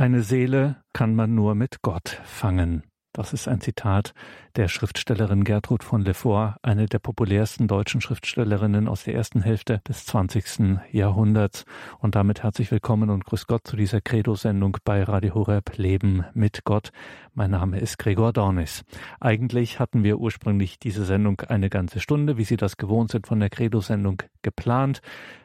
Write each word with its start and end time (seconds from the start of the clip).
Eine 0.00 0.22
Seele 0.22 0.76
kann 0.94 1.14
man 1.14 1.34
nur 1.34 1.54
mit 1.54 1.82
Gott 1.82 2.22
fangen. 2.24 2.84
Das 3.12 3.34
ist 3.34 3.48
ein 3.48 3.60
Zitat 3.60 4.14
der 4.56 4.68
Schriftstellerin 4.68 5.44
Gertrud 5.44 5.84
von 5.84 6.00
Lefort, 6.00 6.56
eine 6.62 6.86
der 6.86 7.00
populärsten 7.00 7.68
deutschen 7.68 8.00
Schriftstellerinnen 8.00 8.88
aus 8.88 9.04
der 9.04 9.14
ersten 9.14 9.42
Hälfte 9.42 9.82
des 9.86 10.06
20. 10.06 10.80
Jahrhunderts. 10.90 11.66
Und 11.98 12.14
damit 12.14 12.42
herzlich 12.42 12.70
willkommen 12.70 13.10
und 13.10 13.26
grüß 13.26 13.46
Gott 13.46 13.66
zu 13.66 13.76
dieser 13.76 14.00
Credo-Sendung 14.00 14.78
bei 14.84 15.02
Radio 15.02 15.34
Horeb 15.34 15.76
Leben 15.76 16.24
mit 16.32 16.64
Gott. 16.64 16.92
Mein 17.34 17.50
Name 17.50 17.78
ist 17.78 17.98
Gregor 17.98 18.32
Dornis. 18.32 18.84
Eigentlich 19.20 19.80
hatten 19.80 20.02
wir 20.02 20.18
ursprünglich 20.18 20.78
diese 20.78 21.04
Sendung 21.04 21.42
eine 21.42 21.68
ganze 21.68 22.00
Stunde, 22.00 22.38
wie 22.38 22.44
Sie 22.44 22.56
das 22.56 22.78
gewohnt 22.78 23.10
sind 23.10 23.26
von 23.26 23.38
der 23.38 23.50
Credo-Sendung 23.50 24.22
geplant. 24.40 25.02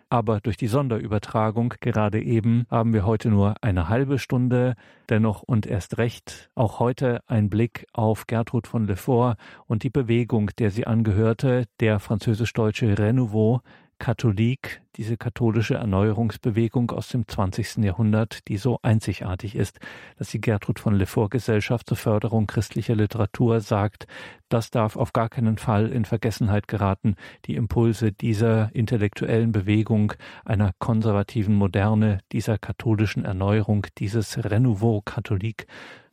Aber 0.10 0.40
durch 0.40 0.58
die 0.58 0.68
Sonderübertragung 0.68 1.74
gerade 1.80 2.22
eben 2.22 2.66
haben 2.70 2.94
wir 2.94 3.06
heute 3.06 3.30
nur 3.30 3.56
eine 3.62 3.90
halbe 3.90 4.20
Stunde. 4.20 4.76
Dennoch 5.10 5.42
und 5.42 5.66
erst 5.66 5.98
recht 5.98 6.50
auch 6.56 6.80
heute 6.80 7.22
ein 7.28 7.50
Blick 7.50 7.88
auf 7.92 8.28
Gertrud 8.28 8.68
von 8.68 8.86
Lefort 8.86 9.38
und 9.66 9.84
die 9.84 9.90
Bewegung, 9.90 10.52
der 10.60 10.72
sie 10.72 10.86
angehörte, 10.86 11.66
der 11.80 12.00
französisch-deutsche 12.00 12.98
Renouveau, 12.98 13.62
Katholik, 13.98 14.82
diese 14.96 15.18
katholische 15.18 15.76
Erneuerungsbewegung 15.76 16.92
aus 16.92 17.10
dem 17.10 17.28
20. 17.28 17.78
Jahrhundert, 17.78 18.48
die 18.48 18.58
so 18.58 18.80
einzigartig 18.82 19.56
ist, 19.56 19.80
dass 20.18 20.30
die 20.30 20.42
Gertrud 20.42 20.80
von 20.80 20.96
Lefort 20.96 21.32
Gesellschaft 21.32 21.88
zur 21.88 21.98
Förderung 21.98 22.48
christlicher 22.48 22.96
Literatur 22.96 23.60
sagt, 23.62 24.08
das 24.50 24.70
darf 24.70 24.96
auf 24.96 25.12
gar 25.12 25.30
keinen 25.30 25.58
Fall 25.58 25.88
in 25.88 26.06
Vergessenheit 26.06 26.68
geraten. 26.68 27.16
Die 27.46 27.56
Impulse 27.56 28.12
dieser 28.12 28.70
intellektuellen 28.74 29.52
Bewegung, 29.52 30.14
einer 30.46 30.72
konservativen 30.78 31.56
Moderne, 31.56 32.20
dieser 32.32 32.58
katholischen 32.60 33.26
Erneuerung, 33.26 33.88
dieses 33.98 34.38
Renouveau 34.38 35.02
Katholik 35.02 35.66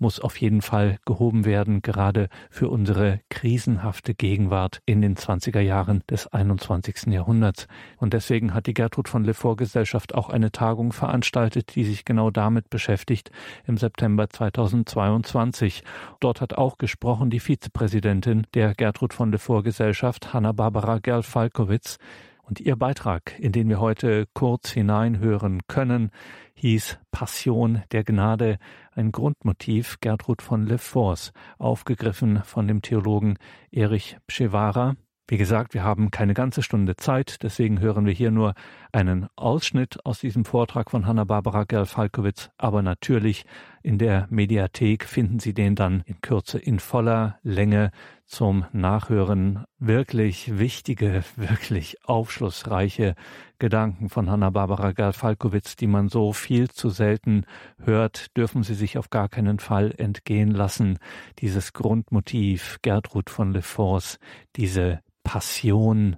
muss 0.03 0.19
auf 0.19 0.37
jeden 0.39 0.63
Fall 0.63 0.99
gehoben 1.07 1.45
werden, 1.45 1.81
gerade 1.81 2.29
für 2.51 2.69
unsere 2.69 3.21
krisenhafte 3.31 4.15
Gegenwart 4.15 4.83
in 4.85 5.01
den 5.01 5.17
20er 5.17 5.61
Jahren 5.61 6.03
des 6.11 6.27
21. 6.27 7.07
Jahrhunderts. 7.07 7.69
Und 7.99 8.13
deswegen 8.13 8.53
hat 8.53 8.67
die 8.67 8.72
Gertrud 8.75 9.09
von 9.09 9.25
Lefort 9.25 9.59
Gesellschaft 9.59 10.15
auch 10.15 10.29
eine 10.29 10.53
Tagung 10.53 10.93
veranstaltet, 10.93 11.75
die 11.75 11.85
sich 11.85 12.05
genau 12.05 12.31
damit 12.31 12.71
beschäftigt 12.71 13.31
im 13.67 13.77
September 13.77 14.29
2022. 14.29 15.85
Dort 16.21 16.41
hat 16.41 16.55
auch 16.55 16.79
gesprochen 16.79 17.31
die 17.31 17.41
Vizepräsidentin 17.41 18.47
der 18.55 18.75
Gertrud 18.75 19.15
von 19.15 19.33
Lefort 19.33 19.65
Gesellschaft, 19.65 20.33
Hanna-Barbara 20.33 20.99
Gerl-Falkowitz. 20.99 21.99
Und 22.43 22.61
ihr 22.61 22.77
Beitrag, 22.77 23.39
in 23.39 23.53
den 23.53 23.69
wir 23.69 23.81
heute 23.81 24.27
kurz 24.35 24.71
hineinhören 24.71 25.61
können, 25.69 26.11
hieß 26.55 26.99
Passion 27.11 27.83
der 27.93 28.05
Gnade, 28.05 28.59
ein 28.93 29.11
Grundmotiv 29.11 29.99
Gertrud 30.01 30.43
von 30.43 30.67
Leforts, 30.67 31.33
aufgegriffen 31.59 32.43
von 32.45 32.69
dem 32.69 32.83
Theologen 32.83 33.39
Erich 33.71 34.17
Pschewara, 34.27 34.97
wie 35.33 35.39
gesagt, 35.39 35.73
wir 35.73 35.83
haben 35.83 36.11
keine 36.11 36.35
ganze 36.35 36.63
Stunde 36.63 36.95
Zeit, 36.95 37.43
deswegen 37.43 37.81
hören 37.81 38.05
wir 38.05 38.13
hier 38.13 38.31
nur 38.31 38.53
einen 38.93 39.29
Ausschnitt 39.35 40.05
aus 40.05 40.19
diesem 40.19 40.45
Vortrag 40.45 40.91
von 40.91 41.07
Hanna-Barbara 41.07 41.65
Gerl-Falkowitz, 41.65 42.51
aber 42.59 42.83
natürlich 42.83 43.47
in 43.83 43.99
der 43.99 44.27
Mediathek 44.31 45.05
finden 45.05 45.39
Sie 45.39 45.55
den 45.55 45.75
dann 45.75 46.03
in 46.07 46.21
Kürze 46.21 46.59
in 46.59 46.79
voller 46.79 47.39
Länge 47.43 47.91
zum 48.27 48.65
Nachhören. 48.73 49.65
Wirklich 49.79 50.59
wichtige, 50.59 51.25
wirklich 51.37 51.97
aufschlussreiche 52.05 53.15
Gedanken 53.59 54.09
von 54.09 54.31
Hanna-Barbara 54.31 54.93
Gerl-Falkowitz, 54.93 55.77
die 55.77 55.87
man 55.87 56.09
so 56.09 56.33
viel 56.33 56.71
zu 56.71 56.91
selten 56.91 57.45
hört, 57.79 58.37
dürfen 58.37 58.63
Sie 58.63 58.75
sich 58.75 58.99
auf 58.99 59.11
gar 59.11 59.29
keinen 59.29 59.59
Fall 59.59 59.95
entgehen 59.97 60.51
lassen. 60.51 60.99
Dieses 61.39 61.73
Grundmotiv 61.73 62.79
Gertrud 62.83 63.31
von 63.31 63.53
Leforts, 63.53 64.19
diese 64.57 65.01
Passion 65.25 66.17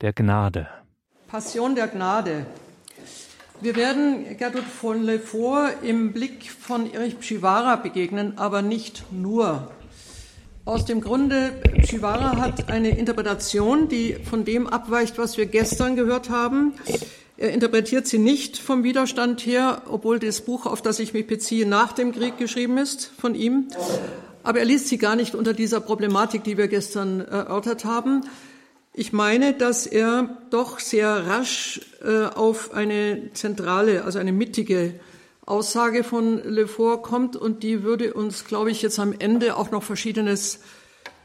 der 0.00 0.12
Gnade. 0.12 0.68
Passion 1.28 1.74
der 1.74 1.88
Gnade. 1.88 2.46
Wir 3.62 3.74
werden 3.74 4.36
Gertrud 4.36 4.64
von 4.64 5.02
Lefort 5.02 5.82
im 5.82 6.12
Blick 6.12 6.50
von 6.50 6.92
Erich 6.92 7.18
Pschivara 7.18 7.76
begegnen, 7.76 8.34
aber 8.36 8.60
nicht 8.60 9.04
nur. 9.10 9.70
Aus 10.66 10.84
dem 10.84 11.00
Grunde, 11.00 11.52
Pschivara 11.80 12.36
hat 12.36 12.68
eine 12.68 12.90
Interpretation, 12.90 13.88
die 13.88 14.14
von 14.28 14.44
dem 14.44 14.66
abweicht, 14.66 15.16
was 15.16 15.38
wir 15.38 15.46
gestern 15.46 15.96
gehört 15.96 16.28
haben. 16.28 16.74
Er 17.38 17.52
interpretiert 17.52 18.06
sie 18.06 18.18
nicht 18.18 18.58
vom 18.58 18.84
Widerstand 18.84 19.46
her, 19.46 19.82
obwohl 19.90 20.18
das 20.18 20.42
Buch, 20.42 20.66
auf 20.66 20.82
das 20.82 20.98
ich 20.98 21.14
mich 21.14 21.26
beziehe, 21.26 21.66
nach 21.66 21.92
dem 21.92 22.12
Krieg 22.12 22.36
geschrieben 22.36 22.76
ist 22.76 23.10
von 23.18 23.34
ihm. 23.34 23.68
Aber 24.42 24.58
er 24.58 24.66
liest 24.66 24.88
sie 24.88 24.98
gar 24.98 25.16
nicht 25.16 25.34
unter 25.34 25.54
dieser 25.54 25.80
Problematik, 25.80 26.44
die 26.44 26.58
wir 26.58 26.68
gestern 26.68 27.22
erörtert 27.22 27.86
haben. 27.86 28.22
Ich 28.98 29.12
meine, 29.12 29.52
dass 29.52 29.86
er 29.86 30.38
doch 30.48 30.80
sehr 30.80 31.26
rasch 31.26 31.82
äh, 32.02 32.24
auf 32.34 32.72
eine 32.72 33.30
zentrale, 33.34 34.04
also 34.04 34.18
eine 34.18 34.32
mittige 34.32 34.98
Aussage 35.44 36.02
von 36.02 36.42
Lefort 36.42 37.02
kommt 37.02 37.36
und 37.36 37.62
die 37.62 37.82
würde 37.82 38.14
uns, 38.14 38.46
glaube 38.46 38.70
ich, 38.70 38.80
jetzt 38.80 38.98
am 38.98 39.12
Ende 39.18 39.56
auch 39.56 39.70
noch 39.70 39.82
Verschiedenes 39.82 40.60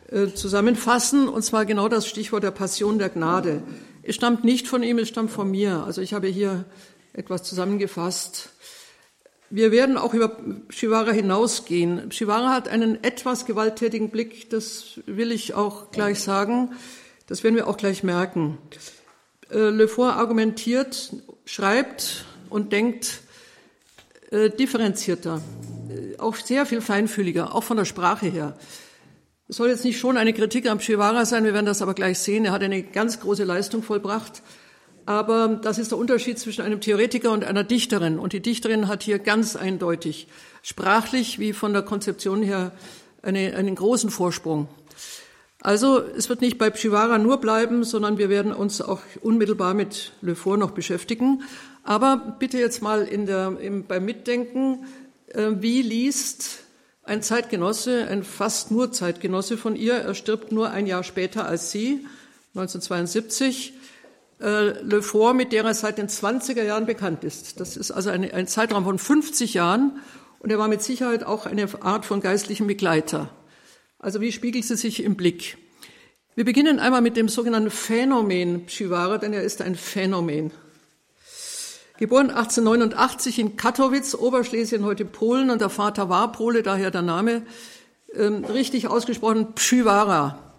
äh, 0.10 0.28
zusammenfassen, 0.34 1.30
und 1.30 1.44
zwar 1.44 1.66
genau 1.66 1.88
das 1.88 2.08
Stichwort 2.08 2.44
der 2.44 2.52
Passion 2.52 3.00
der 3.00 3.08
Gnade. 3.08 3.64
Es 4.04 4.16
stammt 4.16 4.44
nicht 4.44 4.68
von 4.68 4.84
ihm, 4.84 4.98
es 5.00 5.08
stammt 5.08 5.32
von 5.32 5.50
mir. 5.50 5.86
Also 5.86 6.02
ich 6.02 6.14
habe 6.14 6.28
hier 6.28 6.66
etwas 7.14 7.44
zusammengefasst. 7.44 8.50
Wir 9.50 9.72
werden 9.72 9.98
auch 9.98 10.14
über 10.14 10.36
Shivara 10.68 11.12
hinausgehen. 11.12 12.12
Shivara 12.12 12.50
hat 12.54 12.68
einen 12.68 13.02
etwas 13.02 13.46
gewalttätigen 13.46 14.10
Blick, 14.10 14.50
das 14.50 15.00
will 15.06 15.32
ich 15.32 15.54
auch 15.54 15.92
gleich 15.92 16.20
sagen. 16.20 16.72
Das 17.32 17.46
werden 17.46 17.56
wir 17.56 17.68
auch 17.68 17.78
gleich 17.78 18.04
merken. 18.04 18.58
Äh, 19.50 19.70
Le 19.70 19.88
Fort 19.88 20.18
argumentiert, 20.18 21.14
schreibt 21.46 22.26
und 22.50 22.74
denkt 22.74 23.22
äh, 24.32 24.50
differenzierter, 24.50 25.42
äh, 25.90 26.20
auch 26.20 26.36
sehr 26.36 26.66
viel 26.66 26.82
feinfühliger, 26.82 27.56
auch 27.56 27.64
von 27.64 27.78
der 27.78 27.86
Sprache 27.86 28.26
her. 28.26 28.58
Es 29.48 29.56
soll 29.56 29.70
jetzt 29.70 29.86
nicht 29.86 29.98
schon 29.98 30.18
eine 30.18 30.34
Kritik 30.34 30.70
am 30.70 30.82
Shivara 30.82 31.24
sein, 31.24 31.46
wir 31.46 31.54
werden 31.54 31.68
das 31.68 31.82
aber 31.82 31.94
gleich 31.94 32.20
sehen. 32.20 32.44
Er 32.44 32.52
hat 32.52 32.64
eine 32.64 32.84
ganz 32.84 33.22
große 33.22 33.46
Leistung 33.46 33.82
vollbracht. 33.82 34.42
Aber 35.06 35.48
das 35.64 35.78
ist 35.78 35.92
der 35.92 36.00
Unterschied 36.00 36.38
zwischen 36.38 36.64
einem 36.64 36.82
Theoretiker 36.82 37.32
und 37.32 37.46
einer 37.46 37.64
Dichterin. 37.64 38.20
Und 38.20 38.34
die 38.34 38.42
Dichterin 38.42 38.90
hat 38.90 39.04
hier 39.04 39.20
ganz 39.20 39.56
eindeutig 39.56 40.28
sprachlich 40.64 41.40
wie 41.40 41.54
von 41.54 41.72
der 41.72 41.84
Konzeption 41.84 42.44
her 42.44 42.74
eine, 43.22 43.56
einen 43.56 43.76
großen 43.76 44.10
Vorsprung. 44.10 44.68
Also 45.62 46.02
es 46.18 46.28
wird 46.28 46.42
nicht 46.42 46.58
bei 46.58 46.72
Pshivara 46.72 47.20
nur 47.20 47.38
bleiben, 47.38 47.84
sondern 47.84 48.18
wir 48.18 48.30
werden 48.30 48.52
uns 48.52 48.82
auch 48.82 49.02
unmittelbar 49.22 49.76
mit 49.76 50.12
Le 50.22 50.36
Fort 50.36 50.60
noch 50.60 50.72
beschäftigen. 50.72 51.44
Aber 51.84 52.36
bitte 52.40 52.58
jetzt 52.58 52.82
mal 52.82 53.04
in 53.04 53.28
der, 53.28 53.58
im, 53.62 53.86
beim 53.86 54.04
Mitdenken, 54.06 54.86
äh, 55.28 55.52
wie 55.60 55.84
liest 55.84 56.60
ein 57.04 57.22
Zeitgenosse, 57.22 58.08
ein 58.08 58.24
fast 58.24 58.72
nur 58.72 58.92
Zeitgenosse 58.92 59.58
von 59.58 59.76
ihr, 59.76 59.94
er 59.94 60.16
stirbt 60.16 60.52
nur 60.52 60.72
ein 60.72 60.88
Jahr 60.88 61.04
später 61.04 61.46
als 61.46 61.72
sie, 61.72 62.06
1972, 62.56 63.74
äh, 64.40 64.82
Le 64.84 65.02
Fort, 65.04 65.36
mit 65.36 65.52
der 65.52 65.64
er 65.64 65.74
seit 65.76 66.00
den 66.00 66.08
20er 66.08 66.64
Jahren 66.64 66.86
bekannt 66.88 67.24
ist. 67.24 67.60
Das 67.60 67.78
ist 67.78 67.92
also 67.92 68.10
eine, 68.10 68.34
ein 68.34 68.48
Zeitraum 68.48 68.84
von 68.84 68.98
50 68.98 69.54
Jahren 69.54 70.00
und 70.40 70.52
er 70.52 70.58
war 70.58 70.68
mit 70.68 70.82
Sicherheit 70.82 71.24
auch 71.24 71.46
eine 71.46 71.68
Art 71.82 72.06
von 72.06 72.20
geistlichem 72.20 72.66
Begleiter. 72.66 73.30
Also 74.02 74.20
wie 74.20 74.32
spiegelt 74.32 74.66
sie 74.66 74.78
sich 74.78 75.04
im 75.04 75.16
Blick? 75.16 75.60
Wir 76.34 76.44
beginnen 76.44 76.80
einmal 76.80 77.02
mit 77.02 77.18
dem 77.18 77.30
sogenannten 77.30 77.70
Phänomen 77.70 78.66
Pschivara, 78.66 79.20
denn 79.20 79.32
er 79.32 79.44
ist 79.44 79.62
ein 79.62 79.76
Phänomen. 79.76 80.50
Geboren 82.00 82.32
1889 82.32 83.38
in 83.38 83.58
Katowice, 83.58 84.16
Oberschlesien, 84.16 84.86
heute 84.86 85.06
Polen, 85.06 85.52
und 85.52 85.62
der 85.62 85.70
Vater 85.70 86.10
war 86.10 86.32
Pole, 86.32 86.64
daher 86.64 86.90
der 86.90 87.04
Name, 87.04 87.44
ähm, 88.16 88.44
richtig 88.44 88.88
ausgesprochen 88.88 89.54
Pschivara. 89.54 90.56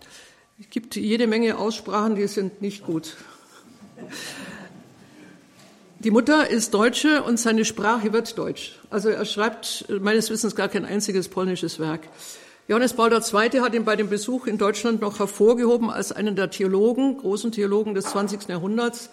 Es 0.60 0.70
gibt 0.70 0.94
jede 0.94 1.26
Menge 1.26 1.58
Aussprachen, 1.58 2.14
die 2.14 2.28
sind 2.28 2.62
nicht 2.62 2.84
gut. 2.86 3.16
Die 5.98 6.12
Mutter 6.12 6.48
ist 6.48 6.74
Deutsche 6.74 7.24
und 7.24 7.40
seine 7.40 7.64
Sprache 7.64 8.12
wird 8.12 8.38
Deutsch. 8.38 8.78
Also 8.90 9.08
er 9.08 9.24
schreibt 9.24 9.86
meines 9.88 10.30
Wissens 10.30 10.54
gar 10.54 10.68
kein 10.68 10.84
einziges 10.84 11.28
polnisches 11.28 11.80
Werk. 11.80 12.02
Johannes 12.72 12.94
Paul 12.94 13.12
II. 13.12 13.60
hat 13.60 13.74
ihn 13.74 13.84
bei 13.84 13.96
dem 13.96 14.08
Besuch 14.08 14.46
in 14.46 14.56
Deutschland 14.56 15.02
noch 15.02 15.18
hervorgehoben 15.18 15.90
als 15.90 16.10
einen 16.10 16.36
der 16.36 16.48
Theologen, 16.48 17.18
großen 17.18 17.52
Theologen 17.52 17.92
des 17.92 18.06
20. 18.06 18.48
Jahrhunderts. 18.48 19.10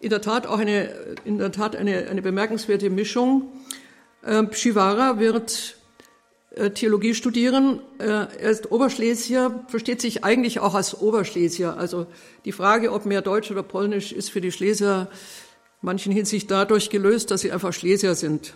In 0.00 0.08
der 0.08 0.22
Tat 0.22 0.46
auch 0.46 0.56
eine, 0.56 0.88
in 1.26 1.36
der 1.36 1.52
Tat 1.52 1.76
eine, 1.76 2.08
eine 2.08 2.22
bemerkenswerte 2.22 2.88
Mischung. 2.88 3.52
Äh, 4.22 4.44
Pschivara 4.44 5.18
wird 5.18 5.76
äh, 6.54 6.70
Theologie 6.70 7.12
studieren. 7.12 7.82
Äh, 7.98 8.04
er 8.06 8.50
ist 8.50 8.72
Oberschlesier, 8.72 9.66
versteht 9.68 10.00
sich 10.00 10.24
eigentlich 10.24 10.60
auch 10.60 10.74
als 10.74 10.98
Oberschlesier. 10.98 11.76
Also 11.76 12.06
die 12.46 12.52
Frage, 12.52 12.92
ob 12.92 13.04
mehr 13.04 13.20
Deutsch 13.20 13.50
oder 13.50 13.62
Polnisch, 13.62 14.10
ist 14.10 14.30
für 14.30 14.40
die 14.40 14.52
Schlesier 14.52 15.08
manchen 15.82 16.12
Hinsicht 16.12 16.50
dadurch 16.50 16.88
gelöst, 16.88 17.30
dass 17.30 17.42
sie 17.42 17.52
einfach 17.52 17.74
Schlesier 17.74 18.14
sind. 18.14 18.54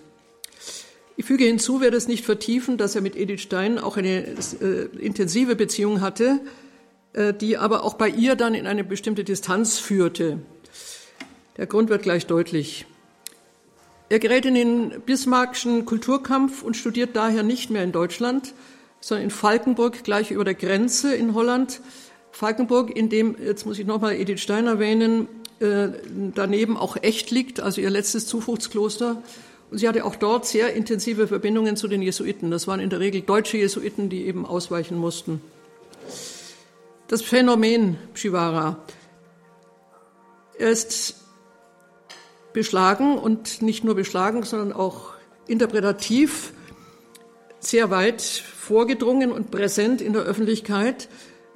Ich 1.20 1.26
füge 1.26 1.44
hinzu, 1.44 1.82
werde 1.82 1.98
es 1.98 2.08
nicht 2.08 2.24
vertiefen, 2.24 2.78
dass 2.78 2.94
er 2.94 3.02
mit 3.02 3.14
Edith 3.14 3.42
Stein 3.42 3.78
auch 3.78 3.98
eine 3.98 4.24
äh, 4.26 4.86
intensive 4.98 5.54
Beziehung 5.54 6.00
hatte, 6.00 6.40
äh, 7.12 7.34
die 7.34 7.58
aber 7.58 7.84
auch 7.84 7.92
bei 7.92 8.08
ihr 8.08 8.36
dann 8.36 8.54
in 8.54 8.66
eine 8.66 8.84
bestimmte 8.84 9.22
Distanz 9.22 9.78
führte. 9.78 10.38
Der 11.58 11.66
Grund 11.66 11.90
wird 11.90 12.04
gleich 12.04 12.24
deutlich. 12.24 12.86
Er 14.08 14.18
gerät 14.18 14.46
in 14.46 14.54
den 14.54 15.02
bismarckschen 15.04 15.84
Kulturkampf 15.84 16.62
und 16.62 16.74
studiert 16.74 17.14
daher 17.14 17.42
nicht 17.42 17.68
mehr 17.68 17.84
in 17.84 17.92
Deutschland, 17.92 18.54
sondern 19.00 19.24
in 19.24 19.30
Falkenburg, 19.30 20.02
gleich 20.04 20.30
über 20.30 20.44
der 20.44 20.54
Grenze 20.54 21.14
in 21.14 21.34
Holland. 21.34 21.82
Falkenburg, 22.32 22.96
in 22.96 23.10
dem, 23.10 23.36
jetzt 23.44 23.66
muss 23.66 23.78
ich 23.78 23.84
nochmal 23.84 24.14
Edith 24.14 24.40
Stein 24.40 24.66
erwähnen, 24.66 25.28
äh, 25.58 25.88
daneben 26.34 26.78
auch 26.78 26.96
Echt 26.96 27.30
liegt, 27.30 27.60
also 27.60 27.82
ihr 27.82 27.90
letztes 27.90 28.26
Zufluchtskloster. 28.26 29.22
Sie 29.72 29.88
hatte 29.88 30.04
auch 30.04 30.16
dort 30.16 30.46
sehr 30.46 30.74
intensive 30.74 31.28
Verbindungen 31.28 31.76
zu 31.76 31.86
den 31.86 32.02
Jesuiten. 32.02 32.50
Das 32.50 32.66
waren 32.66 32.80
in 32.80 32.90
der 32.90 32.98
Regel 32.98 33.20
deutsche 33.20 33.56
Jesuiten, 33.56 34.08
die 34.08 34.26
eben 34.26 34.44
ausweichen 34.44 34.98
mussten. 34.98 35.40
Das 37.06 37.22
Phänomen 37.22 37.96
Shivara. 38.14 38.78
Er 40.58 40.70
ist 40.70 41.16
beschlagen 42.52 43.16
und 43.16 43.62
nicht 43.62 43.84
nur 43.84 43.94
beschlagen, 43.94 44.42
sondern 44.42 44.72
auch 44.72 45.14
interpretativ 45.46 46.52
sehr 47.60 47.90
weit 47.90 48.22
vorgedrungen 48.22 49.30
und 49.30 49.50
präsent 49.50 50.00
in 50.00 50.12
der 50.12 50.22
Öffentlichkeit, 50.22 51.08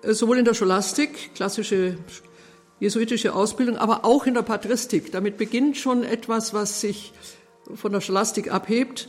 äh, 0.02 0.12
sowohl 0.12 0.38
in 0.38 0.44
der 0.44 0.55
Scholastik, 0.55 1.34
klassische 1.34 1.96
jesuitische 2.81 3.34
Ausbildung, 3.34 3.76
aber 3.76 4.05
auch 4.05 4.26
in 4.26 4.34
der 4.34 4.43
Patristik. 4.43 5.12
Damit 5.12 5.37
beginnt 5.37 5.76
schon 5.76 6.02
etwas, 6.02 6.52
was 6.52 6.81
sich 6.81 7.12
von 7.75 7.93
der 7.93 8.00
Scholastik 8.00 8.52
abhebt. 8.52 9.08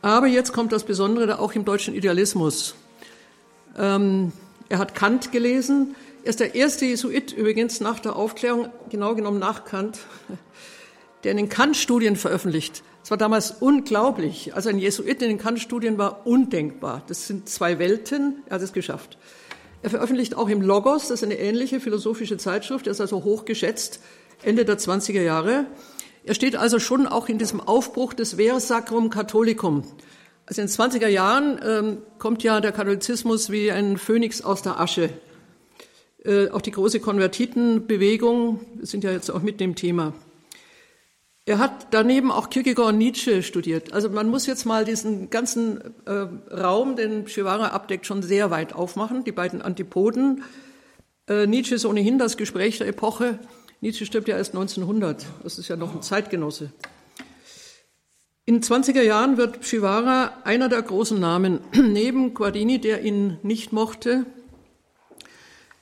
Aber 0.00 0.26
jetzt 0.26 0.52
kommt 0.52 0.72
das 0.72 0.84
Besondere 0.84 1.38
auch 1.38 1.52
im 1.54 1.64
deutschen 1.64 1.94
Idealismus. 1.94 2.74
Ähm, 3.78 4.32
er 4.68 4.78
hat 4.78 4.94
Kant 4.94 5.32
gelesen. 5.32 5.94
Er 6.24 6.30
ist 6.30 6.40
der 6.40 6.54
erste 6.54 6.86
Jesuit 6.86 7.32
übrigens 7.32 7.80
nach 7.80 8.00
der 8.00 8.16
Aufklärung, 8.16 8.68
genau 8.90 9.14
genommen 9.14 9.38
nach 9.38 9.64
Kant, 9.64 9.98
der 11.24 11.32
in 11.32 11.36
den 11.36 11.48
Kant-Studien 11.48 12.16
veröffentlicht. 12.16 12.82
Es 13.04 13.10
war 13.10 13.18
damals 13.18 13.50
unglaublich. 13.60 14.54
Also 14.54 14.68
ein 14.68 14.78
Jesuit 14.78 15.20
in 15.22 15.28
den 15.28 15.38
Kant-Studien 15.38 15.98
war 15.98 16.26
undenkbar. 16.26 17.02
Das 17.08 17.26
sind 17.26 17.48
zwei 17.48 17.78
Welten. 17.78 18.42
Er 18.46 18.56
hat 18.56 18.62
es 18.62 18.72
geschafft. 18.72 19.18
Er 19.82 19.90
veröffentlicht 19.90 20.36
auch 20.36 20.48
im 20.48 20.62
Logos, 20.62 21.08
das 21.08 21.22
ist 21.22 21.24
eine 21.24 21.38
ähnliche 21.38 21.80
philosophische 21.80 22.36
Zeitschrift. 22.36 22.86
Er 22.86 22.92
ist 22.92 23.00
also 23.00 23.24
hoch 23.24 23.44
geschätzt, 23.44 24.00
Ende 24.44 24.64
der 24.64 24.78
20er 24.78 25.22
Jahre. 25.22 25.66
Er 26.24 26.34
steht 26.34 26.54
also 26.54 26.78
schon 26.78 27.06
auch 27.06 27.28
in 27.28 27.38
diesem 27.38 27.60
Aufbruch 27.60 28.14
des 28.14 28.34
Ver 28.34 28.60
Sacrum 28.60 29.10
Catholicum. 29.10 29.82
Also 30.46 30.62
in 30.62 30.68
den 30.68 30.74
20er 30.74 31.08
Jahren 31.08 31.60
ähm, 31.64 31.98
kommt 32.18 32.42
ja 32.42 32.60
der 32.60 32.72
Katholizismus 32.72 33.50
wie 33.50 33.72
ein 33.72 33.96
Phönix 33.96 34.42
aus 34.42 34.62
der 34.62 34.78
Asche. 34.78 35.10
Äh, 36.24 36.50
auch 36.50 36.60
die 36.60 36.70
große 36.70 37.00
Konvertitenbewegung 37.00 38.60
sind 38.82 39.02
ja 39.02 39.10
jetzt 39.10 39.30
auch 39.30 39.42
mit 39.42 39.58
dem 39.58 39.74
Thema. 39.74 40.12
Er 41.44 41.58
hat 41.58 41.88
daneben 41.90 42.30
auch 42.30 42.50
Kierkegaard 42.50 42.90
und 42.90 42.98
Nietzsche 42.98 43.42
studiert. 43.42 43.92
Also 43.92 44.08
man 44.08 44.28
muss 44.28 44.46
jetzt 44.46 44.64
mal 44.64 44.84
diesen 44.84 45.28
ganzen 45.28 45.80
äh, 46.06 46.54
Raum, 46.54 46.94
den 46.94 47.26
Shivara 47.26 47.68
abdeckt, 47.68 48.06
schon 48.06 48.22
sehr 48.22 48.52
weit 48.52 48.74
aufmachen, 48.74 49.24
die 49.24 49.32
beiden 49.32 49.60
Antipoden. 49.60 50.44
Äh, 51.28 51.48
Nietzsche 51.48 51.74
ist 51.74 51.84
ohnehin 51.84 52.18
das 52.18 52.36
Gespräch 52.36 52.78
der 52.78 52.86
Epoche. 52.86 53.40
Nietzsche 53.82 54.06
stirbt 54.06 54.28
ja 54.28 54.36
erst 54.36 54.54
1900. 54.54 55.26
Das 55.42 55.58
ist 55.58 55.66
ja 55.66 55.74
noch 55.74 55.92
ein 55.92 56.02
Zeitgenosse. 56.02 56.70
In 58.44 58.54
den 58.54 58.62
20er 58.62 59.02
Jahren 59.02 59.38
wird 59.38 59.66
Shivara 59.66 60.38
einer 60.44 60.68
der 60.68 60.82
großen 60.82 61.18
Namen, 61.18 61.58
neben 61.74 62.32
Guardini, 62.32 62.80
der 62.80 63.02
ihn 63.02 63.38
nicht 63.42 63.72
mochte. 63.72 64.24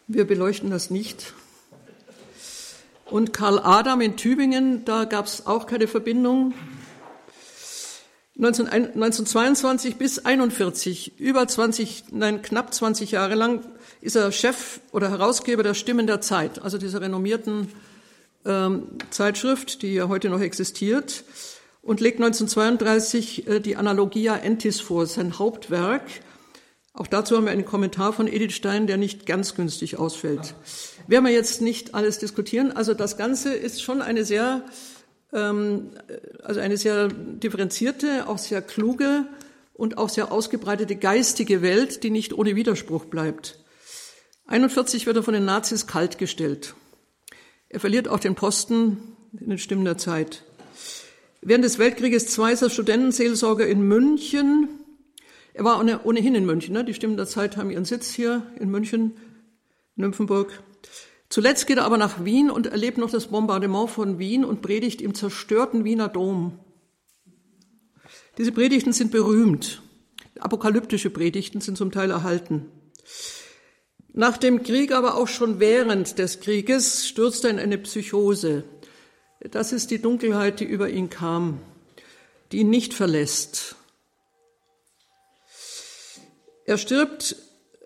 Wir 0.06 0.26
beleuchten 0.26 0.70
das 0.70 0.88
nicht. 0.88 1.34
Und 3.04 3.34
Karl 3.34 3.58
Adam 3.58 4.00
in 4.00 4.16
Tübingen, 4.16 4.86
da 4.86 5.04
gab 5.04 5.26
es 5.26 5.46
auch 5.46 5.66
keine 5.66 5.86
Verbindung. 5.86 6.54
19, 8.36 8.66
1922 8.66 9.96
bis 9.96 10.24
41, 10.24 11.20
über 11.20 11.46
20, 11.46 12.04
nein, 12.12 12.40
knapp 12.40 12.72
20 12.72 13.10
Jahre 13.10 13.34
lang, 13.34 13.62
ist 14.00 14.16
er 14.16 14.32
Chef 14.32 14.80
oder 14.90 15.10
Herausgeber 15.10 15.62
der 15.62 15.74
Stimmen 15.74 16.06
der 16.06 16.22
Zeit, 16.22 16.62
also 16.62 16.78
dieser 16.78 17.02
renommierten 17.02 17.68
ähm, 18.44 18.98
Zeitschrift, 19.10 19.82
die 19.82 19.94
ja 19.94 20.08
heute 20.08 20.30
noch 20.30 20.40
existiert, 20.40 21.24
und 21.82 22.00
legt 22.00 22.18
1932 22.18 23.46
äh, 23.46 23.60
die 23.60 23.76
Analogia 23.76 24.36
Entis 24.36 24.80
vor, 24.80 25.06
sein 25.06 25.38
Hauptwerk. 25.38 26.02
Auch 26.92 27.06
dazu 27.06 27.36
haben 27.36 27.44
wir 27.44 27.52
einen 27.52 27.64
Kommentar 27.64 28.12
von 28.12 28.26
Edith 28.26 28.54
Stein, 28.54 28.86
der 28.86 28.96
nicht 28.96 29.24
ganz 29.24 29.54
günstig 29.54 29.98
ausfällt. 29.98 30.54
Werden 31.06 31.24
wir 31.24 31.32
jetzt 31.32 31.62
nicht 31.62 31.94
alles 31.94 32.18
diskutieren. 32.18 32.72
Also 32.72 32.94
das 32.94 33.16
Ganze 33.16 33.54
ist 33.54 33.82
schon 33.82 34.02
eine 34.02 34.24
sehr, 34.24 34.64
ähm, 35.32 35.90
also 36.42 36.60
eine 36.60 36.76
sehr 36.76 37.08
differenzierte, 37.08 38.28
auch 38.28 38.38
sehr 38.38 38.60
kluge 38.60 39.26
und 39.72 39.98
auch 39.98 40.08
sehr 40.08 40.32
ausgebreitete 40.32 40.96
geistige 40.96 41.62
Welt, 41.62 42.02
die 42.02 42.10
nicht 42.10 42.34
ohne 42.34 42.56
Widerspruch 42.56 43.06
bleibt. 43.06 43.58
41 44.46 45.06
wird 45.06 45.16
er 45.16 45.22
von 45.22 45.32
den 45.32 45.44
Nazis 45.44 45.86
kaltgestellt. 45.86 46.74
Er 47.70 47.78
verliert 47.78 48.08
auch 48.08 48.18
den 48.18 48.34
Posten 48.34 48.98
in 49.38 49.48
den 49.48 49.58
Stimmen 49.58 49.84
der 49.84 49.96
Zeit. 49.96 50.42
Während 51.40 51.64
des 51.64 51.78
Weltkrieges 51.78 52.36
II 52.36 52.52
ist 52.52 52.62
er 52.62 52.68
Studentenseelsorger 52.68 53.66
in 53.66 53.80
München. 53.82 54.68
Er 55.54 55.64
war 55.64 55.80
ohnehin 56.04 56.34
in 56.34 56.44
München. 56.44 56.74
Ne? 56.74 56.84
Die 56.84 56.94
Stimmen 56.94 57.16
der 57.16 57.28
Zeit 57.28 57.56
haben 57.56 57.70
ihren 57.70 57.84
Sitz 57.84 58.10
hier 58.12 58.42
in 58.58 58.70
München, 58.70 59.12
Nymphenburg. 59.94 60.62
Zuletzt 61.28 61.68
geht 61.68 61.78
er 61.78 61.84
aber 61.84 61.96
nach 61.96 62.24
Wien 62.24 62.50
und 62.50 62.66
erlebt 62.66 62.98
noch 62.98 63.10
das 63.10 63.28
Bombardement 63.28 63.88
von 63.88 64.18
Wien 64.18 64.44
und 64.44 64.62
predigt 64.62 65.00
im 65.00 65.14
zerstörten 65.14 65.84
Wiener 65.84 66.08
Dom. 66.08 66.58
Diese 68.36 68.50
Predigten 68.50 68.92
sind 68.92 69.12
berühmt. 69.12 69.80
Apokalyptische 70.40 71.10
Predigten 71.10 71.60
sind 71.60 71.78
zum 71.78 71.92
Teil 71.92 72.10
erhalten. 72.10 72.66
Nach 74.12 74.36
dem 74.36 74.62
Krieg, 74.64 74.92
aber 74.92 75.14
auch 75.16 75.28
schon 75.28 75.60
während 75.60 76.18
des 76.18 76.40
Krieges, 76.40 77.06
stürzt 77.06 77.44
er 77.44 77.50
in 77.50 77.58
eine 77.60 77.78
Psychose. 77.78 78.64
Das 79.40 79.72
ist 79.72 79.90
die 79.90 80.02
Dunkelheit, 80.02 80.60
die 80.60 80.64
über 80.64 80.90
ihn 80.90 81.10
kam, 81.10 81.60
die 82.50 82.58
ihn 82.58 82.70
nicht 82.70 82.92
verlässt. 82.92 83.76
Er 86.66 86.76
stirbt 86.76 87.36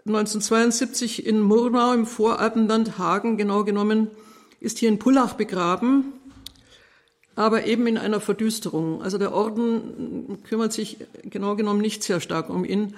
1972 0.06 1.26
in 1.26 1.40
Murnau 1.40 1.92
im 1.92 2.06
Voralpenland 2.06 2.98
Hagen 2.98 3.36
genau 3.36 3.64
genommen, 3.64 4.10
ist 4.60 4.78
hier 4.78 4.88
in 4.88 4.98
Pullach 4.98 5.34
begraben, 5.34 6.14
aber 7.34 7.66
eben 7.66 7.86
in 7.86 7.98
einer 7.98 8.20
Verdüsterung. 8.20 9.02
Also 9.02 9.18
der 9.18 9.32
Orden 9.32 10.38
kümmert 10.44 10.72
sich 10.72 10.98
genau 11.22 11.54
genommen 11.56 11.80
nicht 11.80 12.02
sehr 12.02 12.20
stark 12.20 12.48
um 12.48 12.64
ihn. 12.64 12.94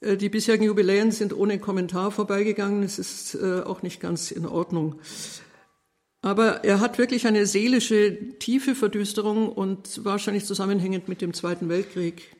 Äh, 0.00 0.16
die 0.16 0.28
bisherigen 0.28 0.64
Jubiläen 0.64 1.12
sind 1.12 1.32
ohne 1.32 1.58
Kommentar 1.58 2.10
vorbeigegangen. 2.10 2.82
Es 2.82 2.98
ist 2.98 3.34
äh, 3.34 3.60
auch 3.60 3.82
nicht 3.82 4.00
ganz 4.00 4.30
in 4.30 4.46
Ordnung. 4.46 5.00
Aber 6.22 6.64
er 6.64 6.80
hat 6.80 6.98
wirklich 6.98 7.26
eine 7.26 7.46
seelische 7.46 8.38
tiefe 8.38 8.74
Verdüsterung 8.74 9.50
und 9.50 10.04
wahrscheinlich 10.04 10.44
zusammenhängend 10.44 11.08
mit 11.08 11.22
dem 11.22 11.32
Zweiten 11.32 11.68
Weltkrieg. 11.68 12.36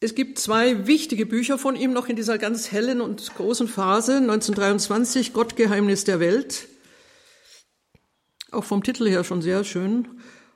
Es 0.00 0.14
gibt 0.14 0.38
zwei 0.38 0.86
wichtige 0.86 1.26
Bücher 1.26 1.58
von 1.58 1.76
ihm 1.76 1.92
noch 1.92 2.08
in 2.08 2.16
dieser 2.16 2.38
ganz 2.38 2.72
hellen 2.72 3.00
und 3.00 3.34
großen 3.36 3.68
Phase. 3.68 4.16
1923 4.16 5.32
Gottgeheimnis 5.32 6.04
der 6.04 6.18
Welt. 6.18 6.66
Auch 8.50 8.64
vom 8.64 8.82
Titel 8.82 9.08
her 9.08 9.22
schon 9.22 9.42
sehr 9.42 9.64
schön 9.64 10.08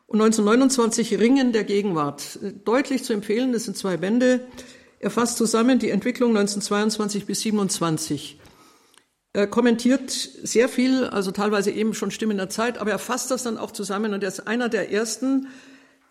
und 0.07 0.21
1929 0.21 1.19
Ringen 1.19 1.53
der 1.53 1.65
Gegenwart. 1.65 2.39
Deutlich 2.65 3.05
zu 3.05 3.13
empfehlen, 3.13 3.53
das 3.53 3.65
sind 3.65 3.77
zwei 3.77 3.97
Bände. 3.97 4.47
Er 5.01 5.11
fasst 5.11 5.37
zusammen 5.37 5.79
die 5.79 5.91
Entwicklung 5.91 6.31
1922 6.31 7.27
bis 7.27 7.41
27. 7.41 8.39
Er 9.33 9.47
kommentiert 9.47 10.11
sehr 10.11 10.69
viel, 10.69 11.05
also 11.05 11.31
teilweise 11.31 11.71
eben 11.71 11.93
schon 11.93 12.11
Stimmen 12.11 12.39
der 12.39 12.49
Zeit, 12.49 12.79
aber 12.79 12.91
er 12.91 12.99
fasst 12.99 13.31
das 13.31 13.43
dann 13.43 13.59
auch 13.59 13.71
zusammen 13.71 14.15
und 14.15 14.23
er 14.23 14.29
ist 14.29 14.47
einer 14.47 14.71
der 14.71 14.91
ersten, 14.91 15.49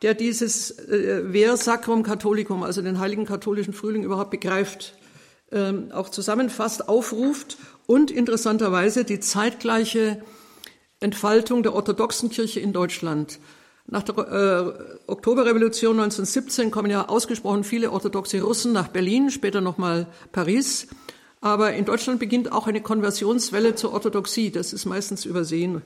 der 0.03 0.13
dieses 0.13 0.71
äh, 0.71 1.23
Ver 1.31 1.57
Sacrum 1.57 2.03
Catholicum, 2.03 2.61
also 2.61 2.83
den 2.83 2.99
heiligen 2.99 3.25
katholischen 3.25 3.73
Frühling 3.73 4.03
überhaupt 4.03 4.29
begreift, 4.29 4.93
ähm, 5.51 5.91
auch 5.91 6.09
zusammenfasst, 6.09 6.87
aufruft 6.87 7.57
und 7.87 8.11
interessanterweise 8.11 9.05
die 9.05 9.19
zeitgleiche 9.19 10.21
Entfaltung 10.99 11.63
der 11.63 11.73
orthodoxen 11.73 12.29
Kirche 12.29 12.59
in 12.59 12.73
Deutschland. 12.73 13.39
Nach 13.87 14.01
der 14.03 14.17
äh, 14.17 14.95
Oktoberrevolution 15.07 15.99
1917 15.99 16.71
kommen 16.71 16.89
ja 16.89 17.07
ausgesprochen 17.07 17.63
viele 17.63 17.91
orthodoxe 17.91 18.41
Russen 18.41 18.73
nach 18.73 18.87
Berlin, 18.87 19.29
später 19.29 19.61
nochmal 19.61 20.07
Paris. 20.31 20.87
Aber 21.39 21.73
in 21.73 21.85
Deutschland 21.85 22.19
beginnt 22.19 22.51
auch 22.51 22.65
eine 22.65 22.81
Konversionswelle 22.81 23.75
zur 23.75 23.93
Orthodoxie. 23.93 24.49
Das 24.49 24.73
ist 24.73 24.85
meistens 24.85 25.25
übersehen. 25.25 25.83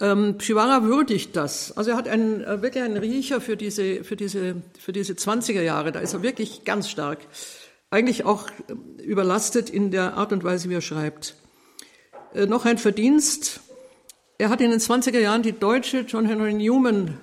Ähm, 0.00 0.38
Pschivara 0.38 0.84
würdigt 0.84 1.36
das. 1.36 1.76
Also 1.76 1.90
er 1.90 1.98
hat 1.98 2.08
einen, 2.08 2.42
äh, 2.42 2.62
wirklich 2.62 2.82
einen 2.82 2.96
Riecher 2.96 3.42
für 3.42 3.58
diese, 3.58 4.02
für, 4.02 4.16
diese, 4.16 4.56
für 4.78 4.92
diese 4.92 5.12
20er 5.12 5.60
Jahre. 5.60 5.92
Da 5.92 6.00
ist 6.00 6.14
er 6.14 6.22
wirklich 6.22 6.64
ganz 6.64 6.88
stark. 6.88 7.18
Eigentlich 7.90 8.24
auch 8.24 8.48
äh, 8.48 9.02
überlastet 9.02 9.68
in 9.68 9.90
der 9.90 10.14
Art 10.14 10.32
und 10.32 10.42
Weise, 10.42 10.70
wie 10.70 10.74
er 10.74 10.80
schreibt. 10.80 11.34
Äh, 12.34 12.46
noch 12.46 12.64
ein 12.64 12.78
Verdienst. 12.78 13.60
Er 14.40 14.48
hat 14.48 14.62
in 14.62 14.70
den 14.70 14.80
20er 14.80 15.18
Jahren 15.18 15.42
die 15.42 15.52
deutsche 15.52 15.98
John 15.98 16.24
Henry 16.24 16.54
Newman 16.54 17.18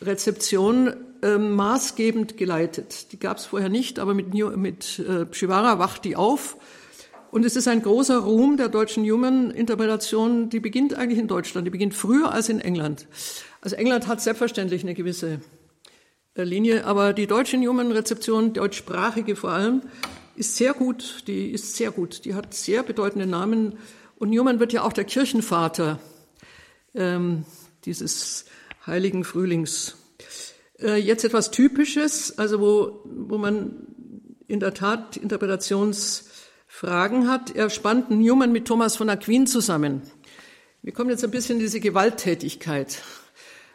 Rezeption 0.00 0.94
äh, 1.22 1.38
maßgebend 1.38 2.36
geleitet. 2.36 3.10
Die 3.10 3.18
gab 3.18 3.38
es 3.38 3.46
vorher 3.46 3.68
nicht, 3.68 3.98
aber 3.98 4.14
mit, 4.14 4.32
mit 4.32 5.00
äh, 5.00 5.26
Pschivara 5.26 5.80
wacht 5.80 6.04
die 6.04 6.14
auf 6.14 6.56
und 7.32 7.44
es 7.44 7.56
ist 7.56 7.66
ein 7.66 7.82
großer 7.82 8.18
Ruhm 8.18 8.56
der 8.56 8.68
deutschen 8.68 9.02
Human-Interpretation, 9.02 10.50
die 10.50 10.60
beginnt 10.60 10.94
eigentlich 10.94 11.18
in 11.18 11.26
Deutschland, 11.26 11.66
die 11.66 11.72
beginnt 11.72 11.94
früher 11.94 12.30
als 12.30 12.48
in 12.48 12.60
England. 12.60 13.08
Also 13.60 13.74
England 13.74 14.06
hat 14.06 14.20
selbstverständlich 14.20 14.84
eine 14.84 14.94
gewisse 14.94 15.40
äh, 16.36 16.44
Linie, 16.44 16.84
aber 16.84 17.12
die 17.12 17.26
deutsche 17.26 17.56
Human-Rezeption, 17.56 18.52
deutschsprachige 18.52 19.34
vor 19.34 19.50
allem, 19.50 19.82
ist 20.36 20.54
sehr 20.54 20.74
gut, 20.74 21.24
die 21.26 21.50
ist 21.50 21.74
sehr 21.74 21.90
gut, 21.90 22.24
die 22.24 22.36
hat 22.36 22.54
sehr 22.54 22.84
bedeutende 22.84 23.26
Namen. 23.26 23.78
Und 24.22 24.30
Newman 24.30 24.60
wird 24.60 24.72
ja 24.72 24.84
auch 24.84 24.92
der 24.92 25.02
Kirchenvater 25.02 25.98
ähm, 26.94 27.44
dieses 27.84 28.44
heiligen 28.86 29.24
Frühlings. 29.24 29.96
Äh, 30.78 30.94
jetzt 30.98 31.24
etwas 31.24 31.50
Typisches, 31.50 32.38
also 32.38 32.60
wo, 32.60 33.00
wo 33.04 33.36
man 33.36 33.84
in 34.46 34.60
der 34.60 34.74
Tat 34.74 35.16
Interpretations 35.16 36.26
Fragen 36.68 37.28
hat. 37.28 37.56
Er 37.56 37.68
spannt 37.68 38.12
Newman 38.12 38.52
mit 38.52 38.68
Thomas 38.68 38.94
von 38.94 39.10
Aquin 39.10 39.48
zusammen. 39.48 40.02
Wir 40.82 40.92
kommen 40.92 41.10
jetzt 41.10 41.24
ein 41.24 41.32
bisschen 41.32 41.56
in 41.56 41.64
diese 41.64 41.80
Gewalttätigkeit. 41.80 43.02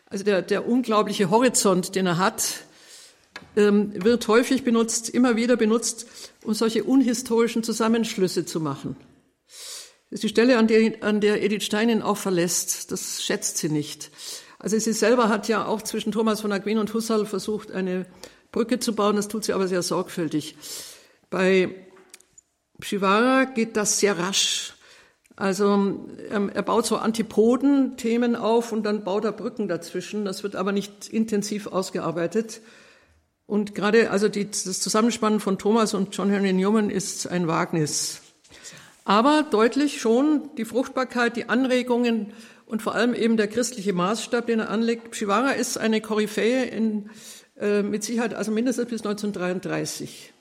Also 0.06 0.24
der, 0.24 0.42
der 0.44 0.66
unglaubliche 0.66 1.30
Horizont, 1.30 1.94
den 1.94 2.06
er 2.06 2.20
hat, 2.20 2.64
ähm, 3.58 3.92
wird 4.02 4.26
häufig 4.30 4.64
benutzt, 4.64 5.10
immer 5.10 5.36
wieder 5.36 5.58
benutzt, 5.58 6.08
um 6.46 6.54
solche 6.54 6.86
unhistorischen 6.86 7.64
Zusammenschlüsse 7.64 8.46
zu 8.46 8.62
machen. 8.62 8.96
Das 10.10 10.18
ist 10.18 10.24
die 10.24 10.30
Stelle, 10.30 10.58
an 10.58 10.68
der, 10.68 11.04
an 11.04 11.20
der 11.20 11.44
Edith 11.44 11.64
Stein 11.64 11.90
ihn 11.90 12.02
auch 12.02 12.18
verlässt. 12.18 12.92
Das 12.92 13.24
schätzt 13.24 13.58
sie 13.58 13.70
nicht. 13.70 14.10
Also 14.60 14.80
sie 14.80 14.94
selber 14.94 15.30
hat 15.30 15.48
ja 15.48 15.66
auch 15.66 15.82
zwischen 15.82 16.12
Thomas 16.12 16.42
von 16.42 16.52
Aquin 16.52 16.78
und 16.78 16.94
Husserl 16.94 17.26
versucht, 17.26 17.72
eine 17.72 18.06
Brücke 18.52 18.80
zu 18.80 18.96
bauen. 18.96 19.18
Das 19.18 19.28
tut 19.28 19.44
sie 19.44 19.54
aber 19.54 19.68
sehr 19.68 19.84
sorgfältig. 19.84 20.56
Bei 21.30 21.76
Shivara 22.82 23.46
geht 23.46 23.76
das 23.76 24.00
sehr 24.00 24.18
rasch. 24.18 24.74
Also 25.36 26.08
ähm, 26.32 26.50
er 26.52 26.64
baut 26.64 26.86
so 26.88 26.98
Antipoden-Themen 26.98 28.36
auf 28.36 28.72
und 28.72 28.84
dann 28.84 29.04
baut 29.04 29.26
er 29.26 29.34
Brücken 29.34 29.68
dazwischen. 29.68 30.26
Das 30.26 30.42
wird 30.42 30.56
aber 30.56 30.72
nicht 30.72 31.10
intensiv 31.10 31.68
ausgearbeitet. 31.68 32.62
Und 33.46 33.76
gerade 33.76 34.10
also 34.10 34.30
die, 34.30 34.50
das 34.50 34.80
Zusammenspannen 34.80 35.40
von 35.40 35.60
Thomas 35.60 35.94
und 35.94 36.16
John 36.16 36.32
Henry 36.32 36.54
Newman 36.54 36.90
ist 36.90 37.28
ein 37.28 37.48
Wagnis. 37.48 38.22
Aber 39.08 39.44
deutlich 39.50 40.02
schon 40.02 40.50
die 40.58 40.66
Fruchtbarkeit, 40.66 41.38
die 41.38 41.48
Anregungen 41.48 42.34
und 42.66 42.82
vor 42.82 42.94
allem 42.94 43.14
eben 43.14 43.38
der 43.38 43.48
christliche 43.48 43.94
Maßstab, 43.94 44.48
den 44.48 44.60
er 44.60 44.70
anlegt. 44.70 45.16
Shivara 45.16 45.52
ist 45.52 45.78
eine 45.78 46.02
Koryphäe 46.02 46.66
in, 46.66 47.10
äh, 47.58 47.84
mit 47.84 48.04
Sicherheit, 48.04 48.34
also 48.34 48.52
mindestens 48.52 48.90
bis 48.90 49.06
1933. 49.06 50.34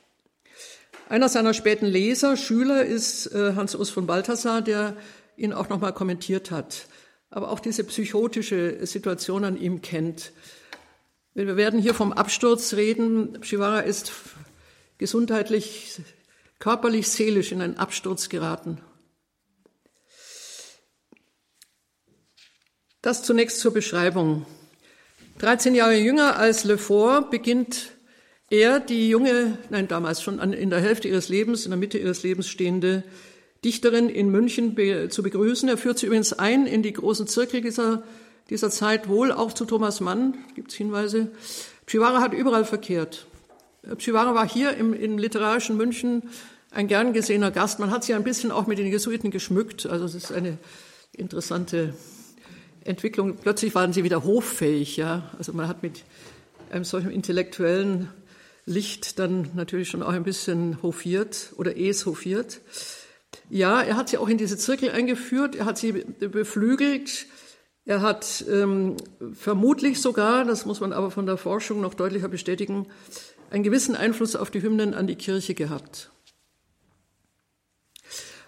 Einer 1.09 1.29
seiner 1.29 1.55
späten 1.55 1.87
Leser, 1.87 2.37
Schüler, 2.37 2.85
ist 2.85 3.27
äh, 3.27 3.53
Hans-Urs 3.55 3.91
von 3.91 4.09
Balthasar, 4.09 4.63
der 4.63 4.97
ihn 5.37 5.53
auch 5.53 5.69
nochmal 5.69 5.93
kommentiert 5.93 6.51
hat. 6.51 6.89
Aber 7.31 7.53
auch 7.53 7.61
diese 7.61 7.85
psychotische 7.85 8.85
Situation 8.85 9.45
an 9.45 9.57
ihm 9.57 9.81
kennt. 9.81 10.33
Wir 11.35 11.57
werden 11.57 11.79
hier 11.79 11.95
vom 11.95 12.13
Absturz 12.13 12.75
reden. 12.75 13.39
Shivara 13.43 13.79
ist 13.79 14.11
gesundheitlich, 14.99 16.01
körperlich, 16.59 17.09
seelisch 17.09 17.53
in 17.53 17.63
einen 17.63 17.79
Absturz 17.79 18.29
geraten. 18.29 18.81
Das 23.03 23.23
zunächst 23.23 23.61
zur 23.61 23.73
Beschreibung. 23.73 24.47
13 25.39 25.75
Jahre 25.75 25.97
jünger 25.97 26.37
als 26.37 26.65
Lefort 26.65 27.31
beginnt 27.31 27.93
er, 28.51 28.81
die 28.81 29.09
junge, 29.09 29.59
nein, 29.71 29.87
damals 29.87 30.23
schon 30.23 30.41
in 30.53 30.71
der 30.71 30.81
Hälfte 30.81 31.09
ihres 31.09 31.29
Lebens, 31.29 31.65
in 31.65 31.71
der 31.71 31.79
Mitte 31.79 31.99
ihres 31.99 32.23
Lebens 32.23 32.49
stehende 32.49 33.05
Dichterin 33.65 34.09
in 34.09 34.31
München 34.31 34.75
be 34.75 35.09
zu 35.09 35.23
begrüßen. 35.23 35.69
Er 35.69 35.77
führt 35.77 35.99
sie 35.99 36.07
übrigens 36.07 36.33
ein 36.33 36.67
in 36.67 36.83
die 36.83 36.93
großen 36.93 37.27
Zirkel 37.27 37.61
dieser, 37.61 38.03
dieser 38.51 38.71
Zeit, 38.71 39.09
wohl 39.09 39.33
auch 39.33 39.53
zu 39.53 39.65
Thomas 39.65 40.01
Mann, 40.01 40.39
gibt 40.55 40.71
es 40.71 40.77
Hinweise. 40.77 41.33
Pschivara 41.87 42.21
hat 42.21 42.33
überall 42.33 42.65
verkehrt. 42.65 43.27
Pschivara 43.97 44.35
war 44.35 44.49
hier 44.49 44.77
im, 44.77 44.93
im 44.93 45.19
literarischen 45.19 45.77
München 45.77 46.25
ein 46.71 46.89
gern 46.89 47.13
gesehener 47.13 47.51
Gast. 47.51 47.79
Man 47.79 47.91
hat 47.91 48.05
sie 48.05 48.15
ein 48.15 48.25
bisschen 48.25 48.51
auch 48.51 48.67
mit 48.67 48.79
den 48.79 48.87
Jesuiten 48.87 49.31
geschmückt. 49.31 49.87
Also 49.87 50.05
es 50.05 50.15
ist 50.15 50.33
eine 50.33 50.59
interessante 51.13 51.95
Entwicklung. 52.85 53.37
Plötzlich 53.37 53.75
waren 53.75 53.93
sie 53.93 54.05
wieder 54.05 54.25
hoffähig. 54.25 54.97
Ja? 54.97 55.31
Also 55.39 55.53
man 55.53 55.69
hat 55.69 55.83
mit 55.83 56.05
einem 56.71 56.85
solchen 56.85 57.11
intellektuellen 57.11 58.09
Licht 58.65 59.21
dann 59.21 59.51
natürlich 59.55 59.89
schon 59.89 60.03
auch 60.03 60.13
ein 60.13 60.25
bisschen 60.25 60.83
hofiert 60.83 61.53
oder 61.57 61.77
es 61.79 62.05
hofiert. 62.05 62.61
Ja, 63.49 63.81
er 63.81 63.97
hat 63.97 64.09
sie 64.09 64.19
auch 64.19 64.29
in 64.29 64.39
diese 64.39 64.57
Zirkel 64.57 64.91
eingeführt, 64.91 65.55
er 65.55 65.67
hat 65.67 65.79
sie 65.79 65.93
beflügelt, 65.93 67.27
er 67.85 68.03
hat 68.03 68.45
ähm, 68.51 68.97
vermutlich 69.35 70.01
sogar, 70.01 70.45
das 70.45 70.67
muss 70.67 70.81
man 70.81 70.93
aber 70.93 71.13
von 71.13 71.27
der 71.27 71.37
Forschung 71.37 71.81
noch 71.81 71.95
deutlicher 71.95 72.29
bestätigen, 72.29 72.87
einen 73.51 73.63
gewissen 73.63 73.97
Einfluss 73.97 74.37
auf 74.37 74.51
die 74.51 74.63
Hymnen 74.63 74.95
an 74.95 75.07
die 75.07 75.17
Kirche 75.17 75.55
gehabt. 75.55 76.11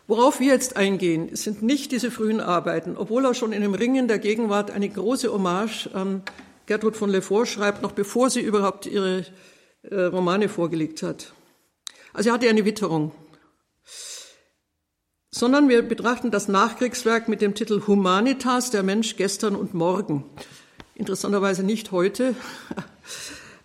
Worauf 0.06 0.40
wir 0.40 0.46
jetzt 0.46 0.76
eingehen, 0.76 1.36
sind 1.36 1.62
nicht 1.62 1.92
diese 1.92 2.10
frühen 2.10 2.40
Arbeiten, 2.40 2.96
obwohl 2.96 3.26
er 3.26 3.34
schon 3.34 3.52
in 3.52 3.60
dem 3.60 3.74
Ringen 3.74 4.08
der 4.08 4.18
Gegenwart 4.18 4.70
eine 4.70 4.88
große 4.88 5.30
Hommage 5.30 5.88
an 5.92 6.22
Gertrud 6.64 6.96
von 6.96 7.10
Lefort 7.10 7.48
schreibt, 7.48 7.82
noch 7.82 7.92
bevor 7.92 8.30
sie 8.30 8.40
überhaupt 8.40 8.86
ihre 8.86 9.26
äh, 9.82 10.00
Romane 10.00 10.48
vorgelegt 10.48 11.02
hat. 11.02 11.34
Also 12.14 12.30
er 12.30 12.34
hatte 12.34 12.48
eine 12.48 12.64
Witterung. 12.64 13.12
Sondern 15.30 15.68
wir 15.68 15.82
betrachten 15.82 16.30
das 16.30 16.48
Nachkriegswerk 16.48 17.28
mit 17.28 17.42
dem 17.42 17.54
Titel 17.54 17.82
Humanitas, 17.86 18.70
der 18.70 18.82
Mensch 18.82 19.16
gestern 19.16 19.54
und 19.56 19.74
morgen. 19.74 20.24
Interessanterweise 20.94 21.62
nicht 21.62 21.92
heute, 21.92 22.34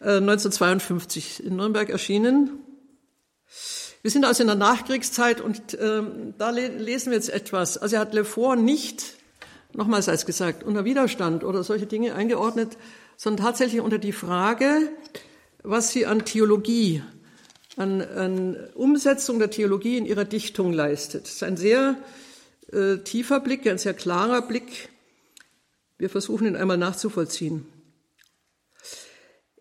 1952 0.04 1.40
äh, 1.44 1.48
in 1.48 1.56
Nürnberg 1.56 1.90
erschienen. 1.90 2.60
Wir 4.02 4.12
sind 4.12 4.26
also 4.26 4.44
in 4.44 4.48
der 4.48 4.58
Nachkriegszeit 4.58 5.40
und 5.40 5.78
ähm, 5.80 6.34
da 6.38 6.50
lesen 6.50 7.12
wir 7.12 7.18
jetzt 7.18 7.30
etwas. 7.30 7.78
Also 7.78 7.96
er 7.96 8.02
hat 8.02 8.14
Lefort 8.14 8.60
nicht, 8.60 9.16
nochmals 9.74 10.10
als 10.10 10.26
gesagt, 10.26 10.64
unter 10.64 10.84
Widerstand 10.84 11.46
oder 11.46 11.64
solche 11.64 11.86
Dinge 11.86 12.14
eingeordnet, 12.14 12.78
sondern 13.16 13.46
tatsächlich 13.46 13.80
unter 13.80 14.00
die 14.00 14.12
Frage, 14.12 14.90
was 15.64 15.92
sie 15.92 16.06
an 16.06 16.26
Theologie, 16.26 17.02
an, 17.78 18.02
an 18.02 18.58
Umsetzung 18.76 19.40
der 19.40 19.50
Theologie 19.50 19.98
in 19.98 20.06
ihrer 20.06 20.26
Dichtung 20.26 20.74
leistet. 20.74 21.24
Das 21.24 21.36
ist 21.36 21.44
ein 21.44 21.56
sehr 21.56 21.96
äh, 22.74 22.98
tiefer 22.98 23.40
Blick, 23.40 23.66
ein 23.68 23.78
sehr 23.78 23.94
klarer 23.94 24.42
Blick. 24.42 24.90
Wir 25.98 26.10
versuchen 26.10 26.46
ihn 26.46 26.58
einmal 26.58 26.78
nachzuvollziehen. 26.78 27.66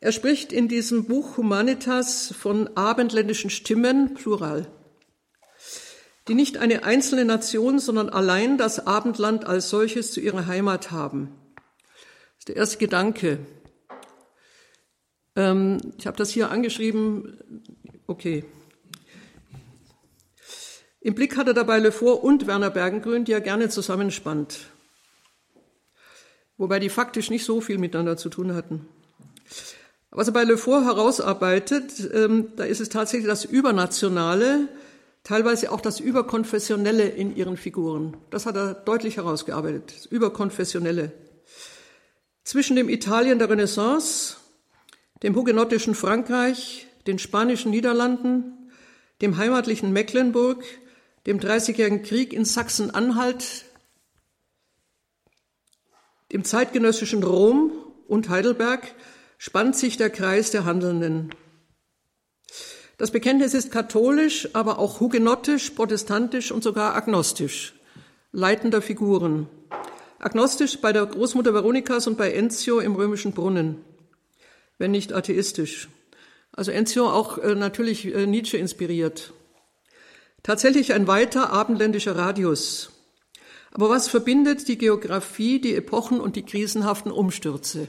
Er 0.03 0.11
spricht 0.11 0.53
in 0.53 0.67
diesem 0.67 1.05
Buch 1.05 1.37
Humanitas 1.37 2.35
von 2.37 2.77
abendländischen 2.77 3.51
Stimmen, 3.51 4.15
plural, 4.15 4.67
die 6.27 6.35
nicht 6.35 6.57
eine 6.57 6.83
einzelne 6.83 7.25
Nation, 7.25 7.79
sondern 7.79 8.09
allein 8.09 8.59
das 8.59 8.85
Abendland 8.85 9.45
als 9.45 9.71
solches 9.71 10.11
zu 10.11 10.21
ihrer 10.21 10.49
Heimat 10.49 10.91
haben. 10.91 11.33
Das 11.55 12.39
ist 12.41 12.49
der 12.49 12.57
erste 12.57 12.79
Gedanke. 12.79 13.47
Ähm, 15.37 15.79
ich 15.97 16.09
habe 16.09 16.17
das 16.17 16.31
hier 16.31 16.51
angeschrieben. 16.51 17.39
Okay. 18.09 18.45
Im 21.01 21.15
Blick 21.15 21.37
hat 21.37 21.47
er 21.47 21.55
dabei 21.55 21.79
Lefort 21.79 22.25
und 22.25 22.49
Werner 22.49 22.71
Bergengrün, 22.71 23.25
die 23.25 23.35
er 23.35 23.41
gerne 23.41 23.69
zusammenspannt. 23.69 24.67
Wobei 26.57 26.81
die 26.81 26.89
faktisch 26.89 27.31
nicht 27.31 27.45
so 27.45 27.61
viel 27.61 27.79
miteinander 27.79 28.17
zu 28.17 28.31
tun 28.31 28.53
hatten. 28.57 28.89
Was 30.15 30.27
er 30.27 30.35
bei 30.35 30.45
Lefort 30.45 30.85
herausarbeitet, 30.85 32.11
ähm, 32.13 32.53
da 32.57 32.65
ist 32.65 32.81
es 32.81 32.91
tatsächlich 32.91 33.27
das 33.27 33.47
Übernationale, 33.47 34.69
teilweise 35.25 35.73
auch 35.73 35.81
das 35.81 36.01
Überkonfessionelle 36.01 37.09
in 37.09 37.35
ihren 37.35 37.57
Figuren. 37.57 38.19
Das 38.29 38.45
hat 38.45 38.57
er 38.57 38.75
deutlich 38.75 39.17
herausgearbeitet, 39.17 39.95
das 39.97 40.07
Überkonfessionelle. 40.07 41.13
Zwischen 42.45 42.77
dem 42.77 42.91
Italien 42.91 43.39
der 43.39 43.49
Renaissance 43.49 44.37
dem 45.23 45.35
hugenottischen 45.35 45.95
Frankreich, 45.95 46.89
den 47.07 47.19
spanischen 47.19 47.71
Niederlanden, 47.71 48.71
dem 49.23 49.39
heimatlichen 49.39 49.93
Mecklenburg, 49.93 50.63
dem 51.27 51.41
Dreißigjährigen 51.41 52.03
Krieg 52.03 52.33
in 52.35 52.45
Sachsen-Anhalt, 52.45 53.65
Im 56.29 56.45
zeitgenössischen 56.45 57.23
Rom 57.23 57.73
und 58.09 58.31
Heidelberg 58.31 58.95
spannt 59.43 59.75
sich 59.75 59.97
der 59.97 60.09
Kreis 60.09 60.53
der 60.53 60.65
Handelnden. 60.65 61.35
Das 62.97 63.11
Bekenntnis 63.11 63.55
ist 63.55 63.73
katholisch, 63.73 64.49
aber 64.53 64.79
auch 64.79 65.01
hugenottisch, 65.01 65.71
protestantisch 65.71 66.53
und 66.53 66.63
sogar 66.63 66.95
agnostisch. 66.95 67.75
Leitender 68.31 68.81
Figuren. 68.81 69.49
Agnostisch 70.21 70.81
bei 70.81 70.93
der 70.93 71.07
Großmutter 71.07 71.53
Veronikas 71.55 72.07
und 72.07 72.17
bei 72.17 72.31
Enzio 72.31 72.79
im 72.79 72.95
römischen 72.95 73.33
Brunnen, 73.33 73.85
wenn 74.79 74.93
nicht 74.93 75.13
atheistisch. 75.13 75.89
Also 76.53 76.71
Enzio 76.71 77.11
auch 77.11 77.39
äh, 77.39 77.57
natürlich 77.57 78.15
äh, 78.15 78.27
Nietzsche 78.27 78.59
inspiriert. 78.59 79.33
Tatsächlich 80.45 80.93
ein 80.93 81.09
weiter 81.09 81.53
abendländischer 81.53 82.15
Radius. 82.15 82.93
Aber 83.73 83.91
was 83.91 84.07
verbindet 84.07 84.69
die 84.69 84.79
Geografie, 84.79 85.61
die 85.61 85.75
Epochen 85.75 86.21
und 86.21 86.37
die 86.37 86.45
krisenhaften 86.45 87.11
Umstürze? 87.11 87.89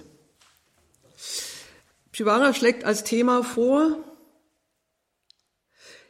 Shivara 2.15 2.53
schlägt 2.53 2.83
als 2.83 3.03
Thema 3.03 3.43
vor 3.43 3.97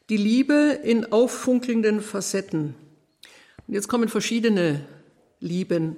die 0.09 0.17
Liebe 0.17 0.81
in 0.83 1.13
auffunkelnden 1.13 2.01
Facetten. 2.01 2.75
Und 3.65 3.73
jetzt 3.73 3.87
kommen 3.87 4.09
verschiedene 4.09 4.85
Lieben. 5.39 5.95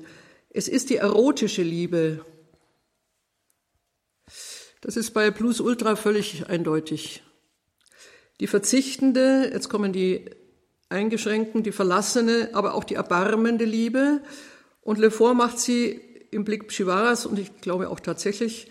Es 0.52 0.68
ist 0.68 0.92
die 0.92 0.98
erotische 0.98 1.64
Liebe. 1.64 2.24
Das 4.82 4.96
ist 4.96 5.10
bei 5.12 5.32
Plus 5.32 5.60
Ultra 5.60 5.96
völlig 5.96 6.48
eindeutig. 6.50 7.24
Die 8.40 8.48
verzichtende, 8.48 9.50
jetzt 9.52 9.70
kommen 9.70 9.92
die 9.92 10.30
eingeschränkten, 10.88 11.64
die 11.64 11.72
verlassene, 11.72 12.52
aber 12.54 12.76
auch 12.76 12.84
die 12.84 12.94
erbarmende 12.94 13.66
Liebe. 13.66 14.22
Und 14.82 15.00
Lefort 15.00 15.36
macht 15.36 15.58
sie 15.58 16.00
im 16.30 16.46
Blick 16.46 16.72
Chivaras 16.72 17.26
und 17.26 17.40
ich 17.40 17.60
glaube 17.62 17.90
auch 17.90 18.00
tatsächlich 18.00 18.70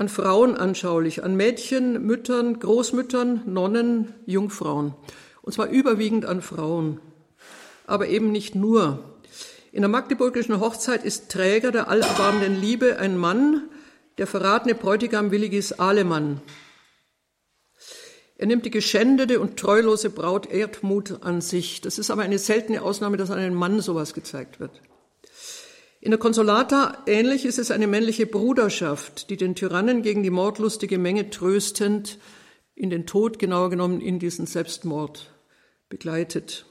an 0.00 0.08
Frauen 0.08 0.56
anschaulich, 0.56 1.22
an 1.24 1.36
Mädchen, 1.36 2.06
Müttern, 2.06 2.58
Großmüttern, 2.58 3.42
Nonnen, 3.44 4.14
Jungfrauen. 4.24 4.94
Und 5.42 5.52
zwar 5.52 5.68
überwiegend 5.68 6.24
an 6.24 6.40
Frauen, 6.40 7.00
aber 7.86 8.08
eben 8.08 8.32
nicht 8.32 8.54
nur. 8.54 9.04
In 9.72 9.82
der 9.82 9.90
magdeburgischen 9.90 10.58
Hochzeit 10.58 11.04
ist 11.04 11.30
Träger 11.30 11.70
der 11.70 11.88
allerbarmenden 11.88 12.58
Liebe 12.58 12.98
ein 12.98 13.18
Mann, 13.18 13.68
der 14.16 14.26
verratene 14.26 14.74
Bräutigam 14.74 15.32
Willigis 15.32 15.72
Alemann. 15.72 16.40
Er 18.38 18.46
nimmt 18.46 18.64
die 18.64 18.70
geschändete 18.70 19.38
und 19.38 19.58
treulose 19.58 20.08
Braut 20.08 20.50
Erdmut 20.50 21.22
an 21.22 21.42
sich. 21.42 21.82
Das 21.82 21.98
ist 21.98 22.10
aber 22.10 22.22
eine 22.22 22.38
seltene 22.38 22.80
Ausnahme, 22.80 23.18
dass 23.18 23.30
an 23.30 23.38
einem 23.38 23.54
Mann 23.54 23.82
sowas 23.82 24.14
gezeigt 24.14 24.60
wird. 24.60 24.80
In 26.02 26.10
der 26.10 26.18
Konsolata 26.18 27.02
ähnlich 27.06 27.44
ist 27.44 27.58
es 27.58 27.70
eine 27.70 27.86
männliche 27.86 28.24
Bruderschaft, 28.24 29.28
die 29.28 29.36
den 29.36 29.54
Tyrannen 29.54 30.00
gegen 30.00 30.22
die 30.22 30.30
mordlustige 30.30 30.96
Menge 30.96 31.28
tröstend 31.28 32.18
in 32.74 32.88
den 32.88 33.06
Tod, 33.06 33.38
genauer 33.38 33.68
genommen 33.68 34.00
in 34.00 34.18
diesen 34.18 34.46
Selbstmord 34.46 35.30
begleitet. 35.90 36.64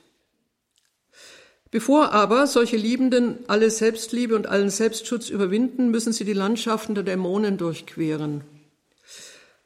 Bevor 1.69 2.11
aber 2.13 2.47
solche 2.47 2.77
Liebenden 2.77 3.37
alle 3.47 3.69
Selbstliebe 3.69 4.35
und 4.35 4.47
allen 4.47 4.71
Selbstschutz 4.71 5.29
überwinden, 5.29 5.91
müssen 5.91 6.11
sie 6.11 6.25
die 6.25 6.33
Landschaften 6.33 6.95
der 6.95 7.03
Dämonen 7.03 7.57
durchqueren. 7.57 8.43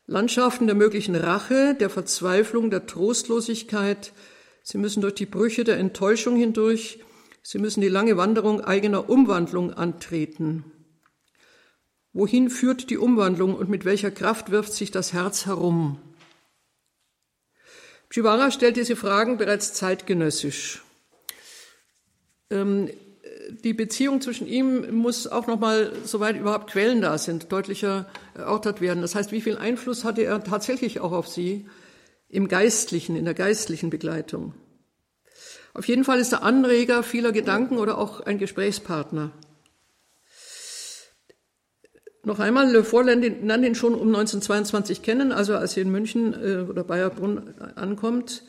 Landschaften 0.06 0.68
der 0.68 0.76
möglichen 0.76 1.16
Rache, 1.16 1.76
der 1.80 1.90
Verzweiflung, 1.90 2.70
der 2.70 2.86
Trostlosigkeit. 2.86 4.12
Sie 4.62 4.78
müssen 4.78 5.00
durch 5.00 5.16
die 5.16 5.26
Brüche 5.26 5.64
der 5.64 5.78
Enttäuschung 5.78 6.36
hindurch, 6.36 7.00
Sie 7.44 7.60
müssen 7.60 7.82
die 7.82 7.90
lange 7.90 8.16
Wanderung 8.16 8.62
eigener 8.62 9.10
Umwandlung 9.10 9.74
antreten. 9.74 10.64
Wohin 12.14 12.50
führt 12.50 12.90
die 12.90 12.98
Umwandlung 12.98 13.54
und 13.56 13.70
mit 13.70 13.86
welcher 13.86 14.12
Kraft 14.12 14.50
wirft 14.50 14.74
sich 14.74 14.92
das 14.92 15.12
Herz 15.12 15.46
herum? 15.46 16.00
Shivara 18.10 18.52
stellt 18.52 18.78
diese 18.78 18.96
Fragen 18.96 19.38
bereits 19.38 19.74
zeitgenössisch. 19.74 20.84
Ähm, 22.52 22.90
die 23.64 23.74
Beziehung 23.74 24.22
zwischen 24.22 24.48
ihm 24.48 24.96
muss 24.96 25.28
auch 25.28 25.48
nochmal, 25.48 25.92
soweit 26.06 26.38
überhaupt 26.38 26.70
Quellen 26.72 27.02
da 27.02 27.18
sind, 27.18 27.52
deutlicher 27.52 28.08
erörtert 28.36 28.80
werden. 28.80 29.02
Das 29.02 29.16
heißt, 29.16 29.32
wie 29.32 29.42
viel 29.42 29.58
Einfluss 29.58 30.04
hatte 30.04 30.24
er 30.24 30.44
tatsächlich 30.44 31.00
auch 31.00 31.12
auf 31.12 31.28
sie 31.28 31.68
im 32.30 32.48
Geistlichen, 32.48 33.16
in 33.16 33.26
der 33.26 33.34
geistlichen 33.34 33.90
Begleitung? 33.90 34.54
Auf 35.74 35.88
jeden 35.88 36.04
Fall 36.04 36.20
ist 36.20 36.32
er 36.34 36.44
Anreger 36.44 37.02
vieler 37.02 37.32
Gedanken 37.32 37.78
oder 37.78 37.98
auch 37.98 38.20
ein 38.22 38.38
Gesprächspartner. 38.38 39.32
Noch 42.26 42.40
einmal, 42.40 42.72
Le 42.72 42.84
Fort 42.84 43.06
lernt 43.08 43.26
ihn 43.66 43.76
schon 43.76 43.96
um 43.96 44.08
1922 44.08 45.02
kennen, 45.02 45.32
also 45.34 45.56
als 45.56 45.76
er 45.76 45.84
in 45.84 45.92
München 45.92 46.34
äh, 46.34 46.70
oder 46.70 46.84
Bayerbrunn 46.84 47.54
ankommt. 47.76 48.44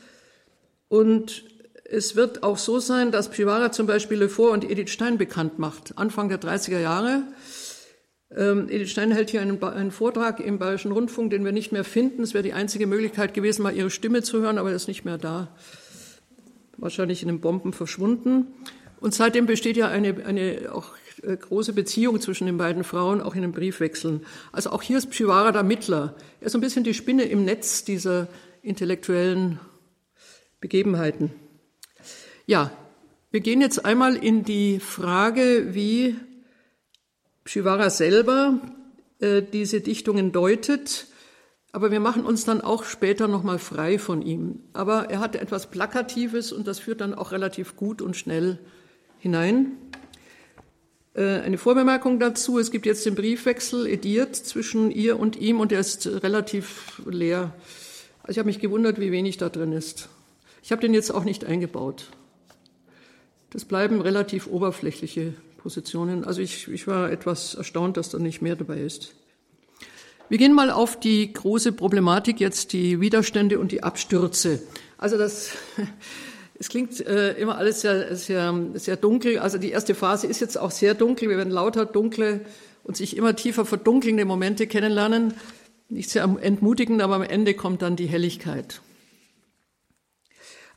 Und 0.89 1.45
es 1.85 2.15
wird 2.15 2.45
auch 2.45 2.59
so 2.59 2.79
sein, 2.79 3.11
dass 3.11 3.31
Pivara 3.31 3.73
zum 3.73 3.87
Beispiel 3.87 4.19
Le 4.19 4.29
Fort 4.29 4.53
und 4.53 4.71
Edith 4.71 4.91
Stein 4.91 5.19
bekannt 5.19 5.59
macht, 5.59 5.99
Anfang 5.99 6.29
der 6.29 6.41
30er 6.41 6.79
Jahre. 6.79 7.25
Ähm, 8.31 8.69
Edith 8.69 8.91
Stein 8.91 9.11
hält 9.11 9.31
hier 9.31 9.41
einen, 9.41 9.61
einen, 9.63 9.91
Vortrag 9.91 10.39
im 10.39 10.59
Bayerischen 10.59 10.93
Rundfunk, 10.93 11.31
den 11.31 11.45
wir 11.45 11.53
nicht 11.53 11.73
mehr 11.73 11.85
finden. 11.85 12.23
Es 12.23 12.33
wäre 12.33 12.45
die 12.45 12.53
einzige 12.53 12.87
Möglichkeit 12.87 13.35
gewesen, 13.35 13.63
mal 13.63 13.75
ihre 13.75 13.91
Stimme 13.91 14.23
zu 14.23 14.41
hören, 14.41 14.59
aber 14.59 14.71
er 14.71 14.77
ist 14.77 14.89
nicht 14.89 15.05
mehr 15.05 15.19
da 15.19 15.49
wahrscheinlich 16.77 17.23
in 17.23 17.29
den 17.29 17.41
Bomben 17.41 17.73
verschwunden. 17.73 18.47
Und 19.01 19.15
seitdem 19.15 19.47
besteht 19.47 19.77
ja 19.77 19.89
eine, 19.89 20.25
eine 20.25 20.71
auch 20.73 20.93
äh, 21.23 21.37
große 21.37 21.73
Beziehung 21.73 22.21
zwischen 22.21 22.47
den 22.47 22.59
beiden 22.59 22.85
Frauen, 22.85 23.21
auch 23.21 23.35
in 23.35 23.43
den 23.43 23.53
Briefwechseln. 23.53 24.25
Also 24.53 24.71
auch 24.71 24.83
hier 24.83 24.99
ist 24.99 25.11
Pshivara 25.11 25.53
der 25.53 25.63
Mittler. 25.63 26.15
Er 26.41 26.47
ist 26.47 26.55
ein 26.55 26.61
bisschen 26.61 26.85
die 26.85 26.95
Spinne 26.95 27.25
im 27.25 27.45
Netz 27.45 27.85
dieser 27.85 28.29
intellektuellen 28.63 29.61
Begebenheiten. 30.61 31.31
Ja, 32.47 32.71
wir 33.31 33.41
gehen 33.41 33.61
jetzt 33.61 33.85
einmal 33.85 34.17
in 34.17 34.45
die 34.45 34.81
Frage, 34.81 35.75
wie 35.75 36.17
Pshivara 37.45 37.91
selber 37.91 38.61
äh, 39.19 39.43
diese 39.43 39.81
Dichtungen 39.81 40.33
deutet 40.33 41.07
aber 41.75 41.91
wir 41.91 41.99
machen 41.99 42.25
uns 42.25 42.45
dann 42.45 42.61
auch 42.61 42.85
später 42.85 43.27
nochmal 43.27 43.59
frei 43.59 43.99
von 43.99 44.23
ihm. 44.23 44.61
Aber 44.75 45.11
er 45.11 45.19
hatte 45.19 45.41
etwas 45.41 45.69
Plakatives 45.73 46.53
und 46.53 46.69
das 46.69 46.79
führt 46.79 47.01
dann 47.01 47.15
auch 47.15 47.33
relativ 47.33 47.75
gut 47.75 48.01
und 48.01 48.17
schnell 48.17 48.61
hinein. 49.19 49.73
Äh, 51.15 51.41
eine 51.41 51.59
Vorbemerkung 51.59 52.21
dazu. 52.21 52.61
Es 52.61 52.71
gibt 52.71 52.87
jetzt 52.87 53.05
den 53.07 53.17
Briefwechsel 53.17 53.89
ediert 53.89 54.37
zwischen 54.37 54.93
ihr 54.93 55.19
und 55.19 55.35
ihm 55.35 55.59
und 55.59 55.73
er 55.73 55.81
ist 55.81 56.07
relativ 56.07 57.03
leer. 57.07 57.53
Also 58.23 58.31
ich 58.31 58.39
habe 58.39 58.47
mich 58.47 58.61
gewundert, 58.61 59.01
wie 59.01 59.11
wenig 59.11 59.39
da 59.39 59.49
drin 59.49 59.73
ist. 59.73 60.09
Ich 60.63 60.71
habe 60.71 60.81
den 60.81 60.95
jetzt 60.95 61.13
auch 61.13 61.25
nicht 61.25 61.45
eingebaut. 61.45 62.07
Das 63.51 63.65
bleiben 63.65 64.01
relativ 64.01 64.47
oberflächliche 64.47 65.35
Positionen. 65.57 66.25
Also 66.25 66.41
ich, 66.41 66.69
ich 66.69 66.87
war 66.87 67.11
etwas 67.11 67.57
erstaunt, 67.57 67.97
dass 67.97 68.11
da 68.11 68.21
nicht 68.21 68.43
mehr 68.43 68.55
dabei 68.55 68.79
ist. 68.79 69.17
Wir 70.31 70.39
gehen 70.39 70.55
mal 70.55 70.71
auf 70.71 70.99
die 70.99 71.33
große 71.33 71.73
Problematik 71.73 72.41
jetzt, 72.41 72.73
die 72.73 73.01
Widerstände 73.01 73.59
und 73.59 73.73
die 73.73 73.83
Abstürze. 73.83 74.63
Also 74.97 75.19
das, 75.19 75.51
es 76.59 76.71
klingt 76.71 76.99
äh, 77.07 77.35
immer 77.35 77.59
alles 77.59 77.83
sehr, 77.83 78.17
sehr, 78.17 78.55
sehr 78.75 78.97
dunkel. 78.97 79.39
Also 79.39 79.59
die 79.59 79.71
erste 79.71 79.95
Phase 79.95 80.27
ist 80.27 80.41
jetzt 80.41 80.57
auch 80.57 80.71
sehr 80.71 80.95
dunkel. 80.95 81.29
Wir 81.29 81.37
werden 81.37 81.53
lauter 81.53 81.85
dunkle 81.85 82.41
und 82.85 82.97
sich 82.97 83.19
immer 83.19 83.37
tiefer 83.37 83.67
verdunkelnde 83.67 84.25
Momente 84.25 84.67
kennenlernen. 84.67 85.35
Nicht 85.91 86.09
sehr 86.09 86.25
entmutigend, 86.41 87.03
aber 87.03 87.17
am 87.17 87.23
Ende 87.23 87.53
kommt 87.53 87.83
dann 87.83 87.95
die 87.95 88.07
Helligkeit. 88.07 88.81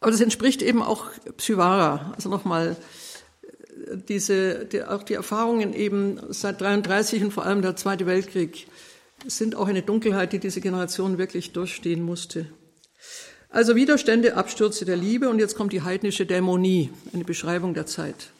Aber 0.01 0.11
das 0.11 0.19
entspricht 0.19 0.61
eben 0.61 0.81
auch 0.83 1.05
Psyvara. 1.37 2.11
Also 2.15 2.27
nochmal, 2.27 2.75
äh, 3.71 3.97
diese, 4.09 4.65
die, 4.65 4.83
auch 4.83 5.03
die 5.03 5.13
Erfahrungen 5.13 5.71
eben 5.71 6.19
seit 6.31 6.59
33 6.59 7.23
und 7.23 7.31
vor 7.31 7.45
allem 7.45 7.61
der 7.61 7.77
Zweite 7.77 8.05
Weltkrieg 8.05 8.67
sind 9.25 9.55
auch 9.55 9.67
eine 9.67 9.81
Dunkelheit, 9.81 10.33
die 10.33 10.39
diese 10.39 10.61
Generation 10.61 11.17
wirklich 11.17 11.51
durchstehen 11.53 12.03
musste. 12.03 12.47
Also 13.49 13.75
Widerstände, 13.75 14.35
Abstürze 14.35 14.85
der 14.85 14.97
Liebe 14.97 15.29
und 15.29 15.39
jetzt 15.39 15.55
kommt 15.55 15.73
die 15.73 15.81
heidnische 15.81 16.25
Dämonie, 16.25 16.91
eine 17.13 17.23
Beschreibung 17.23 17.73
der 17.73 17.85
Zeit. 17.85 18.31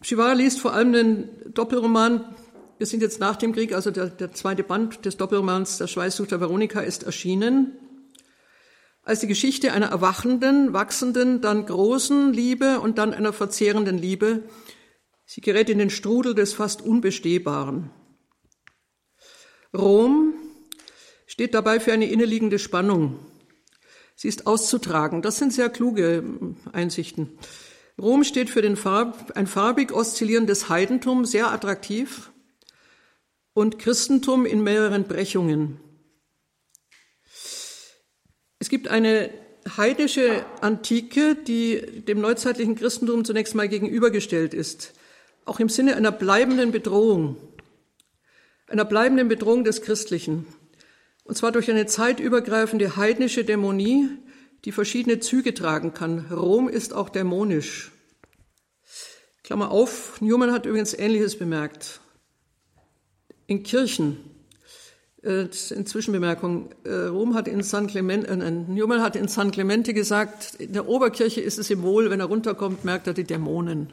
Shivara 0.00 0.32
liest 0.34 0.60
vor 0.60 0.72
allem 0.72 0.92
den 0.92 1.28
Doppelroman, 1.52 2.34
wir 2.78 2.86
sind 2.86 3.00
jetzt 3.00 3.20
nach 3.20 3.36
dem 3.36 3.52
Krieg, 3.52 3.74
also 3.74 3.90
der, 3.90 4.06
der 4.06 4.32
zweite 4.32 4.62
Band 4.62 5.04
des 5.04 5.16
Doppelromans 5.16 5.78
Der 5.78 5.86
Schweißsucht 5.86 6.30
der 6.30 6.40
Veronika 6.40 6.80
ist 6.80 7.04
erschienen, 7.04 7.72
als 9.02 9.20
die 9.20 9.26
Geschichte 9.26 9.72
einer 9.72 9.86
erwachenden, 9.86 10.72
wachsenden, 10.72 11.40
dann 11.40 11.66
großen 11.66 12.32
Liebe 12.32 12.80
und 12.80 12.98
dann 12.98 13.14
einer 13.14 13.32
verzehrenden 13.32 13.98
Liebe, 13.98 14.42
Sie 15.26 15.40
gerät 15.40 15.68
in 15.68 15.78
den 15.78 15.90
Strudel 15.90 16.34
des 16.34 16.54
fast 16.54 16.80
Unbestehbaren. 16.80 17.90
Rom 19.76 20.34
steht 21.26 21.52
dabei 21.52 21.80
für 21.80 21.92
eine 21.92 22.08
inneliegende 22.08 22.58
Spannung. 22.58 23.18
Sie 24.14 24.28
ist 24.28 24.46
auszutragen. 24.46 25.20
Das 25.20 25.36
sind 25.36 25.52
sehr 25.52 25.68
kluge 25.68 26.24
Einsichten. 26.72 27.38
Rom 27.98 28.24
steht 28.24 28.50
für 28.50 28.62
den 28.62 28.76
Farb, 28.76 29.32
ein 29.36 29.46
farbig 29.46 29.92
oszillierendes 29.92 30.68
Heidentum, 30.68 31.24
sehr 31.24 31.50
attraktiv, 31.50 32.30
und 33.52 33.78
Christentum 33.78 34.46
in 34.46 34.62
mehreren 34.62 35.04
Brechungen. 35.04 35.80
Es 38.58 38.68
gibt 38.68 38.88
eine 38.88 39.30
heidnische 39.76 40.44
Antike, 40.60 41.34
die 41.34 42.04
dem 42.06 42.20
neuzeitlichen 42.20 42.76
Christentum 42.76 43.24
zunächst 43.24 43.54
mal 43.54 43.68
gegenübergestellt 43.68 44.54
ist, 44.54 44.92
auch 45.46 45.60
im 45.60 45.68
Sinne 45.68 45.96
einer 45.96 46.12
bleibenden 46.12 46.72
Bedrohung, 46.72 47.36
einer 48.68 48.84
bleibenden 48.84 49.28
Bedrohung 49.28 49.64
des 49.64 49.80
Christlichen, 49.80 50.46
und 51.24 51.36
zwar 51.36 51.52
durch 51.52 51.70
eine 51.70 51.86
zeitübergreifende 51.86 52.96
heidnische 52.96 53.44
Dämonie, 53.44 54.08
die 54.64 54.72
verschiedene 54.72 55.20
Züge 55.20 55.54
tragen 55.54 55.94
kann. 55.94 56.26
Rom 56.30 56.68
ist 56.68 56.92
auch 56.92 57.08
dämonisch. 57.08 57.92
Klammer 59.42 59.70
auf, 59.70 60.20
Newman 60.20 60.52
hat 60.52 60.66
übrigens 60.66 60.92
Ähnliches 60.92 61.38
bemerkt. 61.38 62.00
In 63.46 63.62
Kirchen 63.62 64.18
äh, 65.22 65.48
in 65.70 65.86
Zwischenbemerkung, 65.86 66.70
äh, 66.84 67.06
Rom 67.06 67.34
hat 67.34 67.48
in 67.48 67.62
San 67.62 67.86
Clemente, 67.86 68.28
äh, 68.28 68.50
Newman 68.50 69.02
hat 69.02 69.16
in 69.16 69.28
San 69.28 69.50
Clemente 69.50 69.94
gesagt, 69.94 70.54
in 70.58 70.72
der 70.72 70.88
Oberkirche 70.88 71.40
ist 71.40 71.58
es 71.58 71.70
ihm 71.70 71.82
wohl, 71.82 72.10
wenn 72.10 72.20
er 72.20 72.26
runterkommt, 72.26 72.84
merkt 72.84 73.06
er 73.06 73.14
die 73.14 73.24
Dämonen. 73.24 73.88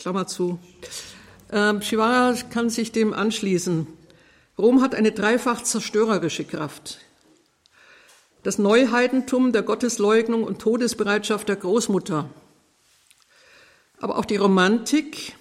Klammer 0.00 0.26
zu. 0.26 0.58
Ähm, 1.52 1.82
Shivara 1.82 2.34
kann 2.50 2.70
sich 2.70 2.90
dem 2.90 3.12
anschließen. 3.12 3.86
Rom 4.56 4.80
hat 4.80 4.94
eine 4.94 5.12
dreifach 5.12 5.62
zerstörerische 5.62 6.44
Kraft. 6.44 7.00
Das 8.42 8.58
Neuheidentum 8.58 9.52
der 9.52 9.60
Gottesleugnung 9.60 10.44
und 10.44 10.58
Todesbereitschaft 10.58 11.50
der 11.50 11.56
Großmutter. 11.56 12.30
Aber 13.98 14.16
auch 14.16 14.24
die 14.24 14.36
Romantik, 14.36 15.34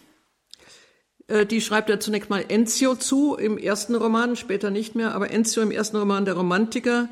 äh, 1.27 1.45
die 1.45 1.61
schreibt 1.61 1.89
er 1.89 2.01
zunächst 2.01 2.29
mal 2.29 2.43
Enzio 2.49 2.95
zu 2.95 3.35
im 3.35 3.57
ersten 3.57 3.95
Roman, 3.95 4.35
später 4.35 4.71
nicht 4.71 4.93
mehr, 4.93 5.15
aber 5.15 5.31
Enzio 5.31 5.63
im 5.63 5.71
ersten 5.71 5.95
Roman 5.95 6.25
der 6.25 6.33
Romantiker. 6.33 7.07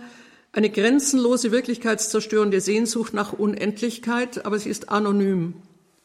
Eine 0.52 0.70
grenzenlose, 0.70 1.54
wirklichkeitszerstörende 1.54 2.60
Sehnsucht 2.60 3.14
nach 3.14 3.32
Unendlichkeit, 3.32 4.46
aber 4.46 4.60
sie 4.60 4.70
ist 4.70 4.90
anonym, 4.90 5.54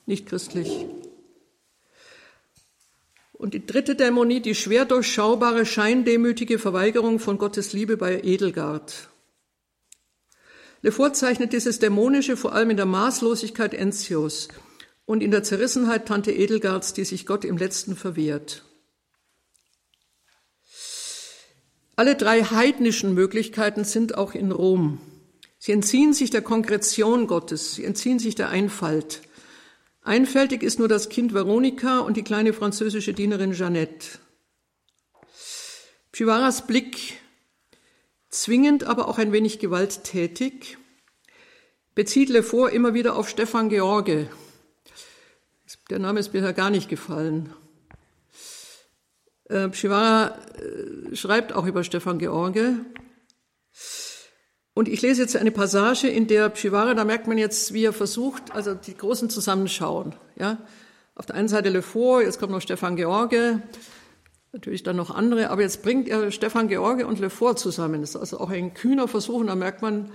nicht 0.06 0.26
christlich. 0.26 0.86
Und 3.42 3.54
die 3.54 3.66
dritte 3.66 3.96
Dämonie, 3.96 4.38
die 4.38 4.54
schwer 4.54 4.84
durchschaubare, 4.84 5.66
scheindemütige 5.66 6.60
Verweigerung 6.60 7.18
von 7.18 7.38
Gottes 7.38 7.72
Liebe 7.72 7.96
bei 7.96 8.20
Edelgard. 8.22 9.08
Lefort 10.80 11.16
zeichnet 11.16 11.52
dieses 11.52 11.80
Dämonische 11.80 12.36
vor 12.36 12.52
allem 12.52 12.70
in 12.70 12.76
der 12.76 12.86
Maßlosigkeit 12.86 13.74
Enzios 13.74 14.46
und 15.06 15.24
in 15.24 15.32
der 15.32 15.42
Zerrissenheit 15.42 16.06
Tante 16.06 16.30
Edelgards, 16.30 16.92
die 16.92 17.04
sich 17.04 17.26
Gott 17.26 17.44
im 17.44 17.56
Letzten 17.56 17.96
verwehrt. 17.96 18.62
Alle 21.96 22.14
drei 22.14 22.44
heidnischen 22.44 23.12
Möglichkeiten 23.12 23.82
sind 23.82 24.16
auch 24.16 24.36
in 24.36 24.52
Rom. 24.52 25.00
Sie 25.58 25.72
entziehen 25.72 26.12
sich 26.12 26.30
der 26.30 26.42
Konkretion 26.42 27.26
Gottes, 27.26 27.74
sie 27.74 27.84
entziehen 27.84 28.20
sich 28.20 28.36
der 28.36 28.50
Einfalt. 28.50 29.20
Einfältig 30.02 30.62
ist 30.62 30.78
nur 30.78 30.88
das 30.88 31.08
Kind 31.08 31.32
Veronika 31.32 32.00
und 32.00 32.16
die 32.16 32.24
kleine 32.24 32.52
französische 32.52 33.14
Dienerin 33.14 33.52
Jeannette. 33.52 34.18
Chivaras 36.12 36.66
Blick, 36.66 37.20
zwingend, 38.28 38.84
aber 38.84 39.08
auch 39.08 39.18
ein 39.18 39.32
wenig 39.32 39.58
gewalttätig, 39.58 40.76
bezieht 41.94 42.28
Lefort 42.28 42.72
immer 42.72 42.94
wieder 42.94 43.16
auf 43.16 43.28
Stefan 43.28 43.68
George, 43.68 44.28
der 45.90 45.98
Name 45.98 46.20
ist 46.20 46.32
mir 46.32 46.52
gar 46.52 46.70
nicht 46.70 46.88
gefallen. 46.88 47.52
Äh, 49.44 49.72
Shivara 49.72 50.38
äh, 50.56 51.14
schreibt 51.14 51.52
auch 51.52 51.66
über 51.66 51.84
Stefan 51.84 52.18
George. 52.18 52.76
Und 54.74 54.88
ich 54.88 55.02
lese 55.02 55.22
jetzt 55.22 55.36
eine 55.36 55.50
Passage, 55.50 56.08
in 56.08 56.26
der 56.26 56.54
Shivara, 56.54 56.94
da 56.94 57.04
merkt 57.04 57.26
man 57.26 57.36
jetzt, 57.36 57.74
wie 57.74 57.84
er 57.84 57.92
versucht, 57.92 58.52
also 58.52 58.74
die 58.74 58.96
großen 58.96 59.28
Zusammenschauen. 59.28 60.14
Ja? 60.36 60.58
Auf 61.14 61.26
der 61.26 61.36
einen 61.36 61.48
Seite 61.48 61.68
Le 61.68 61.82
Fort, 61.82 62.24
jetzt 62.24 62.40
kommt 62.40 62.52
noch 62.52 62.62
Stefan 62.62 62.96
George, 62.96 63.60
natürlich 64.52 64.82
dann 64.82 64.96
noch 64.96 65.10
andere, 65.10 65.50
aber 65.50 65.62
jetzt 65.62 65.82
bringt 65.82 66.08
er 66.08 66.30
Stefan 66.30 66.68
George 66.68 67.06
und 67.06 67.20
Le 67.20 67.28
Fort 67.28 67.58
zusammen. 67.58 68.00
Das 68.00 68.10
ist 68.10 68.16
also 68.16 68.40
auch 68.40 68.50
ein 68.50 68.72
kühner 68.72 69.08
Versuch 69.08 69.40
und 69.40 69.48
da 69.48 69.54
merkt 69.54 69.82
man, 69.82 70.10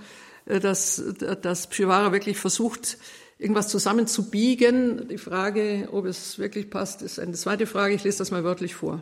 äh, 0.46 0.58
dass, 0.58 1.02
dass 1.42 1.68
Shivara 1.70 2.10
wirklich 2.12 2.38
versucht, 2.38 2.98
irgendwas 3.38 3.68
zusammenzubiegen. 3.68 5.06
Die 5.08 5.18
Frage, 5.18 5.88
ob 5.92 6.04
es 6.04 6.40
wirklich 6.40 6.68
passt, 6.68 7.02
ist 7.02 7.20
eine 7.20 7.34
zweite 7.34 7.66
Frage. 7.66 7.94
Ich 7.94 8.02
lese 8.02 8.18
das 8.18 8.32
mal 8.32 8.42
wörtlich 8.42 8.74
vor. 8.74 9.00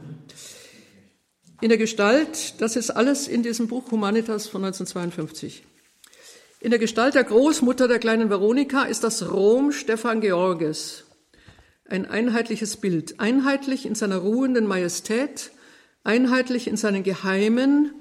In 1.63 1.71
der 1.71 1.79
Gestalt, 1.79 2.61
das 2.61 2.77
ist 2.77 2.91
alles 2.91 3.29
in 3.29 3.43
diesem 3.43 3.67
Buch 3.67 3.91
Humanitas 3.91 4.47
von 4.47 4.63
1952. 4.63 5.65
In 6.61 6.69
der 6.69 6.79
Gestalt 6.79 7.15
der 7.15 7.25
Großmutter 7.25 7.89
der 7.89 7.99
kleinen 7.99 8.29
Veronika 8.29 8.83
ist 8.83 9.05
das 9.05 9.33
Rom 9.33 9.73
Stefan 9.73 10.21
Georges. 10.21 11.05
Ein 11.89 12.05
einheitliches 12.05 12.77
Bild, 12.77 13.21
einheitlich 13.21 13.87
in 13.87 13.95
seiner 13.95 14.19
ruhenden 14.19 14.67
Majestät, 14.67 15.51
einheitlich 16.05 16.69
in 16.69 16.77
seinen 16.77 17.03
geheimen, 17.03 17.95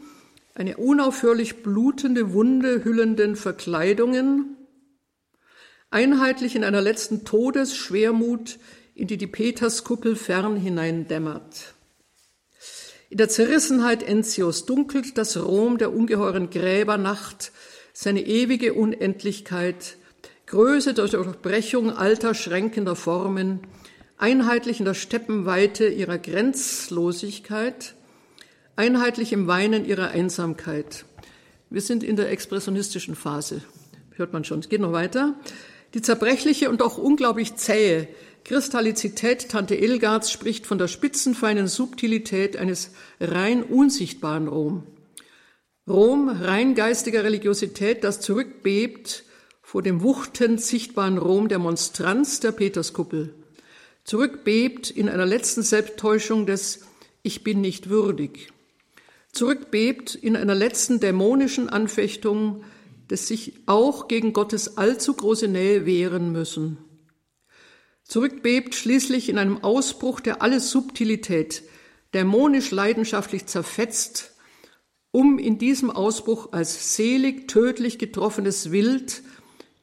eine 0.53 0.75
unaufhörlich 0.75 1.63
blutende 1.63 2.33
Wunde 2.33 2.83
hüllenden 2.83 3.37
Verkleidungen, 3.37 4.57
einheitlich 5.91 6.57
in 6.57 6.65
einer 6.65 6.81
letzten 6.81 7.23
Todesschwermut, 7.23 8.59
in 8.95 9.07
die 9.07 9.17
die 9.17 9.27
Peterskuppel 9.27 10.17
fern 10.17 10.57
hineindämmert. 10.57 11.74
In 13.09 13.17
der 13.17 13.29
Zerrissenheit 13.29 14.01
Enzios 14.01 14.65
dunkelt 14.65 15.17
das 15.17 15.37
Rom 15.37 15.77
der 15.77 15.93
ungeheuren 15.93 16.49
Gräbernacht 16.49 17.51
seine 17.93 18.25
ewige 18.25 18.73
Unendlichkeit, 18.73 19.97
Größe 20.47 20.93
durch 20.93 21.11
Durchbrechung 21.11 21.91
alter 21.91 22.33
schränkender 22.33 22.95
Formen, 22.95 23.61
einheitlich 24.17 24.79
in 24.79 24.85
der 24.85 24.95
Steppenweite 24.95 25.87
ihrer 25.87 26.17
Grenzlosigkeit, 26.17 27.93
einheitlich 28.75 29.33
im 29.33 29.47
Weinen 29.47 29.85
ihrer 29.85 30.09
Einsamkeit. 30.09 31.05
Wir 31.69 31.81
sind 31.81 32.03
in 32.03 32.15
der 32.15 32.31
expressionistischen 32.31 33.15
Phase, 33.15 33.61
hört 34.15 34.33
man 34.33 34.43
schon. 34.43 34.59
Es 34.59 34.69
geht 34.69 34.81
noch 34.81 34.93
weiter. 34.93 35.35
Die 35.93 36.01
zerbrechliche 36.01 36.69
und 36.69 36.81
auch 36.81 36.97
unglaublich 36.97 37.55
zähe 37.55 38.07
Kristallizität 38.45 39.49
Tante 39.49 39.75
Elgards 39.75 40.31
spricht 40.31 40.67
von 40.67 40.77
der 40.77 40.87
spitzenfeinen 40.87 41.67
Subtilität 41.67 42.55
eines 42.57 42.91
rein 43.19 43.63
unsichtbaren 43.63 44.47
Rom. 44.47 44.83
Rom 45.87 46.29
rein 46.29 46.75
geistiger 46.75 47.23
Religiosität, 47.23 48.03
das 48.03 48.21
zurückbebt 48.21 49.23
vor 49.63 49.81
dem 49.81 50.03
wuchtend 50.03 50.61
sichtbaren 50.61 51.17
Rom 51.17 51.47
der 51.47 51.57
Monstranz 51.57 52.39
der 52.39 52.51
Peterskuppel. 52.51 53.33
Zurückbebt 54.03 54.91
in 54.91 55.09
einer 55.09 55.25
letzten 55.25 55.63
Selbsttäuschung 55.63 56.45
des 56.45 56.81
Ich 57.23 57.43
bin 57.43 57.61
nicht 57.61 57.89
würdig. 57.89 58.49
Zurückbebt 59.31 60.13
in 60.13 60.35
einer 60.35 60.53
letzten 60.53 60.99
dämonischen 60.99 61.67
Anfechtung 61.67 62.63
des 63.09 63.27
sich 63.27 63.53
auch 63.65 64.07
gegen 64.07 64.33
Gottes 64.33 64.77
allzu 64.77 65.15
große 65.15 65.47
Nähe 65.47 65.87
wehren 65.87 66.31
müssen. 66.31 66.84
Zurückbebt 68.05 68.75
schließlich 68.75 69.29
in 69.29 69.37
einem 69.37 69.63
Ausbruch, 69.63 70.19
der 70.19 70.41
alle 70.41 70.59
Subtilität 70.59 71.63
dämonisch 72.13 72.71
leidenschaftlich 72.71 73.45
zerfetzt, 73.47 74.35
um 75.11 75.39
in 75.39 75.57
diesem 75.57 75.89
Ausbruch 75.89 76.53
als 76.53 76.95
selig, 76.95 77.47
tödlich 77.47 77.97
getroffenes 77.97 78.71
Wild 78.71 79.21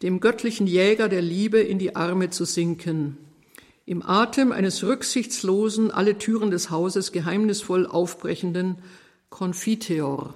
dem 0.02 0.20
göttlichen 0.20 0.66
Jäger 0.66 1.08
der 1.08 1.22
Liebe 1.22 1.60
in 1.60 1.78
die 1.78 1.94
Arme 1.94 2.30
zu 2.30 2.44
sinken, 2.44 3.18
im 3.86 4.02
Atem 4.02 4.52
eines 4.52 4.82
rücksichtslosen, 4.82 5.90
alle 5.90 6.18
Türen 6.18 6.50
des 6.50 6.70
Hauses 6.70 7.12
geheimnisvoll 7.12 7.86
aufbrechenden 7.86 8.78
Confiteor. 9.30 10.34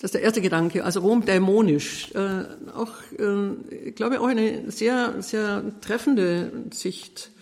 Das 0.00 0.10
ist 0.10 0.14
der 0.14 0.22
erste 0.22 0.40
Gedanke, 0.40 0.84
also 0.84 1.00
Rom 1.00 1.24
dämonisch. 1.24 2.12
Äh, 2.14 2.44
auch, 2.72 2.92
äh, 3.18 3.86
ich 3.88 3.96
glaube, 3.96 4.20
auch 4.20 4.28
eine 4.28 4.70
sehr, 4.70 5.20
sehr 5.22 5.64
treffende 5.80 6.52
Sicht. 6.72 7.32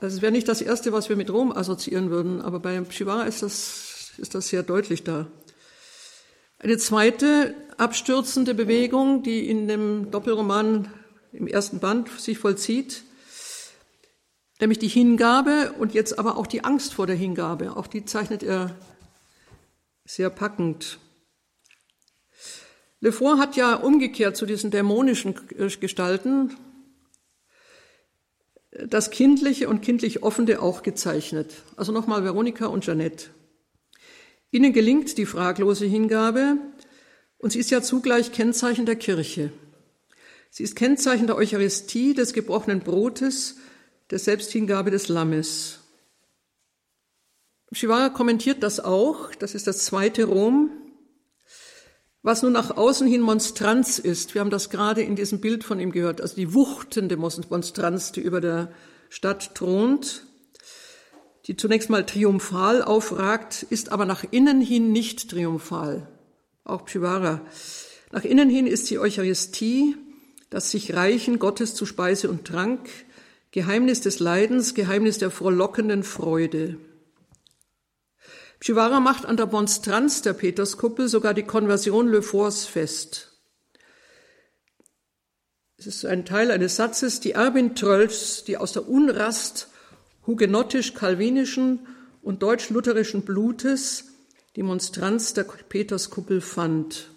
Also 0.00 0.16
es 0.16 0.22
wäre 0.22 0.32
nicht 0.32 0.48
das 0.48 0.60
Erste, 0.60 0.92
was 0.92 1.08
wir 1.08 1.14
mit 1.14 1.30
Rom 1.30 1.52
assoziieren 1.52 2.10
würden, 2.10 2.42
aber 2.42 2.58
bei 2.58 2.84
Shivara 2.90 3.22
ist 3.22 3.44
das, 3.44 4.12
ist 4.18 4.34
das 4.34 4.48
sehr 4.48 4.64
deutlich 4.64 5.04
da. 5.04 5.28
Eine 6.58 6.76
zweite 6.78 7.54
abstürzende 7.76 8.54
Bewegung, 8.54 9.22
die 9.22 9.48
in 9.48 9.68
dem 9.68 10.10
Doppelroman 10.10 10.88
im 11.32 11.46
ersten 11.46 11.78
Band 11.78 12.08
sich 12.18 12.38
vollzieht, 12.38 13.04
nämlich 14.60 14.80
die 14.80 14.88
Hingabe 14.88 15.72
und 15.78 15.94
jetzt 15.94 16.18
aber 16.18 16.36
auch 16.36 16.48
die 16.48 16.64
Angst 16.64 16.94
vor 16.94 17.06
der 17.06 17.16
Hingabe. 17.16 17.76
Auch 17.76 17.86
die 17.86 18.04
zeichnet 18.04 18.42
er 18.42 18.74
sehr 20.04 20.30
packend. 20.30 20.98
Lefort 23.00 23.38
hat 23.38 23.56
ja 23.56 23.74
umgekehrt 23.74 24.36
zu 24.36 24.46
diesen 24.46 24.70
dämonischen 24.70 25.34
Gestalten 25.80 26.56
das 28.70 29.10
Kindliche 29.10 29.68
und 29.68 29.82
kindlich 29.82 30.22
Offene 30.22 30.60
auch 30.60 30.82
gezeichnet. 30.82 31.54
Also 31.76 31.92
nochmal 31.92 32.24
Veronika 32.24 32.66
und 32.66 32.84
Jeanette. 32.84 33.26
Ihnen 34.50 34.72
gelingt 34.72 35.16
die 35.18 35.26
fraglose 35.26 35.86
Hingabe 35.86 36.56
und 37.38 37.50
sie 37.50 37.58
ist 37.58 37.70
ja 37.70 37.82
zugleich 37.82 38.32
Kennzeichen 38.32 38.86
der 38.86 38.96
Kirche. 38.96 39.52
Sie 40.50 40.62
ist 40.62 40.76
Kennzeichen 40.76 41.26
der 41.26 41.36
Eucharistie, 41.36 42.14
des 42.14 42.32
gebrochenen 42.32 42.80
Brotes, 42.80 43.56
der 44.10 44.18
Selbsthingabe 44.18 44.90
des 44.90 45.08
Lammes. 45.08 45.80
Shivara 47.72 48.10
kommentiert 48.10 48.62
das 48.62 48.78
auch, 48.78 49.34
das 49.34 49.56
ist 49.56 49.66
das 49.66 49.84
zweite 49.84 50.24
Rom, 50.24 50.70
was 52.24 52.42
nun 52.42 52.52
nach 52.52 52.74
außen 52.76 53.06
hin 53.06 53.20
Monstranz 53.20 53.98
ist. 53.98 54.34
Wir 54.34 54.40
haben 54.40 54.50
das 54.50 54.70
gerade 54.70 55.02
in 55.02 55.14
diesem 55.14 55.40
Bild 55.40 55.62
von 55.62 55.78
ihm 55.78 55.92
gehört, 55.92 56.22
also 56.22 56.34
die 56.34 56.54
wuchtende 56.54 57.18
Monstranz, 57.18 58.12
die 58.12 58.22
über 58.22 58.40
der 58.40 58.72
Stadt 59.10 59.54
thront, 59.54 60.24
die 61.46 61.54
zunächst 61.54 61.90
mal 61.90 62.06
triumphal 62.06 62.82
aufragt, 62.82 63.66
ist 63.68 63.92
aber 63.92 64.06
nach 64.06 64.24
innen 64.30 64.62
hin 64.62 64.90
nicht 64.90 65.30
triumphal. 65.30 66.08
Auch 66.64 66.86
Pshivara. 66.86 67.42
Nach 68.10 68.24
innen 68.24 68.48
hin 68.48 68.66
ist 68.66 68.88
die 68.88 68.98
Eucharistie, 68.98 69.94
das 70.48 70.70
sich 70.70 70.94
Reichen 70.94 71.38
Gottes 71.38 71.74
zu 71.74 71.84
Speise 71.84 72.30
und 72.30 72.46
Trank, 72.46 72.88
Geheimnis 73.50 74.00
des 74.00 74.18
Leidens, 74.18 74.72
Geheimnis 74.72 75.18
der 75.18 75.30
frohlockenden 75.30 76.02
Freude. 76.02 76.78
Chivara 78.64 78.98
macht 78.98 79.26
an 79.26 79.36
der 79.36 79.44
Monstranz 79.44 80.22
der 80.22 80.32
Peterskuppel 80.32 81.06
sogar 81.06 81.34
die 81.34 81.42
Konversion 81.42 82.08
Le 82.08 82.22
Forts 82.22 82.64
fest. 82.64 83.38
Es 85.76 85.86
ist 85.86 86.06
ein 86.06 86.24
Teil 86.24 86.50
eines 86.50 86.76
Satzes, 86.76 87.20
die 87.20 87.32
Erbin 87.32 87.74
Trölls, 87.74 88.42
die 88.44 88.56
aus 88.56 88.72
der 88.72 88.88
Unrast 88.88 89.68
hugenottisch-kalvinischen 90.26 91.80
und 92.22 92.42
deutsch-lutherischen 92.42 93.26
Blutes 93.26 94.06
die 94.56 94.62
Monstranz 94.62 95.34
der 95.34 95.44
Peterskuppel 95.44 96.40
fand. 96.40 97.10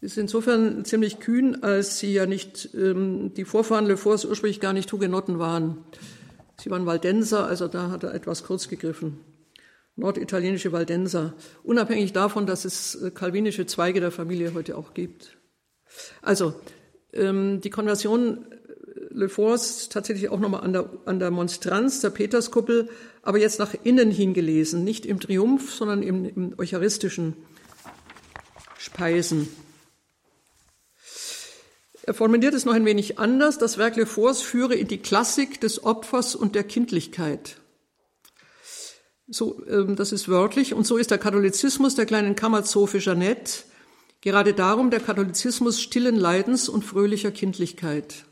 Ist 0.00 0.18
insofern 0.18 0.84
ziemlich 0.84 1.20
kühn, 1.20 1.62
als 1.62 2.00
sie 2.00 2.12
ja 2.12 2.26
nicht, 2.26 2.70
ähm, 2.74 3.34
die 3.34 3.44
Vorfahren 3.44 3.86
Le 3.86 3.96
Forts 3.96 4.24
ursprünglich 4.24 4.58
gar 4.58 4.72
nicht 4.72 4.92
Hugenotten 4.92 5.38
waren. 5.38 5.84
Sie 6.60 6.70
waren 6.70 6.86
Waldenser, 6.86 7.46
also 7.46 7.68
da 7.68 7.90
hat 7.90 8.02
er 8.02 8.14
etwas 8.14 8.42
kurz 8.42 8.66
gegriffen 8.66 9.29
norditalienische 10.00 10.72
Waldenser, 10.72 11.34
unabhängig 11.62 12.12
davon, 12.12 12.46
dass 12.46 12.64
es 12.64 12.96
äh, 12.96 13.10
kalvinische 13.10 13.66
Zweige 13.66 14.00
der 14.00 14.10
Familie 14.10 14.52
heute 14.54 14.76
auch 14.76 14.94
gibt. 14.94 15.36
Also 16.22 16.54
ähm, 17.12 17.60
die 17.60 17.70
Konversion 17.70 18.46
äh, 18.50 18.54
Le 19.10 19.28
Force 19.28 19.88
tatsächlich 19.88 20.28
auch 20.28 20.40
nochmal 20.40 20.62
an 20.62 20.72
der, 20.72 20.90
an 21.04 21.18
der 21.18 21.30
Monstranz 21.30 22.00
der 22.00 22.10
Peterskuppel, 22.10 22.88
aber 23.22 23.38
jetzt 23.38 23.58
nach 23.58 23.74
innen 23.84 24.10
hingelesen, 24.10 24.84
nicht 24.84 25.06
im 25.06 25.20
Triumph, 25.20 25.72
sondern 25.72 26.02
im, 26.02 26.24
im 26.24 26.54
eucharistischen 26.58 27.36
Speisen. 28.78 29.48
Er 32.02 32.14
formuliert 32.14 32.54
es 32.54 32.64
noch 32.64 32.72
ein 32.72 32.86
wenig 32.86 33.18
anders. 33.18 33.58
Das 33.58 33.76
Werk 33.78 33.96
Le 33.96 34.06
Force 34.06 34.40
führe 34.40 34.74
in 34.74 34.88
die 34.88 34.98
Klassik 34.98 35.60
des 35.60 35.84
Opfers 35.84 36.34
und 36.34 36.54
der 36.54 36.64
Kindlichkeit. 36.64 37.59
So, 39.30 39.64
ähm, 39.68 39.96
das 39.96 40.12
ist 40.12 40.28
wörtlich. 40.28 40.74
Und 40.74 40.86
so 40.86 40.96
ist 40.96 41.10
der 41.10 41.18
Katholizismus 41.18 41.94
der 41.94 42.06
kleinen 42.06 42.36
Kammerzofe 42.36 42.98
Jeannette 42.98 43.64
gerade 44.20 44.52
darum 44.54 44.90
der 44.90 45.00
Katholizismus 45.00 45.80
stillen 45.80 46.16
Leidens 46.16 46.68
und 46.68 46.84
fröhlicher 46.84 47.30
Kindlichkeit. 47.30 48.26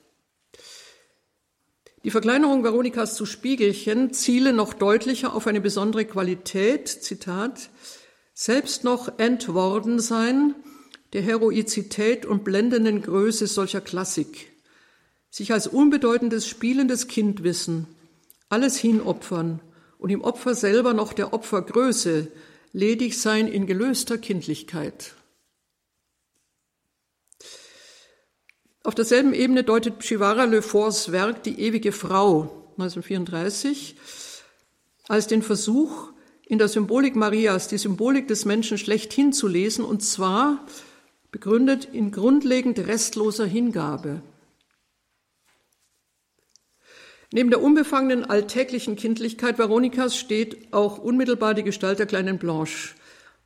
Die 2.04 2.10
Verkleinerung 2.10 2.62
Veronikas 2.62 3.16
zu 3.16 3.26
Spiegelchen 3.26 4.12
ziele 4.12 4.52
noch 4.52 4.72
deutlicher 4.72 5.34
auf 5.34 5.46
eine 5.46 5.60
besondere 5.60 6.04
Qualität, 6.04 6.88
Zitat, 6.88 7.70
selbst 8.34 8.84
noch 8.84 9.18
entworden 9.18 9.98
sein 9.98 10.54
der 11.14 11.22
Heroizität 11.22 12.26
und 12.26 12.44
blendenden 12.44 13.00
Größe 13.00 13.46
solcher 13.46 13.80
Klassik, 13.80 14.52
sich 15.30 15.52
als 15.52 15.66
unbedeutendes 15.66 16.46
spielendes 16.46 17.08
Kind 17.08 17.42
wissen, 17.42 17.86
alles 18.50 18.76
hinopfern, 18.76 19.60
und 19.98 20.10
im 20.10 20.22
Opfer 20.22 20.54
selber 20.54 20.94
noch 20.94 21.12
der 21.12 21.32
Opfergröße 21.32 22.28
ledig 22.72 23.20
sein 23.20 23.48
in 23.48 23.66
gelöster 23.66 24.18
Kindlichkeit. 24.18 25.14
Auf 28.84 28.94
derselben 28.94 29.34
Ebene 29.34 29.64
deutet 29.64 30.04
Shivara 30.04 30.44
Le 30.44 30.62
Forts 30.62 31.12
Werk 31.12 31.42
Die 31.42 31.60
ewige 31.60 31.92
Frau 31.92 32.72
1934 32.78 33.96
als 35.08 35.26
den 35.26 35.42
Versuch, 35.42 36.12
in 36.46 36.58
der 36.58 36.68
Symbolik 36.68 37.16
Marias 37.16 37.68
die 37.68 37.76
Symbolik 37.76 38.28
des 38.28 38.44
Menschen 38.44 38.78
schlechthin 38.78 39.32
zu 39.32 39.48
lesen, 39.48 39.84
und 39.84 40.02
zwar 40.02 40.64
begründet 41.30 41.88
in 41.92 42.10
grundlegend 42.10 42.78
restloser 42.78 43.46
Hingabe. 43.46 44.22
Neben 47.30 47.50
der 47.50 47.62
unbefangenen 47.62 48.24
alltäglichen 48.24 48.96
Kindlichkeit 48.96 49.58
Veronikas 49.58 50.16
steht 50.16 50.72
auch 50.72 50.96
unmittelbar 50.98 51.52
die 51.54 51.62
Gestalt 51.62 51.98
der 51.98 52.06
kleinen 52.06 52.38
Blanche 52.38 52.94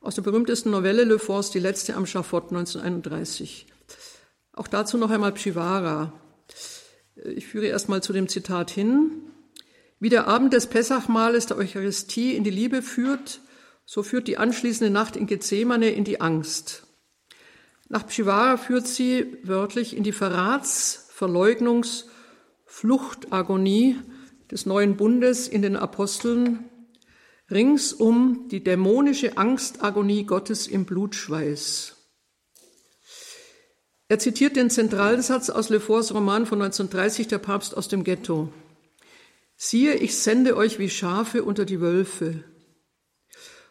aus 0.01 0.15
der 0.17 0.23
berühmtesten 0.23 0.71
Novelle 0.71 1.05
Le 1.05 1.19
Force, 1.19 1.51
die 1.51 1.59
letzte 1.59 1.95
am 1.95 2.07
Schafott 2.07 2.51
1931. 2.51 3.67
Auch 4.53 4.69
dazu 4.69 4.99
noch 4.99 5.11
einmal 5.11 5.33
Pshivara. 5.33 6.13
Ich 7.25 7.47
führe 7.47 7.67
erst 7.67 7.89
mal 7.89 8.03
zu 8.03 8.13
dem 8.13 8.29
Zitat 8.29 8.71
hin. 8.71 9.11
Wie 10.01 10.09
der 10.09 10.27
Abend 10.27 10.53
des 10.53 10.67
Pessachmahles 10.67 11.47
der 11.47 11.57
Eucharistie 11.57 12.35
in 12.35 12.43
die 12.43 12.51
Liebe 12.51 12.83
führt, 12.83 13.41
so 13.85 14.03
führt 14.03 14.27
die 14.27 14.39
anschließende 14.39 14.93
Nacht 14.93 15.17
in 15.17 15.27
Gethsemane 15.27 15.91
in 15.91 16.05
die 16.05 16.21
Angst. 16.21 16.85
Nach 17.89 18.07
Pshivara 18.07 18.57
führt 18.57 18.87
sie 18.87 19.39
wörtlich 19.45 19.97
in 19.97 20.03
die 20.03 20.13
Verrats-, 20.13 21.09
Verleugnungs- 21.17 22.05
Fluchtagonie 22.73 23.97
des 24.51 24.65
neuen 24.65 24.97
Bundes 24.97 25.47
in 25.47 25.61
den 25.61 25.77
Aposteln, 25.77 26.71
ringsum 27.51 28.49
die 28.51 28.65
dämonische 28.65 29.37
Angstagonie 29.37 30.25
Gottes 30.25 30.69
im 30.69 30.87
Blutschweiß. 30.87 31.97
Er 34.09 34.19
zitiert 34.19 34.57
den 34.57 34.71
Zentralsatz 34.71 35.51
aus 35.51 35.69
Le 35.69 35.81
Forts 35.81 36.15
Roman 36.15 36.47
von 36.47 36.63
1930, 36.63 37.29
Der 37.29 37.37
Papst 37.39 37.77
aus 37.77 37.89
dem 37.89 38.05
Ghetto. 38.05 38.51
Siehe, 39.55 39.95
ich 39.97 40.17
sende 40.17 40.57
euch 40.57 40.79
wie 40.79 40.89
Schafe 40.89 41.45
unter 41.45 41.67
die 41.67 41.83
Wölfe. 41.83 42.43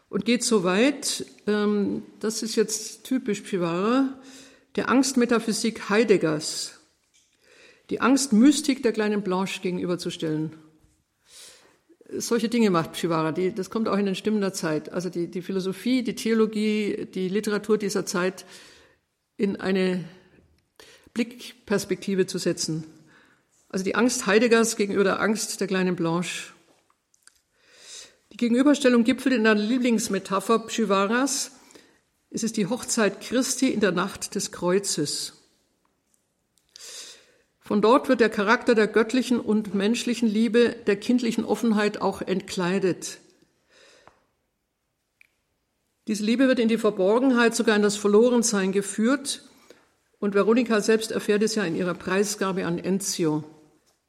Und 0.10 0.26
geht 0.26 0.44
so 0.44 0.64
weit, 0.64 1.26
ähm, 1.48 2.04
das 2.20 2.44
ist 2.44 2.56
jetzt 2.56 3.04
typisch 3.04 3.42
Pivara, 3.42 4.22
der 4.76 4.90
Angstmetaphysik 4.90 5.90
Heideggers 5.90 6.81
die 7.92 8.00
Angstmystik 8.00 8.82
der 8.84 8.94
kleinen 8.94 9.22
Blanche 9.22 9.60
gegenüberzustellen. 9.60 10.54
Solche 12.10 12.48
Dinge 12.48 12.70
macht 12.70 12.96
Shivara, 12.96 13.34
die, 13.34 13.54
das 13.54 13.70
kommt 13.70 13.90
auch 13.90 13.98
in 13.98 14.06
den 14.06 14.16
Stimmen 14.16 14.40
der 14.40 14.54
Zeit. 14.54 14.94
Also 14.94 15.10
die, 15.10 15.28
die 15.28 15.42
Philosophie, 15.42 16.02
die 16.02 16.16
Theologie, 16.16 17.06
die 17.14 17.28
Literatur 17.28 17.78
dieser 17.78 18.06
Zeit 18.06 18.46
in 19.36 19.58
eine 19.58 20.06
Blickperspektive 21.14 22.28
zu 22.28 22.38
setzen. 22.38 22.86
Also 23.68 23.84
die 23.84 23.96
Angst 23.96 24.26
Heideggers 24.26 24.78
gegenüber 24.78 25.04
der 25.04 25.20
Angst 25.20 25.60
der 25.60 25.68
kleinen 25.68 25.98
Blanche. 25.98 26.54
Die 28.32 28.38
Gegenüberstellung 28.38 29.04
gipfelt 29.04 29.36
in 29.36 29.46
einer 29.46 29.60
Lieblingsmetapher 29.60 30.64
Shivaras. 30.70 31.52
Es 32.30 32.44
ist 32.44 32.56
die 32.56 32.68
Hochzeit 32.68 33.20
Christi 33.20 33.68
in 33.68 33.82
der 33.82 33.92
Nacht 33.92 34.36
des 34.36 34.54
Kreuzes. 34.54 35.41
Von 37.72 37.82
dort 37.82 38.10
wird 38.10 38.20
der 38.20 38.30
Charakter 38.30 38.76
der 38.76 38.88
göttlichen 38.88 39.40
und 39.40 39.74
menschlichen 39.74 40.28
Liebe, 40.28 40.76
der 40.88 40.98
kindlichen 40.98 41.46
Offenheit 41.46 42.02
auch 42.02 42.22
entkleidet. 42.22 43.20
Diese 46.06 46.26
Liebe 46.26 46.50
wird 46.50 46.60
in 46.60 46.68
die 46.68 46.78
Verborgenheit, 46.78 47.56
sogar 47.56 47.78
in 47.78 47.82
das 47.82 47.96
Verlorensein 47.96 48.74
geführt. 48.74 49.44
Und 50.20 50.34
Veronika 50.36 50.82
selbst 50.82 51.12
erfährt 51.12 51.44
es 51.44 51.56
ja 51.56 51.64
in 51.64 51.78
ihrer 51.78 51.94
Preisgabe 51.94 52.66
an 52.66 52.78
Enzio, 52.78 53.46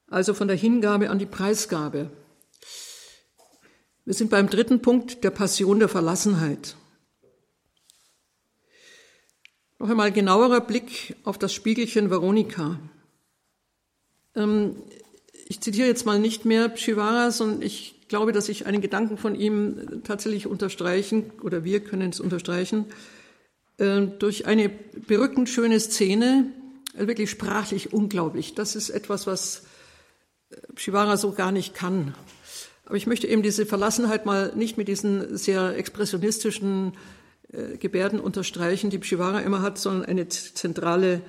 also 0.08 0.34
von 0.34 0.48
der 0.48 0.56
Hingabe 0.56 1.08
an 1.08 1.20
die 1.20 1.26
Preisgabe. 1.26 2.10
Wir 4.04 4.14
sind 4.14 4.28
beim 4.28 4.50
dritten 4.50 4.82
Punkt 4.82 5.22
der 5.22 5.30
Passion 5.30 5.78
der 5.78 5.88
Verlassenheit. 5.88 6.74
Noch 9.78 9.88
einmal 9.88 10.10
genauerer 10.10 10.62
Blick 10.62 11.14
auf 11.22 11.38
das 11.38 11.54
Spiegelchen 11.54 12.10
Veronika. 12.10 12.80
Ähm, 14.34 14.76
ich 15.48 15.60
zitiere 15.60 15.88
jetzt 15.88 16.06
mal 16.06 16.18
nicht 16.18 16.44
mehr 16.44 16.76
Shivara, 16.76 17.30
sondern 17.30 17.62
ich 17.62 18.08
glaube, 18.08 18.32
dass 18.32 18.48
ich 18.48 18.66
einen 18.66 18.80
Gedanken 18.80 19.18
von 19.18 19.34
ihm 19.34 20.02
tatsächlich 20.04 20.46
unterstreichen, 20.46 21.30
oder 21.42 21.64
wir 21.64 21.80
können 21.80 22.10
es 22.10 22.20
unterstreichen. 22.20 22.86
äh, 23.78 24.02
durch 24.18 24.46
eine 24.46 24.68
berückend 24.68 25.48
schöne 25.48 25.80
Szene, 25.80 26.46
äh, 26.96 27.06
wirklich 27.06 27.30
sprachlich 27.30 27.92
unglaublich. 27.92 28.54
Das 28.54 28.76
ist 28.76 28.90
etwas, 28.90 29.26
was 29.26 29.64
äh, 30.50 30.56
Shivara 30.76 31.16
so 31.16 31.32
gar 31.32 31.52
nicht 31.52 31.74
kann. 31.74 32.14
Aber 32.84 32.96
ich 32.96 33.06
möchte 33.06 33.26
eben 33.26 33.42
diese 33.42 33.66
Verlassenheit 33.66 34.26
mal 34.26 34.52
nicht 34.54 34.76
mit 34.76 34.88
diesen 34.88 35.36
sehr 35.36 35.76
expressionistischen 35.76 36.92
Gebärden 37.78 38.18
unterstreichen, 38.18 38.88
die 38.88 39.02
Shivara 39.02 39.40
immer 39.40 39.60
hat, 39.60 39.76
sondern 39.76 40.06
eine 40.06 40.26
zentrale 40.26 41.20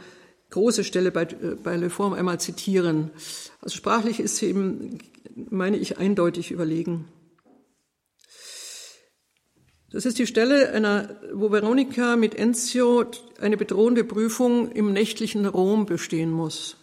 große 0.54 0.84
Stelle 0.84 1.12
bei, 1.12 1.24
äh, 1.24 1.56
bei 1.62 1.76
Le 1.76 1.90
Forme 1.90 2.16
einmal 2.16 2.40
zitieren. 2.40 3.12
Also 3.62 3.76
sprachlich 3.76 4.20
ist 4.20 4.38
sie 4.38 4.48
eben, 4.48 5.00
meine 5.36 5.78
ich, 5.78 5.98
eindeutig 5.98 6.52
überlegen. 6.52 7.10
Das 9.92 10.06
ist 10.06 10.18
die 10.18 10.26
Stelle, 10.26 10.72
einer, 10.72 11.20
wo 11.34 11.52
Veronika 11.52 12.16
mit 12.16 12.34
Enzio 12.34 13.06
eine 13.40 13.58
bedrohende 13.58 14.04
Prüfung 14.04 14.72
im 14.72 14.92
nächtlichen 14.92 15.46
Rom 15.46 15.86
bestehen 15.86 16.32
muss. 16.32 16.78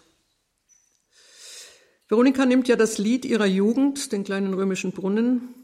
Veronika 2.08 2.46
nimmt 2.46 2.68
ja 2.68 2.76
das 2.76 2.98
Lied 2.98 3.24
ihrer 3.24 3.46
Jugend, 3.46 4.12
den 4.12 4.24
kleinen 4.24 4.54
römischen 4.54 4.92
Brunnen, 4.92 5.54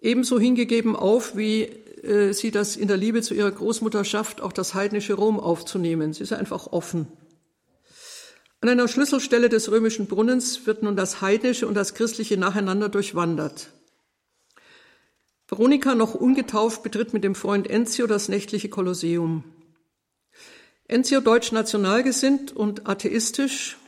ebenso 0.00 0.40
hingegeben 0.40 0.96
auf, 0.96 1.36
wie 1.36 1.68
äh, 2.02 2.32
sie 2.32 2.50
das 2.50 2.76
in 2.76 2.88
der 2.88 2.96
Liebe 2.96 3.22
zu 3.22 3.34
ihrer 3.34 3.50
Großmutter 3.50 4.04
schafft, 4.04 4.40
auch 4.40 4.52
das 4.52 4.74
heidnische 4.74 5.14
Rom 5.14 5.38
aufzunehmen. 5.38 6.12
Sie 6.12 6.22
ist 6.22 6.32
einfach 6.32 6.68
offen. 6.68 7.08
An 8.60 8.68
einer 8.68 8.88
Schlüsselstelle 8.88 9.48
des 9.48 9.70
römischen 9.70 10.06
Brunnens 10.06 10.66
wird 10.66 10.82
nun 10.82 10.96
das 10.96 11.22
heidnische 11.22 11.66
und 11.66 11.74
das 11.74 11.94
christliche 11.94 12.36
nacheinander 12.36 12.88
durchwandert. 12.88 13.70
Veronika, 15.48 15.94
noch 15.94 16.14
ungetauft, 16.14 16.82
betritt 16.82 17.12
mit 17.12 17.24
dem 17.24 17.34
Freund 17.34 17.68
Enzio 17.68 18.06
das 18.06 18.28
nächtliche 18.28 18.68
Kolosseum. 18.68 19.44
Enzio, 20.86 21.20
deutsch 21.20 21.52
national 21.52 22.02
gesinnt 22.02 22.54
und 22.54 22.86
atheistisch, 22.86 23.78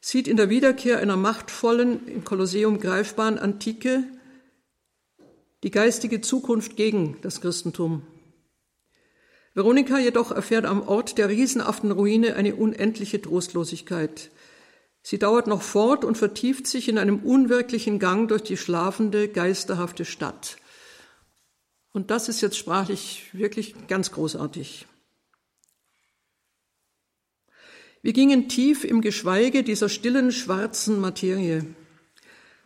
sieht 0.00 0.28
in 0.28 0.36
der 0.36 0.48
Wiederkehr 0.48 0.98
einer 0.98 1.16
machtvollen, 1.16 2.06
im 2.06 2.24
Kolosseum 2.24 2.78
greifbaren 2.78 3.38
Antike 3.38 4.04
die 5.64 5.70
geistige 5.70 6.20
Zukunft 6.20 6.76
gegen 6.76 7.16
das 7.22 7.40
Christentum. 7.40 8.02
Veronika 9.54 9.98
jedoch 9.98 10.30
erfährt 10.30 10.66
am 10.66 10.86
Ort 10.86 11.16
der 11.16 11.30
riesenhaften 11.30 11.90
Ruine 11.90 12.36
eine 12.36 12.54
unendliche 12.54 13.20
Trostlosigkeit. 13.22 14.30
Sie 15.02 15.18
dauert 15.18 15.46
noch 15.46 15.62
fort 15.62 16.04
und 16.04 16.18
vertieft 16.18 16.66
sich 16.66 16.88
in 16.88 16.98
einem 16.98 17.20
unwirklichen 17.20 17.98
Gang 17.98 18.28
durch 18.28 18.42
die 18.42 18.58
schlafende, 18.58 19.28
geisterhafte 19.28 20.04
Stadt. 20.04 20.58
Und 21.92 22.10
das 22.10 22.28
ist 22.28 22.42
jetzt 22.42 22.58
sprachlich 22.58 23.30
wirklich 23.32 23.74
ganz 23.88 24.12
großartig. 24.12 24.86
Wir 28.02 28.12
gingen 28.12 28.50
tief 28.50 28.84
im 28.84 29.00
Geschweige 29.00 29.62
dieser 29.62 29.88
stillen, 29.88 30.30
schwarzen 30.30 31.00
Materie. 31.00 31.64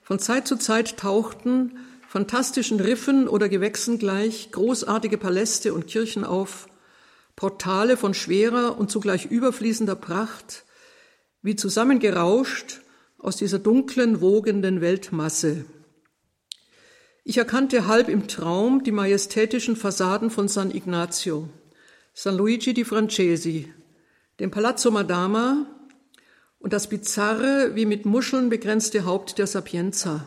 Von 0.03 0.19
Zeit 0.19 0.49
zu 0.49 0.57
Zeit 0.57 0.97
tauchten, 0.97 1.79
fantastischen 2.09 2.81
Riffen 2.81 3.29
oder 3.29 3.51
Gewächsen 3.51 3.99
gleich, 3.99 4.51
großartige 4.51 5.19
Paläste 5.19 5.75
und 5.75 5.87
Kirchen 5.87 6.25
auf, 6.25 6.67
Portale 7.37 7.99
von 7.99 8.15
schwerer 8.15 8.79
und 8.79 8.91
zugleich 8.91 9.27
überfließender 9.27 9.95
Pracht, 9.95 10.65
wie 11.43 11.55
zusammengerauscht 11.55 12.81
aus 13.19 13.37
dieser 13.37 13.59
dunklen, 13.59 14.23
wogenden 14.23 14.81
Weltmasse. 14.81 15.67
Ich 17.25 17.37
erkannte 17.37 17.87
halb 17.87 18.09
im 18.09 18.27
Traum 18.27 18.83
die 18.83 18.91
majestätischen 18.91 19.77
Fassaden 19.77 20.31
von 20.31 20.49
San 20.49 20.71
Ignazio, 20.71 21.51
San 22.15 22.39
Luigi 22.39 22.73
di 22.73 22.85
Francesi, 22.85 23.71
dem 24.41 24.51
Palazzo 24.51 24.91
Madama 24.91 25.67
und 26.59 26.73
das 26.73 26.89
bizarre, 26.89 27.73
wie 27.75 27.85
mit 27.85 28.07
Muscheln 28.07 28.49
begrenzte 28.49 29.05
Haupt 29.05 29.37
der 29.37 29.47
Sapienza. 29.47 30.27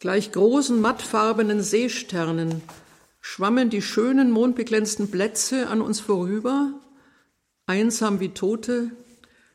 Gleich 0.00 0.32
großen 0.32 0.80
mattfarbenen 0.80 1.62
Seesternen 1.62 2.62
schwammen 3.20 3.68
die 3.68 3.82
schönen 3.82 4.30
mondbeglänzten 4.30 5.10
Plätze 5.10 5.68
an 5.68 5.82
uns 5.82 6.00
vorüber, 6.00 6.72
einsam 7.66 8.18
wie 8.18 8.30
Tote, 8.30 8.92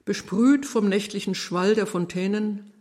besprüht 0.05 0.67
vom 0.67 0.87
nächtlichen 0.87 1.33
Schwall 1.33 1.73
der 1.73 1.87
Fontänen, 1.87 2.71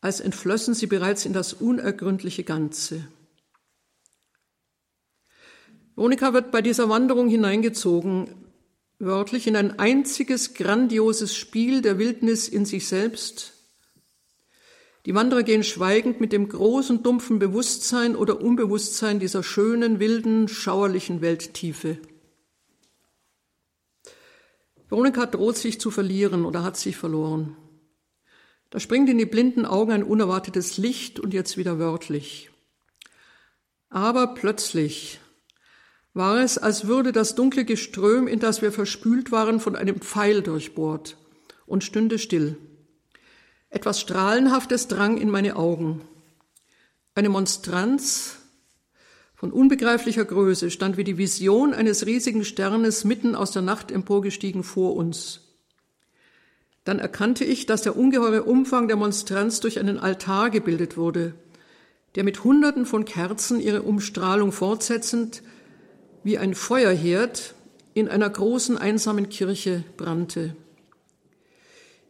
als 0.00 0.18
entflössen 0.18 0.74
sie 0.74 0.88
bereits 0.88 1.24
in 1.24 1.32
das 1.32 1.52
unergründliche 1.52 2.42
Ganze. 2.42 3.06
Monika 5.94 6.34
wird 6.34 6.50
bei 6.50 6.60
dieser 6.60 6.88
Wanderung 6.88 7.28
hineingezogen, 7.28 8.34
wörtlich 8.98 9.46
in 9.46 9.54
ein 9.54 9.78
einziges 9.78 10.54
grandioses 10.54 11.36
Spiel 11.36 11.82
der 11.82 12.00
Wildnis 12.00 12.48
in 12.48 12.64
sich 12.64 12.88
selbst. 12.88 13.55
Die 15.06 15.14
Wanderer 15.14 15.44
gehen 15.44 15.62
schweigend 15.62 16.20
mit 16.20 16.32
dem 16.32 16.48
großen, 16.48 17.04
dumpfen 17.04 17.38
Bewusstsein 17.38 18.16
oder 18.16 18.40
Unbewusstsein 18.40 19.20
dieser 19.20 19.44
schönen, 19.44 20.00
wilden, 20.00 20.48
schauerlichen 20.48 21.20
Welttiefe. 21.20 21.98
Veronika 24.88 25.26
droht 25.26 25.56
sich 25.56 25.80
zu 25.80 25.92
verlieren 25.92 26.44
oder 26.44 26.64
hat 26.64 26.76
sich 26.76 26.96
verloren. 26.96 27.56
Da 28.70 28.80
springt 28.80 29.08
in 29.08 29.18
die 29.18 29.26
blinden 29.26 29.64
Augen 29.64 29.92
ein 29.92 30.02
unerwartetes 30.02 30.76
Licht 30.76 31.20
und 31.20 31.32
jetzt 31.32 31.56
wieder 31.56 31.78
wörtlich. 31.78 32.50
Aber 33.88 34.34
plötzlich, 34.34 35.20
war 36.14 36.42
es, 36.42 36.58
als 36.58 36.88
würde 36.88 37.12
das 37.12 37.36
dunkle 37.36 37.64
Geström, 37.64 38.26
in 38.26 38.40
das 38.40 38.60
wir 38.60 38.72
verspült 38.72 39.30
waren, 39.30 39.60
von 39.60 39.76
einem 39.76 40.00
Pfeil 40.00 40.42
durchbohrt 40.42 41.16
und 41.64 41.84
stünde 41.84 42.18
still. 42.18 42.56
Etwas 43.70 44.00
Strahlenhaftes 44.00 44.88
drang 44.88 45.18
in 45.18 45.30
meine 45.30 45.56
Augen. 45.56 46.02
Eine 47.14 47.28
Monstranz 47.28 48.36
von 49.34 49.52
unbegreiflicher 49.52 50.24
Größe 50.24 50.70
stand 50.70 50.96
wie 50.96 51.04
die 51.04 51.18
Vision 51.18 51.74
eines 51.74 52.06
riesigen 52.06 52.44
Sternes 52.44 53.04
mitten 53.04 53.34
aus 53.34 53.50
der 53.50 53.62
Nacht 53.62 53.90
emporgestiegen 53.90 54.62
vor 54.62 54.96
uns. 54.96 55.40
Dann 56.84 56.98
erkannte 57.00 57.44
ich, 57.44 57.66
dass 57.66 57.82
der 57.82 57.96
ungeheure 57.96 58.44
Umfang 58.44 58.86
der 58.86 58.96
Monstranz 58.96 59.60
durch 59.60 59.80
einen 59.80 59.98
Altar 59.98 60.50
gebildet 60.50 60.96
wurde, 60.96 61.34
der 62.14 62.24
mit 62.24 62.44
Hunderten 62.44 62.86
von 62.86 63.04
Kerzen 63.04 63.60
ihre 63.60 63.82
Umstrahlung 63.82 64.52
fortsetzend 64.52 65.42
wie 66.22 66.38
ein 66.38 66.54
Feuerherd 66.54 67.54
in 67.92 68.08
einer 68.08 68.30
großen 68.30 68.78
einsamen 68.78 69.28
Kirche 69.28 69.84
brannte. 69.96 70.54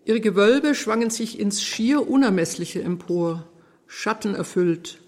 Ihre 0.07 0.21
Gewölbe 0.21 0.77
schwangen 0.77 1.11
sich 1.11 1.41
ins 1.41 1.61
schier 1.61 2.09
Unermessliche 2.09 2.81
empor, 2.81 3.51
schattenerfüllt, 3.89 5.01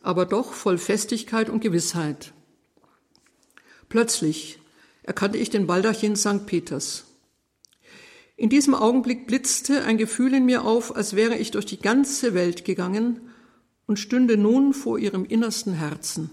aber 0.00 0.26
doch 0.26 0.52
voll 0.52 0.78
Festigkeit 0.78 1.50
und 1.50 1.58
Gewissheit. 1.58 2.32
Plötzlich 3.88 4.60
erkannte 5.02 5.38
ich 5.38 5.50
den 5.50 5.66
Baldachin 5.66 6.14
St. 6.14 6.46
Peters. 6.46 7.06
In 8.36 8.48
diesem 8.48 8.76
Augenblick 8.76 9.26
blitzte 9.26 9.82
ein 9.82 9.98
Gefühl 9.98 10.32
in 10.34 10.46
mir 10.46 10.64
auf, 10.64 10.94
als 10.94 11.16
wäre 11.16 11.34
ich 11.34 11.50
durch 11.50 11.66
die 11.66 11.80
ganze 11.80 12.32
Welt 12.32 12.64
gegangen 12.64 13.32
und 13.86 13.98
stünde 13.98 14.36
nun 14.36 14.72
vor 14.72 15.00
ihrem 15.00 15.24
innersten 15.24 15.72
Herzen. 15.72 16.30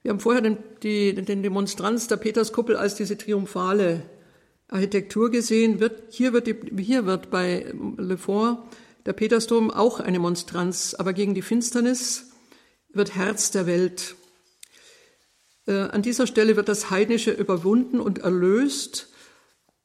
Wir 0.00 0.10
haben 0.10 0.20
vorher 0.20 0.40
den, 0.40 0.56
die, 0.82 1.12
den 1.14 1.42
Demonstranz 1.42 2.06
der 2.06 2.16
Peterskuppel 2.16 2.76
als 2.76 2.94
diese 2.94 3.18
triumphale 3.18 4.08
Architektur 4.72 5.30
gesehen. 5.30 5.80
Wird, 5.80 6.12
hier, 6.12 6.32
wird 6.32 6.46
die, 6.46 6.56
hier 6.82 7.06
wird 7.06 7.30
bei 7.30 7.72
Le 7.96 8.18
Fort 8.18 8.58
der 9.06 9.12
Petersdom 9.12 9.70
auch 9.70 10.00
eine 10.00 10.18
Monstranz, 10.18 10.94
aber 10.94 11.12
gegen 11.12 11.34
die 11.34 11.42
Finsternis 11.42 12.30
wird 12.92 13.14
Herz 13.14 13.50
der 13.50 13.66
Welt. 13.66 14.14
Äh, 15.66 15.72
an 15.72 16.02
dieser 16.02 16.26
Stelle 16.26 16.56
wird 16.56 16.68
das 16.68 16.90
Heidnische 16.90 17.32
überwunden 17.32 18.00
und 18.00 18.18
erlöst. 18.18 19.08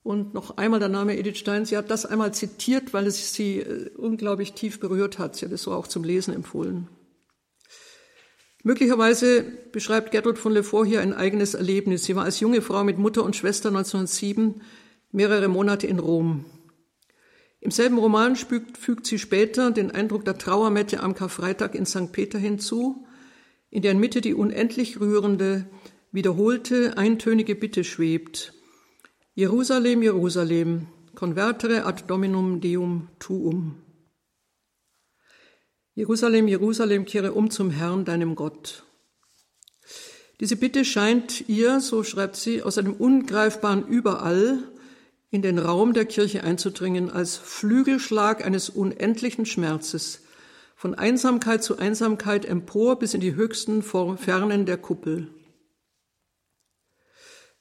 Und 0.03 0.33
noch 0.33 0.55
einmal 0.55 0.79
der 0.79 0.89
Name 0.89 1.17
Edith 1.17 1.37
Stein. 1.37 1.65
Sie 1.65 1.75
hat 1.75 1.91
das 1.91 2.05
einmal 2.05 2.33
zitiert, 2.33 2.93
weil 2.93 3.07
es 3.07 3.33
sie 3.33 3.59
äh, 3.59 3.89
unglaublich 3.97 4.53
tief 4.53 4.79
berührt 4.79 5.19
hat. 5.19 5.35
Sie 5.35 5.45
hat 5.45 5.51
es 5.51 5.63
so 5.63 5.73
auch 5.73 5.87
zum 5.87 6.03
Lesen 6.03 6.33
empfohlen. 6.33 6.87
Möglicherweise 8.67 9.45
beschreibt 9.71 10.11
Gertrud 10.11 10.37
von 10.37 10.51
Lefort 10.51 10.89
hier 10.89 10.99
ein 10.99 11.13
eigenes 11.13 11.53
Erlebnis. 11.53 12.03
Sie 12.03 12.17
war 12.17 12.25
als 12.25 12.41
junge 12.41 12.61
Frau 12.61 12.83
mit 12.83 12.97
Mutter 12.97 13.23
und 13.23 13.33
Schwester 13.33 13.69
1907 13.69 14.61
mehrere 15.13 15.47
Monate 15.47 15.87
in 15.87 15.99
Rom. 15.99 16.43
Im 17.61 17.71
selben 17.71 17.97
Roman 17.97 18.35
fügt, 18.35 19.07
sie 19.07 19.19
später 19.19 19.71
den 19.71 19.91
Eindruck 19.91 20.25
der 20.25 20.37
Trauermette 20.37 20.99
am 20.99 21.15
Karfreitag 21.15 21.75
in 21.75 21.85
St. 21.85 22.11
Peter 22.11 22.39
hinzu, 22.39 23.07
in 23.69 23.83
deren 23.83 24.01
Mitte 24.01 24.19
die 24.19 24.33
unendlich 24.33 24.99
rührende, 24.99 25.69
wiederholte, 26.11 26.97
eintönige 26.97 27.55
Bitte 27.55 27.85
schwebt. 27.85 28.53
Jerusalem, 29.33 30.03
Jerusalem, 30.03 30.87
convertere 31.15 31.85
ad 31.85 32.03
dominum 32.07 32.59
Deum 32.59 33.07
tuum. 33.17 33.86
Jerusalem, 35.97 36.47
Jerusalem, 36.47 37.05
kehre 37.05 37.33
um 37.33 37.49
zum 37.49 37.71
Herrn, 37.71 38.05
deinem 38.05 38.35
Gott. 38.35 38.83
Diese 40.39 40.55
Bitte 40.55 40.85
scheint 40.85 41.49
ihr, 41.49 41.79
so 41.79 42.03
schreibt 42.03 42.35
sie, 42.35 42.61
aus 42.61 42.77
einem 42.77 42.93
ungreifbaren 42.93 43.87
Überall 43.87 44.59
in 45.31 45.41
den 45.41 45.57
Raum 45.57 45.93
der 45.93 46.05
Kirche 46.05 46.43
einzudringen, 46.43 47.09
als 47.09 47.37
Flügelschlag 47.37 48.45
eines 48.45 48.69
unendlichen 48.69 49.47
Schmerzes, 49.47 50.21
von 50.75 50.93
Einsamkeit 50.93 51.63
zu 51.63 51.79
Einsamkeit 51.79 52.45
empor 52.45 52.99
bis 52.99 53.15
in 53.15 53.21
die 53.21 53.33
höchsten 53.33 53.81
Fernen 53.81 54.67
der 54.67 54.77
Kuppel. 54.77 55.29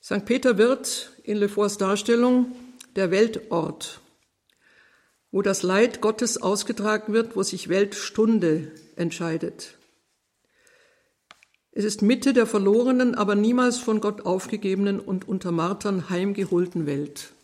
St. 0.04 0.26
Peter 0.26 0.58
wird 0.58 1.10
in 1.22 1.38
Lefors 1.38 1.78
Darstellung 1.78 2.54
der 2.96 3.10
Weltort, 3.10 4.02
wo 5.36 5.42
das 5.42 5.62
Leid 5.62 6.00
Gottes 6.00 6.40
ausgetragen 6.40 7.12
wird, 7.12 7.36
wo 7.36 7.42
sich 7.42 7.68
Weltstunde 7.68 8.72
entscheidet. 8.96 9.76
Es 11.72 11.84
ist 11.84 12.00
Mitte 12.00 12.32
der 12.32 12.46
verlorenen, 12.46 13.14
aber 13.14 13.34
niemals 13.34 13.76
von 13.76 14.00
Gott 14.00 14.24
aufgegebenen 14.24 14.98
und 14.98 15.28
unter 15.28 15.52
Martern 15.52 16.08
heimgeholten 16.08 16.86
Welt. 16.86 17.34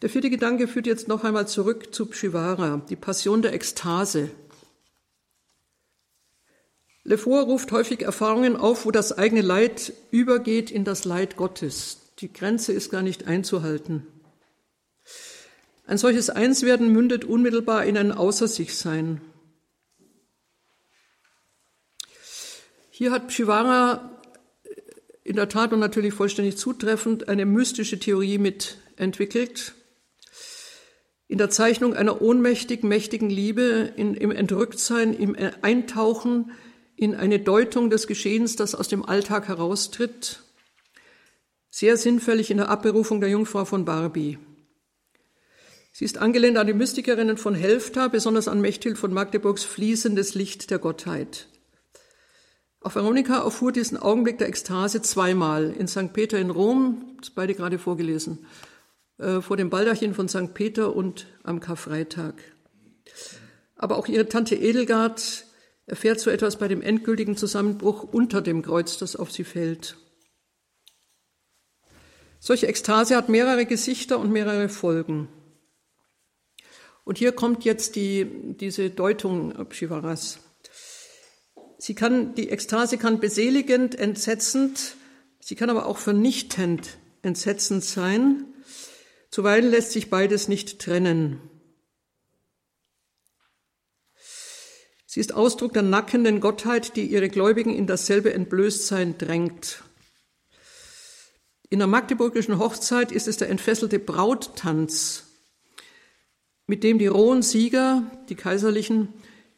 Der 0.00 0.08
vierte 0.08 0.30
Gedanke 0.30 0.68
führt 0.68 0.86
jetzt 0.86 1.06
noch 1.06 1.22
einmal 1.22 1.46
zurück 1.48 1.94
zu 1.94 2.06
Pshivara, 2.06 2.80
die 2.88 2.96
Passion 2.96 3.42
der 3.42 3.52
Ekstase. 3.52 4.30
Lefort 7.02 7.46
ruft 7.46 7.72
häufig 7.72 8.00
Erfahrungen 8.00 8.56
auf, 8.56 8.86
wo 8.86 8.90
das 8.90 9.12
eigene 9.12 9.42
Leid 9.42 9.92
übergeht 10.10 10.70
in 10.70 10.84
das 10.84 11.04
Leid 11.04 11.36
Gottes. 11.36 11.98
Die 12.20 12.32
Grenze 12.32 12.72
ist 12.72 12.88
gar 12.88 13.02
nicht 13.02 13.26
einzuhalten. 13.26 14.06
Ein 15.86 15.98
solches 15.98 16.30
Einswerden 16.30 16.92
mündet 16.92 17.24
unmittelbar 17.24 17.84
in 17.84 17.98
ein 17.98 18.10
Außer 18.10 18.48
sich 18.48 18.74
Sein. 18.76 19.20
Hier 22.90 23.10
hat 23.10 23.32
Shivara 23.32 24.10
in 25.24 25.36
der 25.36 25.48
Tat 25.48 25.72
und 25.72 25.80
natürlich 25.80 26.14
vollständig 26.14 26.56
zutreffend 26.56 27.28
eine 27.28 27.44
mystische 27.44 27.98
Theorie 27.98 28.38
mit 28.38 28.78
entwickelt. 28.96 29.74
In 31.26 31.38
der 31.38 31.50
Zeichnung 31.50 31.94
einer 31.94 32.22
ohnmächtig 32.22 32.82
mächtigen 32.82 33.28
Liebe, 33.28 33.92
in, 33.96 34.14
im 34.14 34.30
Entrücktsein, 34.30 35.12
im 35.12 35.36
Eintauchen 35.62 36.52
in 36.96 37.14
eine 37.14 37.40
Deutung 37.40 37.90
des 37.90 38.06
Geschehens, 38.06 38.56
das 38.56 38.74
aus 38.74 38.88
dem 38.88 39.04
Alltag 39.04 39.48
heraustritt, 39.48 40.42
sehr 41.68 41.96
sinnfällig 41.96 42.50
in 42.50 42.58
der 42.58 42.68
Abberufung 42.68 43.20
der 43.20 43.30
Jungfrau 43.30 43.64
von 43.64 43.84
Barbie. 43.84 44.38
Sie 45.96 46.04
ist 46.04 46.18
angelehnt 46.18 46.58
an 46.58 46.66
die 46.66 46.72
Mystikerinnen 46.72 47.36
von 47.36 47.54
Helfta, 47.54 48.08
besonders 48.08 48.48
an 48.48 48.60
Mechthild 48.60 48.98
von 48.98 49.14
Magdeburgs 49.14 49.62
fließendes 49.62 50.34
Licht 50.34 50.72
der 50.72 50.80
Gottheit. 50.80 51.46
Auch 52.80 52.96
Veronika 52.96 53.44
erfuhr 53.44 53.70
diesen 53.70 53.96
Augenblick 53.96 54.38
der 54.38 54.48
Ekstase 54.48 55.02
zweimal, 55.02 55.70
in 55.70 55.86
St. 55.86 56.12
Peter 56.12 56.36
in 56.36 56.50
Rom, 56.50 57.16
das 57.20 57.30
beide 57.30 57.54
gerade 57.54 57.78
vorgelesen, 57.78 58.44
äh, 59.18 59.40
vor 59.40 59.56
dem 59.56 59.70
Baldachin 59.70 60.14
von 60.14 60.28
St. 60.28 60.52
Peter 60.52 60.96
und 60.96 61.28
am 61.44 61.60
Karfreitag. 61.60 62.42
Aber 63.76 63.96
auch 63.96 64.08
ihre 64.08 64.28
Tante 64.28 64.56
Edelgard 64.56 65.44
erfährt 65.86 66.18
so 66.18 66.28
etwas 66.28 66.58
bei 66.58 66.66
dem 66.66 66.82
endgültigen 66.82 67.36
Zusammenbruch 67.36 68.02
unter 68.02 68.42
dem 68.42 68.62
Kreuz, 68.62 68.98
das 68.98 69.14
auf 69.14 69.30
sie 69.30 69.44
fällt. 69.44 69.96
Solche 72.40 72.66
Ekstase 72.66 73.14
hat 73.14 73.28
mehrere 73.28 73.64
Gesichter 73.64 74.18
und 74.18 74.32
mehrere 74.32 74.68
Folgen. 74.68 75.28
Und 77.04 77.18
hier 77.18 77.32
kommt 77.32 77.64
jetzt 77.64 77.96
die, 77.96 78.26
diese 78.58 78.90
Deutung 78.90 79.70
Shivaras. 79.70 80.38
Sie 81.78 81.94
kann, 81.94 82.34
die 82.34 82.48
Ekstase 82.48 82.96
kann 82.96 83.20
beseligend, 83.20 83.94
entsetzend, 83.94 84.96
sie 85.38 85.54
kann 85.54 85.68
aber 85.68 85.84
auch 85.84 85.98
vernichtend, 85.98 86.96
entsetzend 87.20 87.84
sein. 87.84 88.46
Zuweilen 89.30 89.70
lässt 89.70 89.92
sich 89.92 90.08
beides 90.08 90.48
nicht 90.48 90.78
trennen. 90.78 91.40
Sie 95.04 95.20
ist 95.20 95.34
Ausdruck 95.34 95.74
der 95.74 95.82
nackenden 95.82 96.40
Gottheit, 96.40 96.96
die 96.96 97.04
ihre 97.04 97.28
Gläubigen 97.28 97.74
in 97.74 97.86
dasselbe 97.86 98.32
Entblößtsein 98.32 99.18
drängt. 99.18 99.84
In 101.68 101.78
der 101.80 101.86
magdeburgischen 101.86 102.58
Hochzeit 102.58 103.12
ist 103.12 103.28
es 103.28 103.36
der 103.36 103.50
entfesselte 103.50 103.98
Brauttanz, 103.98 105.33
mit 106.66 106.82
dem 106.82 106.98
die 106.98 107.06
rohen 107.06 107.42
Sieger, 107.42 108.10
die 108.28 108.34
Kaiserlichen, 108.34 109.08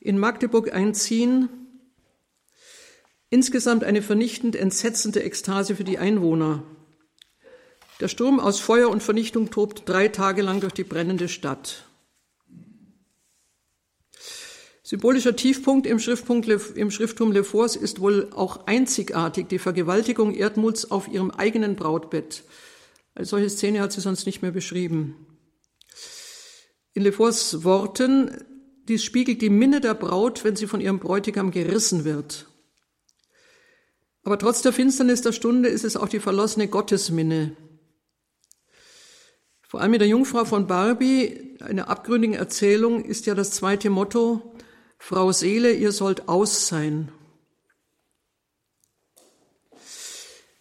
in 0.01 0.19
Magdeburg 0.19 0.73
einziehen. 0.73 1.49
Insgesamt 3.31 3.85
eine 3.85 4.03
vernichtend 4.03 4.57
entsetzende 4.57 5.23
Ekstase 5.23 5.77
für 5.77 5.85
die 5.85 5.99
Einwohner. 5.99 6.63
Der 8.01 8.09
Sturm 8.09 8.41
aus 8.41 8.61
Feuer 8.61 8.91
und 8.91 9.03
Vernichtung 9.03 9.51
tobt 9.51 9.89
drei 9.89 10.09
Tage 10.09 10.43
lang 10.43 10.61
durch 10.61 10.75
die 10.75 10.85
brennende 10.85 11.29
Stadt. 11.29 11.87
Symbolischer 14.83 15.35
Tiefpunkt 15.35 15.87
im, 15.87 15.99
Schriftpunkt, 15.99 16.47
im 16.47 16.93
Schrifttum 16.93 17.33
Lefors 17.33 17.75
ist 17.75 18.01
wohl 18.01 18.31
auch 18.33 18.67
einzigartig 18.67 19.49
die 19.49 19.59
Vergewaltigung 19.59 20.33
Erdmuts 20.33 20.89
auf 20.93 21.09
ihrem 21.09 21.33
eigenen 21.33 21.75
Brautbett. 21.75 22.45
Eine 23.17 23.27
solche 23.27 23.51
Szene 23.51 23.81
hat 23.81 23.91
sie 23.93 24.01
sonst 24.01 24.27
nicht 24.27 24.43
mehr 24.43 24.53
beschrieben. 24.53 25.36
In 26.97 27.03
Lefors 27.03 27.63
Worten, 27.63 28.43
dies 28.89 29.05
spiegelt 29.05 29.43
die 29.43 29.51
Minne 29.51 29.83
der 29.83 29.93
Braut, 29.93 30.45
wenn 30.45 30.57
sie 30.57 30.67
von 30.67 30.81
ihrem 30.81 30.99
Bräutigam 30.99 31.51
gerissen 31.51 32.07
wird. 32.07 32.47
Aber 34.23 34.39
trotz 34.39 34.63
der 34.63 34.73
Finsternis 34.73 35.21
der 35.21 35.33
Stunde 35.33 35.69
ist 35.69 35.85
es 35.85 35.99
auch 35.99 36.09
die 36.09 36.21
verlassene 36.21 36.69
Gottesminne. 36.69 37.55
Vor 39.61 39.83
allem 39.83 39.91
mit 39.91 40.01
der 40.01 40.09
Jungfrau 40.09 40.47
von 40.47 40.67
Barbie, 40.67 41.59
eine 41.61 41.89
abgründige 41.89 42.39
Erzählung, 42.39 43.05
ist 43.05 43.27
ja 43.27 43.35
das 43.35 43.51
zweite 43.51 43.91
Motto, 43.91 44.55
Frau 44.97 45.33
Seele, 45.33 45.75
ihr 45.75 45.93
sollt 45.93 46.31
aus 46.31 46.67
sein. 46.67 47.13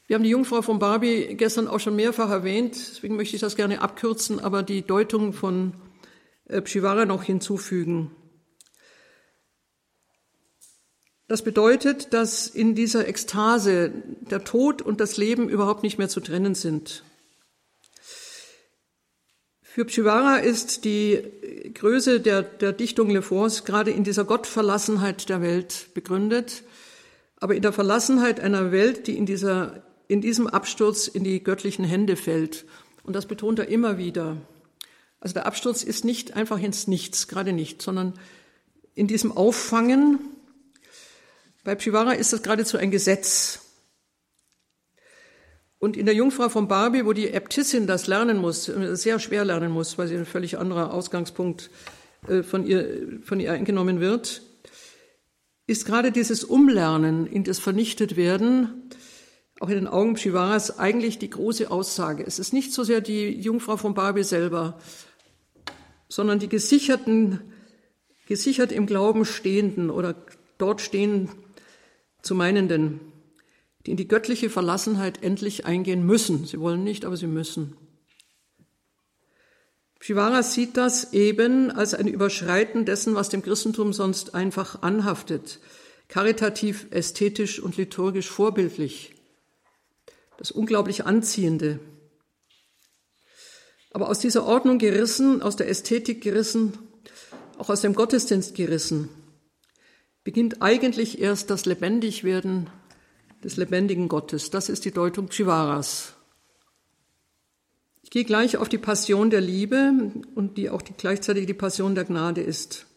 Wir 0.08 0.16
haben 0.16 0.24
die 0.24 0.32
Jungfrau 0.32 0.62
von 0.62 0.80
Barbie 0.80 1.36
gestern 1.38 1.70
auch 1.70 1.80
schon 1.80 1.96
mehrfach 1.96 2.30
erwähnt, 2.30 2.76
deswegen 2.76 3.16
möchte 3.16 3.38
ich 3.38 3.42
das 3.42 3.56
gerne 3.56 3.80
abkürzen, 3.80 4.42
aber 4.42 4.64
die 4.64 4.82
Deutung 4.82 5.32
von 5.32 5.76
Pshivara 6.48 7.06
noch 7.06 7.24
hinzufügen. 7.24 8.12
Das 11.28 11.42
bedeutet, 11.42 12.14
dass 12.14 12.48
in 12.48 12.76
dieser 12.76 13.08
Ekstase 13.08 13.92
der 14.30 14.44
Tod 14.44 14.82
und 14.84 15.00
das 15.02 15.18
Leben 15.18 15.50
überhaupt 15.50 15.82
nicht 15.82 15.98
mehr 15.98 16.10
zu 16.10 16.20
trennen 16.20 16.54
sind. 16.54 17.04
Für 19.62 19.86
Pshivara 19.86 20.38
ist 20.38 20.86
die 20.86 21.22
Größe 21.74 22.22
der, 22.22 22.44
der 22.44 22.72
Dichtung 22.74 23.10
Lefors 23.10 23.66
gerade 23.66 23.92
in 23.92 24.04
dieser 24.04 24.24
Gottverlassenheit 24.24 25.28
der 25.28 25.42
Welt 25.42 25.90
begründet, 25.94 26.64
aber 27.38 27.56
in 27.56 27.62
der 27.62 27.74
Verlassenheit 27.74 28.40
einer 28.40 28.72
Welt, 28.72 29.08
die 29.08 29.18
in, 29.18 29.26
dieser, 29.26 29.84
in 30.08 30.22
diesem 30.22 30.48
Absturz 30.48 31.08
in 31.08 31.24
die 31.24 31.44
göttlichen 31.44 31.84
Hände 31.84 32.16
fällt. 32.16 32.66
Und 33.04 33.16
das 33.16 33.26
betont 33.26 33.60
er 33.60 33.68
immer 33.68 33.98
wieder. 33.98 34.38
Also 35.26 35.34
der 35.34 35.48
Absturz 35.48 35.82
ist 35.82 36.06
nicht 36.06 36.36
einfach 36.36 36.62
ins 36.62 36.86
Nichts, 36.86 37.28
gerade 37.28 37.52
nicht, 37.52 37.82
sondern 37.82 38.14
in 38.94 39.08
diesem 39.08 39.32
Auffangen. 39.32 40.20
Bei 41.64 41.74
Pshivara 41.74 42.12
ist 42.12 42.32
das 42.32 42.44
geradezu 42.44 42.78
ein 42.78 42.92
Gesetz. 42.92 43.62
Und 45.80 45.98
in 45.98 46.06
der 46.06 46.14
Jungfrau 46.14 46.48
von 46.50 46.68
Barbie, 46.68 47.08
wo 47.08 47.14
die 47.14 47.32
Äbtissin 47.32 47.88
das 47.88 48.06
lernen 48.06 48.38
muss, 48.38 48.66
sehr 48.66 49.18
schwer 49.18 49.46
lernen 49.46 49.72
muss, 49.72 49.98
weil 49.98 50.08
sie 50.08 50.16
ein 50.16 50.28
völlig 50.28 50.60
anderer 50.60 50.94
Ausgangspunkt 50.94 51.72
äh, 52.28 52.44
von 52.44 52.64
ihr, 52.64 53.20
von 53.24 53.40
ihr 53.40 53.52
eingenommen 53.52 54.00
wird, 54.00 54.44
ist 55.66 55.88
gerade 55.88 56.12
dieses 56.12 56.44
Umlernen 56.44 57.26
in 57.26 57.44
das 57.44 57.58
Vernichtetwerden, 57.58 58.92
auch 59.60 59.70
in 59.70 59.76
den 59.76 59.88
Augen 59.88 60.18
Shivaras, 60.18 60.78
eigentlich 60.78 61.18
die 61.18 61.32
große 61.32 61.72
Aussage. 61.72 62.24
Es 62.24 62.38
ist 62.38 62.54
nicht 62.54 62.74
so 62.74 62.84
sehr 62.84 63.02
die 63.02 63.32
Jungfrau 63.32 63.76
von 63.76 63.96
Barbie 63.96 64.24
selber, 64.24 64.78
sondern 66.08 66.40
die 66.40 66.50
gesicherten, 66.50 67.40
gesichert 68.28 68.72
im 68.72 68.86
Glauben 68.86 69.26
stehenden 69.26 69.90
oder 69.90 70.16
dort 70.58 70.82
stehen 70.82 71.30
zu 72.22 72.36
meinenden 72.36 73.00
die 73.86 73.92
in 73.92 73.98
die 73.98 74.08
göttliche 74.08 74.50
Verlassenheit 74.50 75.24
endlich 75.24 75.66
eingehen 75.66 76.06
müssen. 76.06 76.46
Sie 76.46 76.60
wollen 76.60 76.84
nicht, 76.84 77.06
aber 77.06 77.18
sie 77.18 77.28
müssen. 77.28 77.78
Shivara 80.00 80.44
sieht 80.44 80.78
das 80.78 81.14
eben 81.14 81.72
als 81.72 81.94
ein 81.94 82.08
Überschreiten 82.08 82.86
dessen, 82.86 83.16
was 83.16 83.30
dem 83.30 83.42
Christentum 83.42 83.94
sonst 83.94 84.36
einfach 84.36 84.82
anhaftet. 84.82 85.60
Karitativ, 86.08 86.88
ästhetisch 86.92 87.60
und 87.60 87.78
liturgisch 87.78 88.30
vorbildlich. 88.30 89.16
Das 90.38 90.52
unglaublich 90.52 91.06
Anziehende. 91.06 91.80
Aber 93.96 94.10
aus 94.10 94.20
dieser 94.20 94.46
Ordnung 94.46 94.78
gerissen, 94.78 95.42
aus 95.42 95.56
der 95.56 95.70
Ästhetik 95.70 96.20
gerissen, 96.20 96.78
auch 97.58 97.70
aus 97.70 97.80
dem 97.80 97.94
Gottesdienst 97.94 98.54
gerissen, 98.54 99.08
beginnt 100.26 100.62
eigentlich 100.62 101.22
erst 101.22 101.50
das 101.50 101.66
Lebendigwerden 101.66 102.70
des 103.42 103.56
lebendigen 103.56 104.10
Gottes. 104.10 104.50
Das 104.50 104.68
ist 104.68 104.84
die 104.84 104.92
Deutung 104.92 105.32
Shivaras. 105.32 106.12
Ich 108.04 108.10
gehe 108.10 108.26
gleich 108.26 108.58
auf 108.58 108.68
die 108.68 108.78
Passion 108.78 109.30
der 109.30 109.40
Liebe 109.40 110.12
und 110.36 110.58
die 110.58 110.70
auch 110.70 110.82
die, 110.82 110.92
gleichzeitig 110.92 111.46
die 111.46 111.54
Passion 111.54 111.96
der 111.96 112.04
Gnade 112.04 112.42
ist. 112.42 112.88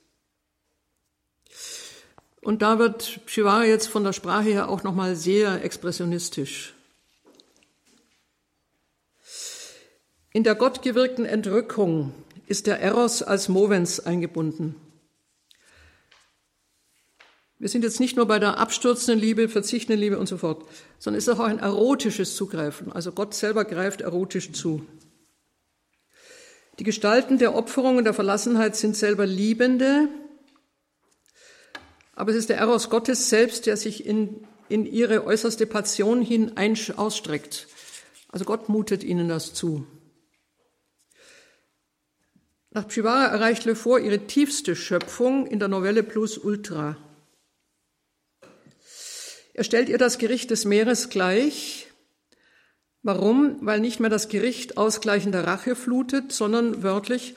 Und 2.40 2.60
da 2.60 2.80
wird 2.80 3.20
Shivara 3.26 3.66
jetzt 3.66 3.86
von 3.86 4.02
der 4.02 4.12
Sprache 4.12 4.48
her 4.48 4.68
auch 4.68 4.82
nochmal 4.82 5.14
sehr 5.14 5.64
expressionistisch. 5.64 6.74
In 10.38 10.44
der 10.44 10.54
gottgewirkten 10.54 11.24
Entrückung 11.24 12.14
ist 12.46 12.68
der 12.68 12.78
Eros 12.78 13.24
als 13.24 13.48
Movens 13.48 13.98
eingebunden. 13.98 14.76
Wir 17.58 17.68
sind 17.68 17.82
jetzt 17.82 17.98
nicht 17.98 18.16
nur 18.16 18.26
bei 18.26 18.38
der 18.38 18.56
abstürzenden 18.56 19.18
Liebe, 19.18 19.48
verzichtenden 19.48 19.98
Liebe 19.98 20.16
und 20.16 20.28
so 20.28 20.36
fort, 20.36 20.64
sondern 21.00 21.18
es 21.18 21.26
ist 21.26 21.34
auch 21.34 21.40
ein 21.40 21.58
erotisches 21.58 22.36
Zugreifen. 22.36 22.92
Also 22.92 23.10
Gott 23.10 23.34
selber 23.34 23.64
greift 23.64 24.00
erotisch 24.00 24.52
zu. 24.52 24.86
Die 26.78 26.84
Gestalten 26.84 27.38
der 27.38 27.56
Opferung 27.56 27.96
und 27.96 28.04
der 28.04 28.14
Verlassenheit 28.14 28.76
sind 28.76 28.94
selber 28.94 29.26
Liebende, 29.26 30.06
aber 32.14 32.30
es 32.30 32.36
ist 32.36 32.48
der 32.48 32.58
Eros 32.58 32.90
Gottes 32.90 33.28
selbst, 33.28 33.66
der 33.66 33.76
sich 33.76 34.06
in, 34.06 34.46
in 34.68 34.86
ihre 34.86 35.24
äußerste 35.24 35.66
Passion 35.66 36.22
hin 36.22 36.52
ausstreckt. 36.96 37.66
Also 38.28 38.44
Gott 38.44 38.68
mutet 38.68 39.02
ihnen 39.02 39.28
das 39.28 39.52
zu. 39.52 39.84
Nach 42.70 42.86
Pshivara 42.86 43.26
erreicht 43.26 43.64
Le 43.64 43.74
Fort 43.74 44.02
ihre 44.02 44.26
tiefste 44.26 44.76
Schöpfung 44.76 45.46
in 45.46 45.58
der 45.58 45.68
Novelle 45.68 46.02
Plus 46.02 46.36
Ultra. 46.36 46.96
Er 49.54 49.64
stellt 49.64 49.88
ihr 49.88 49.98
das 49.98 50.18
Gericht 50.18 50.50
des 50.50 50.64
Meeres 50.64 51.08
gleich. 51.08 51.88
Warum? 53.02 53.56
Weil 53.62 53.80
nicht 53.80 54.00
mehr 54.00 54.10
das 54.10 54.28
Gericht 54.28 54.76
ausgleichender 54.76 55.46
Rache 55.46 55.74
flutet, 55.74 56.32
sondern 56.32 56.82
wörtlich 56.82 57.34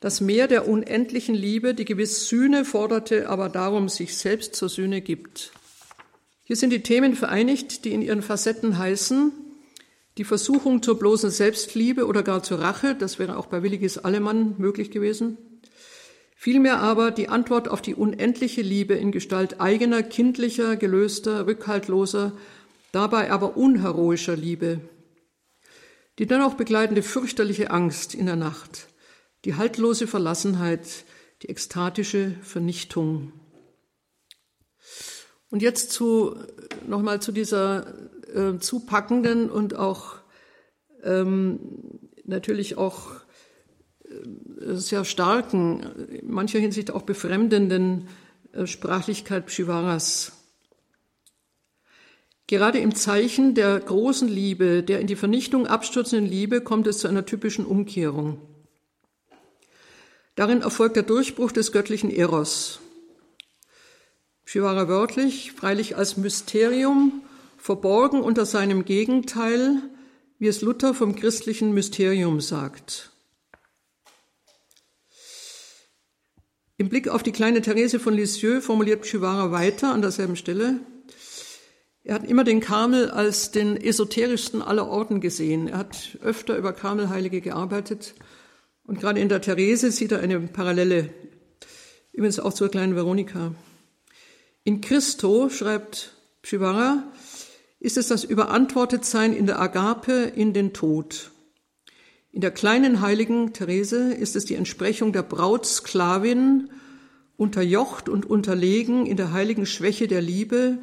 das 0.00 0.22
Meer 0.22 0.48
der 0.48 0.66
unendlichen 0.66 1.34
Liebe, 1.34 1.74
die 1.74 1.84
gewiss 1.84 2.26
Sühne 2.26 2.64
forderte, 2.64 3.28
aber 3.28 3.50
darum 3.50 3.90
sich 3.90 4.16
selbst 4.16 4.54
zur 4.54 4.70
Sühne 4.70 5.02
gibt. 5.02 5.52
Hier 6.42 6.56
sind 6.56 6.70
die 6.70 6.82
Themen 6.82 7.14
vereinigt, 7.14 7.84
die 7.84 7.92
in 7.92 8.00
ihren 8.00 8.22
Facetten 8.22 8.78
heißen, 8.78 9.32
die 10.20 10.24
Versuchung 10.24 10.82
zur 10.82 10.98
bloßen 10.98 11.30
Selbstliebe 11.30 12.06
oder 12.06 12.22
gar 12.22 12.42
zur 12.42 12.60
Rache, 12.60 12.94
das 12.94 13.18
wäre 13.18 13.38
auch 13.38 13.46
bei 13.46 13.62
Willigis 13.62 13.96
Allemann 13.96 14.54
möglich 14.58 14.90
gewesen, 14.90 15.38
Vielmehr 16.34 16.80
aber 16.80 17.10
die 17.10 17.28
Antwort 17.28 17.68
auf 17.68 17.80
die 17.80 17.94
unendliche 17.94 18.60
Liebe 18.60 18.94
in 18.94 19.12
Gestalt 19.12 19.60
eigener, 19.60 20.02
kindlicher, 20.02 20.76
gelöster, 20.76 21.46
rückhaltloser, 21.46 22.32
dabei 22.92 23.30
aber 23.30 23.58
unheroischer 23.58 24.36
Liebe. 24.36 24.80
Die 26.18 26.26
dennoch 26.26 26.54
begleitende 26.54 27.02
fürchterliche 27.02 27.70
Angst 27.70 28.14
in 28.14 28.24
der 28.24 28.36
Nacht, 28.36 28.88
die 29.44 29.54
haltlose 29.56 30.06
Verlassenheit, 30.06 31.04
die 31.42 31.48
ekstatische 31.48 32.34
Vernichtung. 32.42 33.32
Und 35.50 35.60
jetzt 35.60 35.92
zu, 35.92 36.36
nochmal 36.86 37.20
zu 37.20 37.32
dieser 37.32 37.94
äh, 38.34 38.58
zupackenden 38.58 39.50
und 39.50 39.76
auch 39.76 40.16
ähm, 41.02 41.60
natürlich 42.24 42.76
auch 42.76 43.12
äh, 44.04 44.74
sehr 44.74 45.04
starken, 45.04 45.82
in 46.08 46.30
mancher 46.30 46.58
Hinsicht 46.58 46.90
auch 46.90 47.02
befremdenden 47.02 48.08
äh, 48.52 48.66
Sprachlichkeit 48.66 49.50
Shivaras. 49.50 50.32
Gerade 52.46 52.80
im 52.80 52.96
Zeichen 52.96 53.54
der 53.54 53.78
großen 53.78 54.26
Liebe, 54.26 54.82
der 54.82 55.00
in 55.00 55.06
die 55.06 55.14
Vernichtung 55.14 55.68
abstürzenden 55.68 56.28
Liebe, 56.28 56.60
kommt 56.60 56.88
es 56.88 56.98
zu 56.98 57.06
einer 57.06 57.24
typischen 57.24 57.64
Umkehrung. 57.64 58.40
Darin 60.34 60.62
erfolgt 60.62 60.96
der 60.96 61.04
Durchbruch 61.04 61.52
des 61.52 61.70
göttlichen 61.70 62.10
Eros. 62.10 62.80
Shivara 64.44 64.88
wörtlich, 64.88 65.52
freilich 65.52 65.96
als 65.96 66.16
Mysterium, 66.16 67.22
verborgen 67.60 68.22
unter 68.22 68.46
seinem 68.46 68.84
Gegenteil, 68.84 69.82
wie 70.38 70.48
es 70.48 70.62
Luther 70.62 70.94
vom 70.94 71.14
christlichen 71.14 71.72
Mysterium 71.72 72.40
sagt. 72.40 73.10
Im 76.78 76.88
Blick 76.88 77.08
auf 77.08 77.22
die 77.22 77.32
kleine 77.32 77.60
Therese 77.60 78.00
von 78.00 78.14
Lisieux 78.14 78.64
formuliert 78.64 79.04
Chivara 79.04 79.52
weiter 79.52 79.92
an 79.92 80.00
derselben 80.00 80.36
Stelle. 80.36 80.80
Er 82.02 82.14
hat 82.14 82.24
immer 82.24 82.44
den 82.44 82.60
Karmel 82.60 83.10
als 83.10 83.50
den 83.50 83.76
esoterischsten 83.76 84.62
aller 84.62 84.88
Orden 84.88 85.20
gesehen. 85.20 85.68
Er 85.68 85.76
hat 85.76 86.16
öfter 86.22 86.56
über 86.56 86.72
Karmelheilige 86.72 87.42
gearbeitet. 87.42 88.14
Und 88.84 88.98
gerade 88.98 89.20
in 89.20 89.28
der 89.28 89.42
Therese 89.42 89.90
sieht 89.90 90.12
er 90.12 90.20
eine 90.20 90.40
Parallele. 90.40 91.12
Übrigens 92.12 92.40
auch 92.40 92.54
zur 92.54 92.70
kleinen 92.70 92.96
Veronika. 92.96 93.54
In 94.64 94.80
Christo, 94.80 95.50
schreibt 95.50 96.16
Chivara, 96.42 97.04
ist 97.80 97.96
es 97.96 98.08
das 98.08 98.24
Überantwortetsein 98.24 99.32
in 99.32 99.46
der 99.46 99.58
Agape 99.58 100.12
in 100.36 100.52
den 100.52 100.72
Tod. 100.72 101.30
In 102.30 102.42
der 102.42 102.50
kleinen 102.52 103.00
heiligen 103.00 103.52
Therese 103.52 104.12
ist 104.12 104.36
es 104.36 104.44
die 104.44 104.54
Entsprechung 104.54 105.12
der 105.12 105.22
Brautsklavin, 105.22 106.70
unterjocht 107.36 108.10
und 108.10 108.26
unterlegen 108.26 109.06
in 109.06 109.16
der 109.16 109.32
heiligen 109.32 109.64
Schwäche 109.64 110.06
der 110.06 110.20
Liebe, 110.20 110.78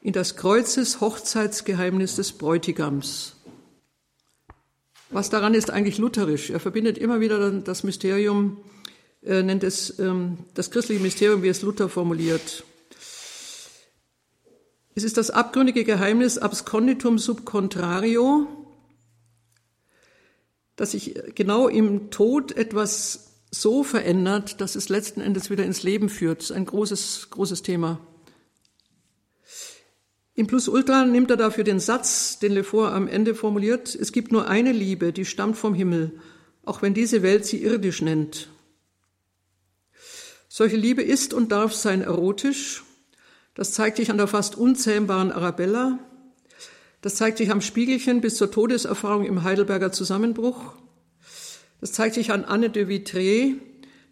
in 0.00 0.12
das 0.12 0.36
Kreuzes 0.36 1.00
Hochzeitsgeheimnis 1.00 2.14
des 2.14 2.32
Bräutigams. 2.32 3.34
Was 5.10 5.28
daran 5.28 5.54
ist 5.54 5.70
eigentlich 5.70 5.98
lutherisch. 5.98 6.50
Er 6.50 6.60
verbindet 6.60 6.96
immer 6.96 7.20
wieder 7.20 7.50
das 7.50 7.82
Mysterium, 7.82 8.58
äh, 9.22 9.42
nennt 9.42 9.64
es 9.64 9.98
ähm, 9.98 10.38
das 10.54 10.70
christliche 10.70 11.02
Mysterium, 11.02 11.42
wie 11.42 11.48
es 11.48 11.62
Luther 11.62 11.88
formuliert. 11.88 12.64
Es 14.94 15.04
ist 15.04 15.16
das 15.16 15.30
abgründige 15.30 15.84
Geheimnis 15.84 16.38
absconditum 16.38 17.18
sub 17.18 17.44
contrario, 17.44 18.48
dass 20.76 20.92
sich 20.92 21.14
genau 21.34 21.68
im 21.68 22.10
Tod 22.10 22.52
etwas 22.52 23.30
so 23.50 23.82
verändert, 23.84 24.60
dass 24.60 24.76
es 24.76 24.88
letzten 24.88 25.20
Endes 25.20 25.50
wieder 25.50 25.64
ins 25.64 25.82
Leben 25.82 26.08
führt. 26.08 26.50
Ein 26.52 26.64
großes, 26.64 27.28
großes 27.30 27.62
Thema. 27.62 28.00
Im 30.34 30.46
Plus 30.46 30.68
Ultra 30.68 31.04
nimmt 31.04 31.30
er 31.30 31.36
dafür 31.36 31.64
den 31.64 31.80
Satz, 31.80 32.38
den 32.38 32.52
Lefort 32.52 32.92
am 32.92 33.08
Ende 33.08 33.34
formuliert, 33.34 33.94
es 33.94 34.10
gibt 34.12 34.32
nur 34.32 34.48
eine 34.48 34.72
Liebe, 34.72 35.12
die 35.12 35.24
stammt 35.24 35.58
vom 35.58 35.74
Himmel, 35.74 36.18
auch 36.64 36.82
wenn 36.82 36.94
diese 36.94 37.22
Welt 37.22 37.44
sie 37.44 37.62
irdisch 37.62 38.00
nennt. 38.00 38.48
Solche 40.48 40.76
Liebe 40.76 41.02
ist 41.02 41.34
und 41.34 41.52
darf 41.52 41.74
sein 41.74 42.00
erotisch. 42.00 42.84
Das 43.60 43.72
zeigt 43.72 43.98
sich 43.98 44.10
an 44.10 44.16
der 44.16 44.26
fast 44.26 44.56
unzähmbaren 44.56 45.30
Arabella, 45.32 45.98
das 47.02 47.16
zeigt 47.16 47.36
sich 47.36 47.50
am 47.50 47.60
Spiegelchen 47.60 48.22
bis 48.22 48.36
zur 48.36 48.50
Todeserfahrung 48.50 49.26
im 49.26 49.42
Heidelberger 49.42 49.92
Zusammenbruch. 49.92 50.72
Das 51.82 51.92
zeigt 51.92 52.14
sich 52.14 52.32
an 52.32 52.46
Anne 52.46 52.70
de 52.70 52.86
Vitré, 52.86 53.56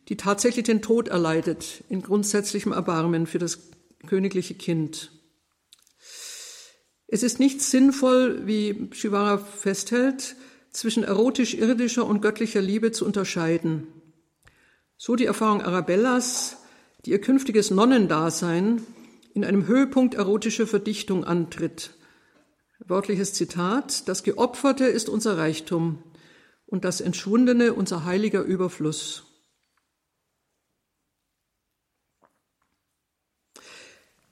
die 0.09 0.19
tatsächlich 0.19 0.65
den 0.65 0.83
Tod 0.83 1.09
erleidet 1.09 1.83
in 1.89 2.03
grundsätzlichem 2.03 2.73
Erbarmen 2.73 3.27
für 3.27 3.39
das 3.39 3.71
königliche 4.07 4.53
Kind. 4.53 5.13
Es 7.07 7.23
ist 7.23 7.41
nicht 7.41 7.63
sinnvoll, 7.63 8.47
wie 8.47 8.91
Shivara 8.93 9.39
festhält, 9.39 10.37
zwischen 10.73 11.05
erotisch-irdischer 11.05 12.05
und 12.05 12.21
göttlicher 12.21 12.61
Liebe 12.61 12.93
zu 12.93 13.07
unterscheiden. 13.07 13.87
So 14.99 15.17
die 15.17 15.25
Erfahrung 15.25 15.63
Arabellas, 15.63 16.59
die 17.07 17.13
ihr 17.13 17.21
künftiges 17.23 17.71
Nonnendasein 17.71 18.83
in 19.39 19.45
einem 19.45 19.69
Höhepunkt 19.69 20.17
erotischer 20.17 20.67
Verdichtung 20.67 21.25
antritt, 21.25 21.95
Wörtliches 22.81 23.35
Zitat, 23.35 24.09
das 24.09 24.25
Geopferte 24.25 24.87
ist 24.87 25.09
unser 25.09 25.39
Reichtum 25.39 26.03
und 26.67 26.85
das 26.85 27.01
Entschwundene 27.01 27.73
unser 27.73 28.05
heiliger 28.05 28.43
Überfluss. 28.43 29.25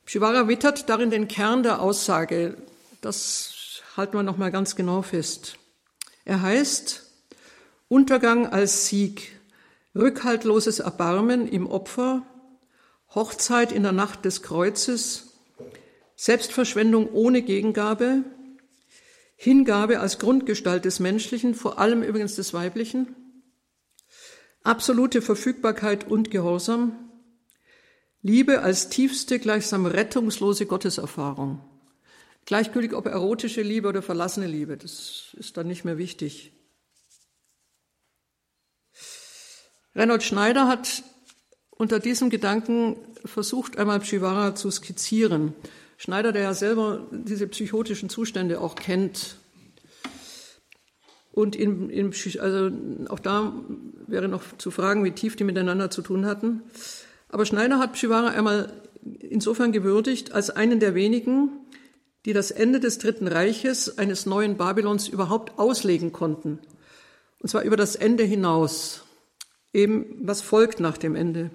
Shivara 0.07 0.49
wittert 0.49 0.89
darin 0.89 1.11
den 1.11 1.29
Kern 1.29 1.63
der 1.63 1.81
Aussage. 1.81 2.57
Das 3.01 3.83
halten 3.97 4.17
wir 4.17 4.25
nochmal 4.25 4.51
ganz 4.51 4.75
genau 4.75 5.03
fest. 5.03 5.57
Er 6.25 6.43
heißt 6.43 7.05
Untergang 7.87 8.49
als 8.49 8.87
Sieg, 8.87 9.39
rückhaltloses 9.95 10.81
Erbarmen 10.81 11.47
im 11.47 11.69
Opfer, 11.69 12.27
Hochzeit 13.15 13.73
in 13.73 13.83
der 13.83 13.93
Nacht 13.93 14.25
des 14.25 14.43
Kreuzes, 14.43 15.39
Selbstverschwendung 16.17 17.11
ohne 17.13 17.43
Gegengabe, 17.43 18.25
Hingabe 19.37 20.01
als 20.01 20.19
Grundgestalt 20.19 20.85
des 20.85 20.99
Menschlichen, 20.99 21.55
vor 21.55 21.79
allem 21.79 22.03
übrigens 22.03 22.37
des 22.37 22.55
Weiblichen, 22.55 23.15
absolute 24.63 25.23
Verfügbarkeit 25.23 26.11
und 26.11 26.31
Gehorsam, 26.31 26.99
Liebe 28.23 28.63
als 28.63 28.89
tiefste, 28.89 29.39
gleichsam 29.39 29.87
rettungslose 29.87 30.67
Gotteserfahrung. 30.67 31.63
Gleichgültig 32.45 32.93
ob 32.95 33.07
erotische 33.07 33.63
Liebe 33.63 33.89
oder 33.89 34.03
verlassene 34.03 34.47
Liebe, 34.47 34.77
das 34.77 35.35
ist 35.35 35.57
dann 35.57 35.69
nicht 35.69 35.85
mehr 35.85 35.99
wichtig. 35.99 36.53
Reinhold 39.95 40.23
Schneider 40.23 40.67
hat 40.67 41.05
unter 41.77 42.01
diesem 42.01 42.31
Gedanken 42.31 42.97
versucht, 43.25 43.79
einmal 43.79 44.01
Pshivara 44.01 44.55
zu 44.55 44.71
skizzieren. 44.71 45.55
Schneider, 45.99 46.33
der 46.33 46.43
ja 46.43 46.55
selber 46.55 47.07
diese 47.11 47.47
psychotischen 47.47 48.09
Zustände 48.09 48.61
auch 48.61 48.75
kennt. 48.75 49.37
Und 51.33 51.55
in, 51.55 51.91
in, 51.91 52.15
also 52.41 52.71
auch 53.09 53.19
da 53.19 53.53
wäre 54.07 54.29
noch 54.29 54.43
zu 54.59 54.71
fragen, 54.71 55.05
wie 55.05 55.11
tief 55.11 55.37
die 55.37 55.45
miteinander 55.45 55.91
zu 55.91 56.03
tun 56.03 56.25
hatten. 56.25 56.63
Aber 57.29 57.45
Schneider 57.45 57.79
hat 57.79 57.93
Pshivara 57.93 58.29
einmal 58.29 58.73
insofern 59.21 59.73
gewürdigt 59.73 60.33
als 60.33 60.51
einen 60.51 60.81
der 60.81 60.95
wenigen, 60.95 61.51
die 62.25 62.33
das 62.33 62.51
Ende 62.51 62.81
des 62.81 62.99
Dritten 62.99 63.29
Reiches 63.29 63.99
eines 63.99 64.27
neuen 64.27 64.57
Babylons 64.57 65.09
überhaupt 65.09 65.59
auslegen 65.59 66.13
konnten. 66.13 66.59
Und 67.41 67.49
zwar 67.49 67.63
über 67.63 67.77
das 67.77 67.97
Ende 67.97 68.25
hinaus. 68.25 69.05
Eben, 69.73 70.07
was 70.23 70.41
folgt 70.41 70.81
nach 70.81 70.97
dem 70.97 71.15
Ende. 71.15 71.51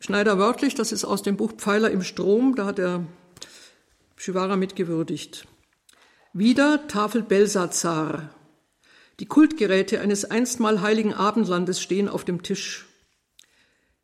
Schneider 0.00 0.38
wörtlich, 0.38 0.74
das 0.74 0.92
ist 0.92 1.04
aus 1.04 1.22
dem 1.22 1.36
Buch 1.36 1.52
Pfeiler 1.52 1.90
im 1.90 2.02
Strom, 2.02 2.56
da 2.56 2.64
hat 2.64 2.78
er 2.78 3.06
Shivara 4.16 4.56
mitgewürdigt. 4.56 5.46
Wieder 6.32 6.88
Tafel 6.88 7.22
Belsazar. 7.22 8.34
Die 9.18 9.26
Kultgeräte 9.26 10.00
eines 10.00 10.24
einstmal 10.24 10.80
heiligen 10.80 11.12
Abendlandes 11.12 11.82
stehen 11.82 12.08
auf 12.08 12.24
dem 12.24 12.42
Tisch. 12.42 12.86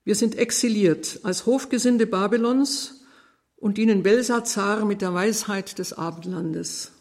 Wir 0.04 0.14
sind 0.14 0.36
exiliert 0.36 1.20
als 1.22 1.46
Hofgesinde 1.46 2.06
Babylons 2.06 3.06
und 3.56 3.78
dienen 3.78 4.02
Belsazar 4.02 4.84
mit 4.84 5.00
der 5.00 5.14
Weisheit 5.14 5.78
des 5.78 5.94
Abendlandes. 5.94 6.92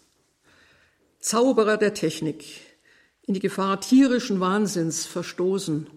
Zauberer 1.20 1.76
der 1.76 1.94
Technik, 1.94 2.46
in 3.24 3.34
die 3.34 3.42
Gefahr 3.42 3.82
tierischen 3.82 4.40
Wahnsinns 4.40 5.06
verstoßen. 5.06 5.88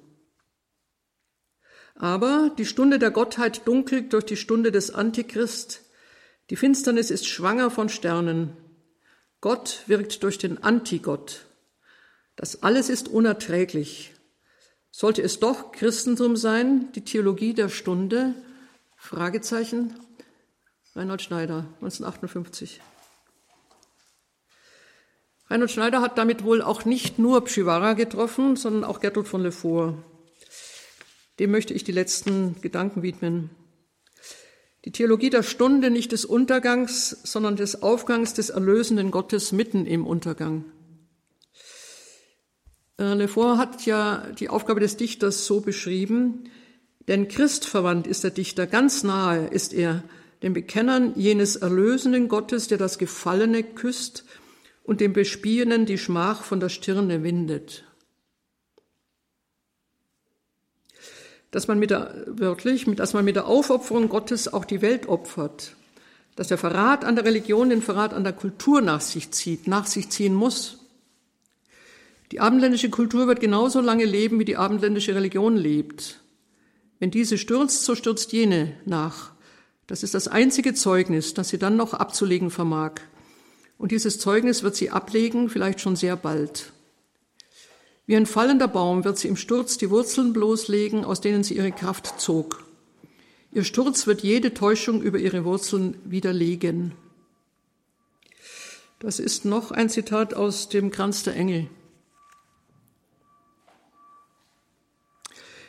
Aber 2.01 2.53
die 2.57 2.65
Stunde 2.65 3.01
der 3.01 3.11
Gottheit 3.11 3.67
dunkelt 3.67 4.13
durch 4.13 4.25
die 4.25 4.37
Stunde 4.37 4.71
des 4.71 4.95
Antichrist, 4.95 5.83
die 6.49 6.55
Finsternis 6.57 7.11
ist 7.11 7.27
schwanger 7.27 7.73
von 7.73 7.89
Sternen, 7.89 8.57
Gott 9.41 9.83
wirkt 9.87 10.23
durch 10.23 10.39
den 10.39 10.63
Antigott. 10.63 11.47
Das 12.37 12.63
alles 12.63 12.89
ist 12.89 13.09
unerträglich. 13.09 14.15
Sollte 14.93 15.23
es 15.23 15.41
doch 15.41 15.73
Christentum 15.73 16.37
sein, 16.37 16.91
die 16.93 17.05
Theologie 17.05 17.53
der 17.53 17.69
Stunde? 17.69 18.35
Fragezeichen. 18.97 19.95
Reinhold 20.95 21.23
Schneider, 21.23 21.67
1958. 21.81 22.81
Reinhold 25.49 25.71
Schneider 25.71 26.01
hat 26.01 26.17
damit 26.17 26.45
wohl 26.45 26.63
auch 26.63 26.85
nicht 26.85 27.19
nur 27.19 27.45
Pschivara 27.45 27.95
getroffen, 27.95 28.55
sondern 28.55 28.85
auch 28.85 29.01
Gertrud 29.01 29.27
von 29.27 29.43
Lefort. 29.43 29.95
Dem 31.39 31.51
möchte 31.51 31.75
ich 31.75 31.85
die 31.85 31.93
letzten 31.93 32.61
Gedanken 32.61 33.03
widmen. 33.03 33.51
Die 34.85 34.93
Theologie 34.93 35.31
der 35.31 35.43
Stunde 35.43 35.91
nicht 35.91 36.13
des 36.13 36.25
Untergangs, 36.25 37.19
sondern 37.25 37.57
des 37.57 37.83
Aufgangs 37.83 38.35
des 38.35 38.51
erlösenden 38.51 39.11
Gottes 39.11 39.53
mitten 39.53 39.87
im 39.87 40.07
Untergang. 40.07 40.65
Lefort 42.99 43.59
hat 43.59 43.87
ja 43.87 44.27
die 44.39 44.49
Aufgabe 44.49 44.81
des 44.81 44.97
Dichters 44.97 45.47
so 45.47 45.61
beschrieben, 45.61 46.45
denn 47.07 47.29
Christverwandt 47.29 48.07
ist 48.07 48.25
der 48.25 48.33
Dichter, 48.33 48.67
ganz 48.67 49.05
nahe 49.05 49.47
ist 49.47 49.73
er 49.73 50.03
den 50.43 50.53
Bekennern 50.53 51.13
jenes 51.17 51.57
erlösenden 51.57 52.29
Gottes, 52.29 52.69
der 52.69 52.79
das 52.79 52.99
Gefallene 52.99 53.63
küsst 53.63 54.25
und 54.85 55.01
dem 55.01 55.13
Bespiehenden 55.13 55.87
die 55.87 55.99
Schmach 55.99 56.43
von 56.43 56.61
der 56.61 56.69
Stirne 56.69 57.23
windet. 57.23 57.85
Dass 61.51 61.69
man 61.69 61.79
mit 61.79 61.91
der, 61.91 62.25
wörtlich, 62.27 62.85
dass 62.97 63.15
man 63.15 63.25
mit 63.25 63.37
der 63.37 63.47
Aufopferung 63.47 64.09
Gottes 64.09 64.53
auch 64.53 64.65
die 64.65 64.83
Welt 64.83 65.09
opfert, 65.09 65.77
dass 66.37 66.49
der 66.49 66.59
Verrat 66.59 67.05
an 67.05 67.17
der 67.17 67.25
Religion 67.25 67.71
den 67.71 67.83
Verrat 67.83 68.13
an 68.13 68.25
der 68.25 68.33
Kultur 68.33 68.81
nach 68.81 69.01
sich 69.01 69.31
zieht, 69.31 69.67
nach 69.67 69.87
sich 69.87 70.11
ziehen 70.11 70.35
muss. 70.35 70.79
Die 72.31 72.41
abendländische 72.41 72.91
Kultur 72.91 73.27
wird 73.27 73.41
genauso 73.41 73.81
lange 73.81 74.05
leben, 74.05 74.39
wie 74.39 74.45
die 74.45 74.57
abendländische 74.57 75.15
Religion 75.15 75.57
lebt. 75.57 76.21
Wenn 76.99 77.11
diese 77.11 77.39
stürzt, 77.39 77.85
so 77.85 77.95
stürzt 77.95 78.33
jene 78.33 78.75
nach. 78.85 79.33
Das 79.87 80.03
ist 80.03 80.15
das 80.15 80.29
einzige 80.29 80.75
Zeugnis, 80.75 81.33
das 81.33 81.49
sie 81.49 81.59
dann 81.59 81.77
noch 81.77 81.95
abzulegen 81.95 82.51
vermag. 82.51 83.01
Und 83.79 83.93
dieses 83.93 84.19
Zeugnis 84.19 84.63
wird 84.63 84.77
sie 84.77 84.91
ablegen, 84.91 85.49
vielleicht 85.49 85.81
schon 85.81 85.97
sehr 85.97 86.17
bald. 86.17 86.73
Wie 88.09 88.17
ein 88.17 88.25
fallender 88.25 88.69
Baum 88.69 89.05
wird 89.05 89.19
sie 89.19 89.29
im 89.29 89.37
Sturz 89.37 89.77
die 89.77 89.91
Wurzeln 89.91 90.33
bloßlegen, 90.33 91.05
aus 91.05 91.21
denen 91.21 91.45
sie 91.45 91.59
ihre 91.59 91.73
Kraft 91.73 92.19
zog. 92.19 92.65
Ihr 93.53 93.65
Sturz 93.65 94.07
wird 94.07 94.23
jede 94.23 94.55
Täuschung 94.55 95.03
über 95.03 95.19
ihre 95.19 95.45
Wurzeln 95.45 95.99
widerlegen. 96.05 96.95
Das 98.99 99.19
ist 99.19 99.45
noch 99.45 99.73
ein 99.73 99.91
Zitat 99.91 100.33
aus 100.33 100.71
dem 100.71 100.91
Kranz 100.91 101.23
der 101.23 101.37
Engel. 101.37 101.69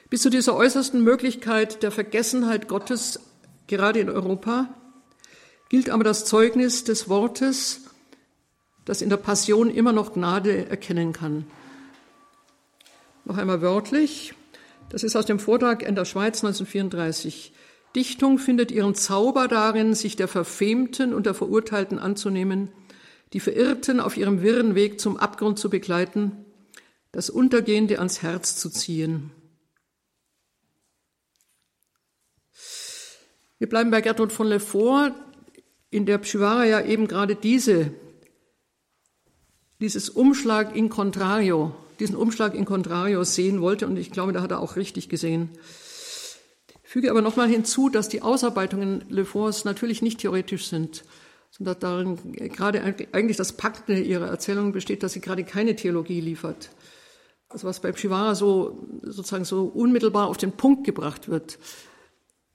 Bis 0.09 0.21
zu 0.21 0.29
dieser 0.29 0.55
äußersten 0.55 1.03
Möglichkeit 1.03 1.83
der 1.83 1.91
Vergessenheit 1.91 2.69
Gottes, 2.69 3.19
gerade 3.67 3.99
in 3.99 4.09
Europa, 4.09 4.73
gilt 5.67 5.89
aber 5.89 6.05
das 6.05 6.23
Zeugnis 6.23 6.85
des 6.85 7.09
Wortes, 7.09 7.81
das 8.85 9.01
in 9.01 9.09
der 9.09 9.17
Passion 9.17 9.69
immer 9.69 9.91
noch 9.91 10.13
Gnade 10.13 10.69
erkennen 10.69 11.11
kann. 11.11 11.45
Noch 13.29 13.37
einmal 13.37 13.61
wörtlich, 13.61 14.33
das 14.89 15.03
ist 15.03 15.15
aus 15.15 15.27
dem 15.27 15.37
Vortrag 15.37 15.83
in 15.83 15.93
der 15.93 16.05
Schweiz 16.05 16.43
1934. 16.43 17.53
Dichtung 17.95 18.39
findet 18.39 18.71
ihren 18.71 18.95
Zauber 18.95 19.47
darin, 19.47 19.93
sich 19.93 20.15
der 20.15 20.27
Verfemten 20.27 21.13
und 21.13 21.27
der 21.27 21.35
Verurteilten 21.35 21.99
anzunehmen, 21.99 22.69
die 23.33 23.39
Verirrten 23.39 23.99
auf 23.99 24.17
ihrem 24.17 24.41
wirren 24.41 24.73
Weg 24.73 24.99
zum 24.99 25.15
Abgrund 25.15 25.59
zu 25.59 25.69
begleiten, 25.69 26.43
das 27.11 27.29
Untergehende 27.29 27.99
ans 27.99 28.23
Herz 28.23 28.55
zu 28.55 28.71
ziehen. 28.71 29.29
Wir 33.59 33.69
bleiben 33.69 33.91
bei 33.91 34.01
Gertrud 34.01 34.33
von 34.33 34.47
Lefort, 34.47 35.13
in 35.91 36.07
der 36.07 36.17
Pschivara 36.17 36.65
ja 36.65 36.81
eben 36.81 37.07
gerade 37.07 37.35
diese, 37.35 37.93
dieses 39.79 40.09
Umschlag 40.09 40.75
in 40.75 40.89
Contrario, 40.89 41.75
diesen 41.99 42.15
Umschlag 42.15 42.55
in 42.55 42.65
Contrario 42.65 43.23
sehen 43.23 43.61
wollte 43.61 43.87
und 43.87 43.97
ich 43.97 44.11
glaube, 44.11 44.33
da 44.33 44.41
hat 44.41 44.51
er 44.51 44.59
auch 44.59 44.75
richtig 44.75 45.09
gesehen. 45.09 45.49
Ich 46.83 46.89
füge 46.89 47.11
aber 47.11 47.21
nochmal 47.21 47.47
hinzu, 47.47 47.89
dass 47.89 48.09
die 48.09 48.21
Ausarbeitungen 48.21 49.05
Leforts 49.09 49.65
natürlich 49.65 50.01
nicht 50.01 50.19
theoretisch 50.19 50.67
sind, 50.67 51.03
sondern 51.51 51.79
darin 51.79 52.33
gerade 52.33 52.81
eigentlich 53.11 53.37
das 53.37 53.53
Packende 53.53 54.01
ihrer 54.01 54.27
Erzählung 54.27 54.71
besteht, 54.71 55.03
dass 55.03 55.13
sie 55.13 55.21
gerade 55.21 55.43
keine 55.43 55.75
Theologie 55.75 56.21
liefert. 56.21 56.69
Also 57.47 57.67
was 57.67 57.79
bei 57.79 57.91
Pschivara 57.91 58.35
so 58.35 58.87
sozusagen 59.01 59.45
so 59.45 59.65
unmittelbar 59.65 60.27
auf 60.27 60.37
den 60.37 60.51
Punkt 60.51 60.83
gebracht 60.83 61.29
wird, 61.29 61.59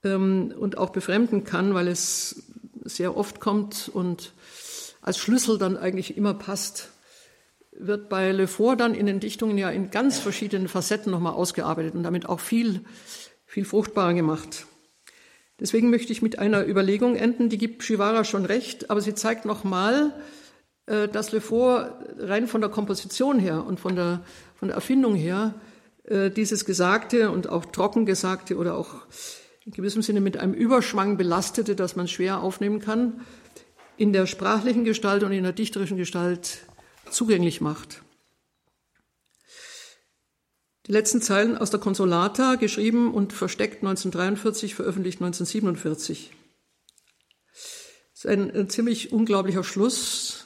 ähm, 0.05 0.53
und 0.57 0.77
auch 0.77 0.91
befremden 0.91 1.43
kann, 1.43 1.73
weil 1.73 1.87
es 1.87 2.43
sehr 2.83 3.17
oft 3.17 3.39
kommt 3.39 3.89
und 3.91 4.33
als 5.01 5.17
Schlüssel 5.17 5.57
dann 5.57 5.75
eigentlich 5.75 6.15
immer 6.15 6.33
passt, 6.33 6.91
wird 7.77 8.09
bei 8.09 8.31
Lefort 8.31 8.79
dann 8.79 8.93
in 8.93 9.05
den 9.05 9.19
Dichtungen 9.19 9.57
ja 9.57 9.69
in 9.69 9.91
ganz 9.91 10.19
verschiedenen 10.19 10.67
Facetten 10.67 11.11
nochmal 11.11 11.33
ausgearbeitet 11.33 11.95
und 11.95 12.03
damit 12.03 12.27
auch 12.27 12.39
viel, 12.39 12.81
viel 13.45 13.65
fruchtbarer 13.65 14.13
gemacht. 14.13 14.65
Deswegen 15.59 15.89
möchte 15.89 16.11
ich 16.11 16.21
mit 16.21 16.39
einer 16.39 16.67
Überlegung 16.67 17.15
enden, 17.15 17.49
die 17.49 17.57
gibt 17.57 17.83
Shivara 17.83 18.23
schon 18.23 18.45
recht, 18.45 18.89
aber 18.89 19.01
sie 19.01 19.13
zeigt 19.13 19.45
nochmal, 19.45 20.13
äh, 20.85 21.07
dass 21.07 21.31
Lefort 21.31 21.93
rein 22.17 22.47
von 22.47 22.61
der 22.61 22.69
Komposition 22.69 23.39
her 23.39 23.65
und 23.65 23.79
von 23.79 23.95
der, 23.95 24.21
von 24.55 24.67
der 24.67 24.75
Erfindung 24.75 25.15
her 25.15 25.55
äh, 26.03 26.29
dieses 26.29 26.65
Gesagte 26.65 27.31
und 27.31 27.49
auch 27.49 27.65
Trockengesagte 27.65 28.57
oder 28.57 28.77
auch 28.77 29.05
in 29.65 29.71
gewissem 29.71 30.01
Sinne 30.01 30.21
mit 30.21 30.37
einem 30.37 30.53
Überschwang 30.53 31.17
belastete, 31.17 31.75
das 31.75 31.95
man 31.95 32.07
schwer 32.07 32.41
aufnehmen 32.41 32.79
kann, 32.79 33.21
in 33.97 34.13
der 34.13 34.27
sprachlichen 34.27 34.83
Gestalt 34.83 35.23
und 35.23 35.31
in 35.31 35.43
der 35.43 35.53
dichterischen 35.53 35.97
Gestalt 35.97 36.64
zugänglich 37.09 37.61
macht. 37.61 38.01
Die 40.87 40.91
letzten 40.91 41.21
Zeilen 41.21 41.57
aus 41.57 41.71
der 41.71 41.79
Consolata, 41.79 42.55
geschrieben 42.55 43.11
und 43.13 43.33
versteckt 43.33 43.77
1943, 43.77 44.75
veröffentlicht 44.75 45.19
1947. 45.19 46.31
Das 47.51 47.73
ist 48.13 48.27
ein, 48.27 48.55
ein 48.55 48.69
ziemlich 48.69 49.11
unglaublicher 49.11 49.63
Schluss. 49.63 50.45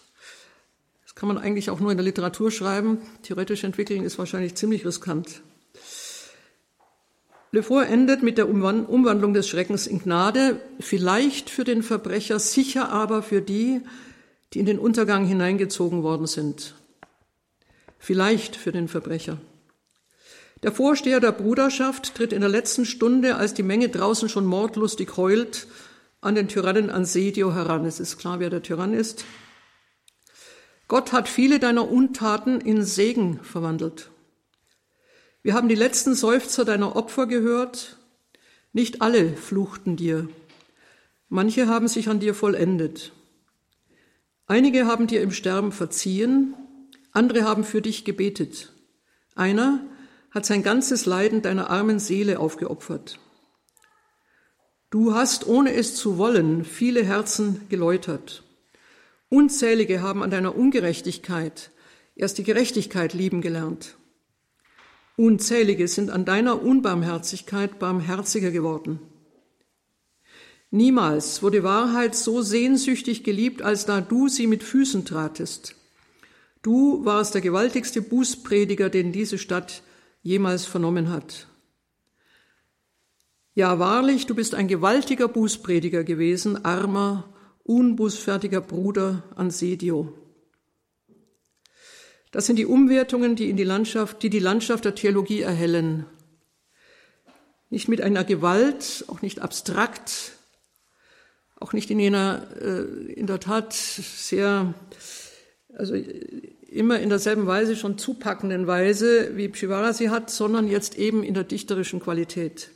Das 1.04 1.14
kann 1.14 1.28
man 1.28 1.38
eigentlich 1.38 1.70
auch 1.70 1.82
nur 1.82 1.92
in 1.92 1.98
der 1.98 2.06
Literatur 2.06 2.52
schreiben. 2.52 3.00
Theoretisch 3.24 3.66
entwickeln 3.66 4.04
ist 4.04 4.18
wahrscheinlich 4.18 4.56
ziemlich 4.56 4.86
riskant. 4.86 5.42
Le 7.52 7.64
Fort 7.64 7.90
endet 7.90 8.24
mit 8.24 8.38
der 8.38 8.48
Umwandlung 8.48 9.34
des 9.34 9.50
Schreckens 9.50 9.88
in 9.88 10.00
Gnade, 10.00 10.62
vielleicht 10.80 11.50
für 11.50 11.64
den 11.64 11.84
Verbrecher, 11.84 12.40
sicher 12.40 12.90
aber 12.90 13.24
für 13.24 13.42
die, 13.42 13.82
die 14.54 14.60
in 14.60 14.66
den 14.66 14.80
Untergang 14.80 15.26
hineingezogen 15.26 16.04
worden 16.04 16.28
sind. 16.28 16.76
Vielleicht 18.00 18.56
für 18.56 18.72
den 18.72 18.88
Verbrecher. 18.88 19.38
Der 20.64 20.72
Vorsteher 20.72 21.20
der 21.20 21.32
Bruderschaft 21.32 22.16
tritt 22.16 22.34
in 22.34 22.42
der 22.42 22.50
letzten 22.50 22.86
Stunde, 22.86 23.36
als 23.36 23.54
die 23.54 23.64
Menge 23.64 23.90
draußen 23.90 24.28
schon 24.28 24.46
mordlustig 24.46 25.16
heult, 25.16 25.68
an 26.22 26.36
den 26.36 26.50
Tyrannen 26.50 26.90
Ansedio 26.90 27.54
heran. 27.54 27.86
Es 27.86 28.00
ist 28.00 28.18
klar, 28.18 28.40
wer 28.40 28.50
der 28.50 28.62
Tyrann 28.62 28.94
ist. 28.94 29.24
Gott 30.90 31.14
hat 31.14 31.30
viele 31.30 31.60
deiner 31.60 31.90
Untaten 31.90 32.60
in 32.60 32.84
Segen 32.84 33.40
verwandelt. 33.44 34.10
Wir 35.44 35.54
haben 35.54 35.70
die 35.70 35.76
letzten 35.76 36.16
Seufzer 36.16 36.66
deiner 36.66 36.96
Opfer 36.98 37.28
gehört. 37.28 37.98
Nicht 38.74 39.02
alle 39.02 39.38
fluchten 39.38 39.96
dir. 39.96 40.28
Manche 41.30 41.68
haben 41.68 41.88
sich 41.88 42.10
an 42.10 42.20
dir 42.20 42.34
vollendet. 42.34 43.14
Einige 44.50 44.88
haben 44.88 45.06
dir 45.06 45.22
im 45.22 45.30
Sterben 45.30 45.72
verziehen, 45.72 46.56
andere 47.12 47.44
haben 47.44 47.64
für 47.64 47.84
dich 47.84 48.04
gebetet. 48.04 48.74
Einer 49.36 49.86
hat 50.32 50.44
sein 50.48 50.64
ganzes 50.64 51.06
Leiden 51.06 51.44
deiner 51.44 51.70
armen 51.70 52.00
Seele 52.00 52.40
aufgeopfert. 52.40 53.20
Du 54.90 55.14
hast, 55.14 55.46
ohne 55.46 55.74
es 55.76 55.94
zu 55.94 56.18
wollen, 56.18 56.66
viele 56.66 57.04
Herzen 57.04 57.62
geläutert. 57.70 58.44
Unzählige 59.30 60.02
haben 60.02 60.24
an 60.24 60.32
deiner 60.32 60.56
Ungerechtigkeit 60.56 61.70
erst 62.16 62.40
die 62.40 62.44
Gerechtigkeit 62.44 63.14
lieben 63.14 63.42
gelernt. 63.42 63.98
Unzählige 65.16 65.88
sind 65.88 66.10
an 66.10 66.26
deiner 66.26 66.64
Unbarmherzigkeit 66.64 67.78
barmherziger 67.78 68.50
geworden. 68.50 69.00
Niemals 70.72 71.42
wurde 71.42 71.64
Wahrheit 71.64 72.16
so 72.16 72.42
sehnsüchtig 72.42 73.24
geliebt, 73.24 73.62
als 73.62 73.86
da 73.86 74.02
du 74.02 74.28
sie 74.28 74.46
mit 74.46 74.64
Füßen 74.64 75.04
tratest. 75.04 75.76
Du 76.62 77.04
warst 77.06 77.34
der 77.34 77.42
gewaltigste 77.42 78.02
Bußprediger, 78.02 78.90
den 78.90 79.12
diese 79.12 79.38
Stadt 79.38 79.82
jemals 80.22 80.66
vernommen 80.66 81.10
hat. 81.10 81.48
Ja, 83.56 83.80
wahrlich, 83.80 84.28
du 84.28 84.36
bist 84.36 84.54
ein 84.54 84.68
gewaltiger 84.68 85.28
Bußprediger 85.28 86.04
gewesen, 86.04 86.64
armer, 86.66 87.34
unbußfertiger 87.64 88.62
Bruder 88.62 89.24
Ansedio. 89.36 90.14
Das 92.32 92.46
sind 92.46 92.58
die 92.58 92.68
Umwertungen, 92.68 93.36
die 93.36 93.50
in 93.50 93.58
die 93.58 93.64
Landschaft, 93.64 94.22
die 94.22 94.30
die 94.30 94.40
Landschaft 94.40 94.86
der 94.86 94.94
Theologie 94.94 95.42
erhellen. 95.42 96.06
Nicht 97.72 97.88
mit 97.88 98.02
einer 98.02 98.24
Gewalt, 98.24 99.06
auch 99.08 99.22
nicht 99.22 99.40
abstrakt, 99.40 100.39
auch 101.60 101.74
nicht 101.74 101.92
in 101.92 102.00
jener, 102.00 102.48
äh, 102.62 103.12
in 103.14 103.28
der 103.28 103.40
Tat 103.40 103.74
sehr, 103.74 104.74
also 105.76 105.96
immer 106.70 107.00
in 107.00 107.10
derselben 107.10 107.48
Weise, 107.48 107.76
schon 107.76 107.98
zupackenden 107.98 108.68
Weise, 108.68 109.36
wie 109.36 109.50
Pshivara 109.50 109.94
sie 109.94 110.10
hat, 110.10 110.30
sondern 110.30 110.68
jetzt 110.68 110.98
eben 110.98 111.24
in 111.24 111.34
der 111.34 111.44
dichterischen 111.44 112.00
Qualität. 112.00 112.70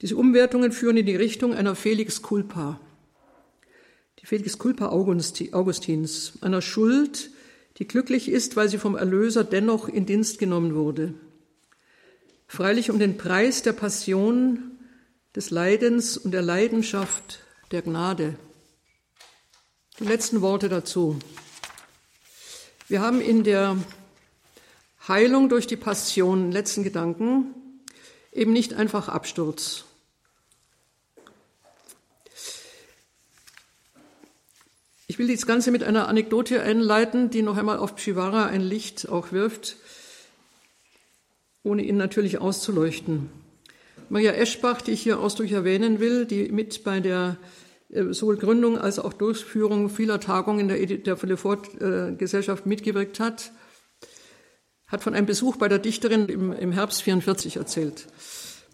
Diese 0.00 0.16
Umwertungen 0.16 0.72
führen 0.72 0.96
in 0.96 1.06
die 1.06 1.16
Richtung 1.16 1.54
einer 1.54 1.74
Felix 1.74 2.22
Culpa. 2.22 2.80
Die 4.20 4.26
Felix 4.26 4.58
Culpa 4.58 4.88
Augustins, 4.88 6.32
einer 6.40 6.62
Schuld, 6.62 7.30
die 7.78 7.86
glücklich 7.86 8.28
ist, 8.28 8.56
weil 8.56 8.68
sie 8.68 8.78
vom 8.78 8.96
Erlöser 8.96 9.44
dennoch 9.44 9.88
in 9.88 10.06
Dienst 10.06 10.38
genommen 10.38 10.74
wurde. 10.74 11.14
Freilich 12.46 12.90
um 12.90 12.98
den 12.98 13.16
Preis 13.16 13.62
der 13.62 13.72
Passion, 13.72 14.69
des 15.34 15.50
Leidens 15.50 16.16
und 16.16 16.32
der 16.32 16.42
Leidenschaft 16.42 17.40
der 17.70 17.82
Gnade. 17.82 18.36
Die 19.98 20.04
letzten 20.04 20.40
Worte 20.40 20.68
dazu. 20.68 21.18
Wir 22.88 23.00
haben 23.00 23.20
in 23.20 23.44
der 23.44 23.76
Heilung 25.06 25.48
durch 25.48 25.66
die 25.66 25.76
Passion, 25.76 26.50
letzten 26.50 26.82
Gedanken, 26.82 27.54
eben 28.32 28.52
nicht 28.52 28.74
einfach 28.74 29.08
Absturz, 29.08 29.84
Ich 35.10 35.18
will 35.18 35.26
das 35.26 35.44
Ganze 35.44 35.72
mit 35.72 35.82
einer 35.82 36.06
Anekdote 36.06 36.62
einleiten, 36.62 37.30
die 37.30 37.42
noch 37.42 37.56
einmal 37.56 37.78
auf 37.78 37.96
Pshivara 37.96 38.46
ein 38.46 38.60
Licht 38.60 39.08
auch 39.08 39.32
wirft, 39.32 39.74
ohne 41.64 41.82
ihn 41.82 41.96
natürlich 41.96 42.38
auszuleuchten. 42.38 43.28
Maria 44.10 44.32
Eschbach, 44.32 44.82
die 44.82 44.90
ich 44.90 45.02
hier 45.02 45.20
ausdrücklich 45.20 45.54
erwähnen 45.54 46.00
will, 46.00 46.26
die 46.26 46.50
mit 46.50 46.82
bei 46.82 46.98
der 46.98 47.36
äh, 47.90 48.12
sowohl 48.12 48.36
Gründung 48.36 48.76
als 48.76 48.98
auch 48.98 49.12
Durchführung 49.12 49.88
vieler 49.88 50.18
Tagungen 50.18 50.66
der, 50.66 50.84
der 50.84 51.16
Philefort-Gesellschaft 51.16 52.66
mitgewirkt 52.66 53.20
hat, 53.20 53.52
hat 54.88 55.04
von 55.04 55.14
einem 55.14 55.26
Besuch 55.26 55.56
bei 55.56 55.68
der 55.68 55.78
Dichterin 55.78 56.26
im, 56.28 56.52
im 56.52 56.72
Herbst 56.72 57.02
44 57.02 57.56
erzählt. 57.56 58.08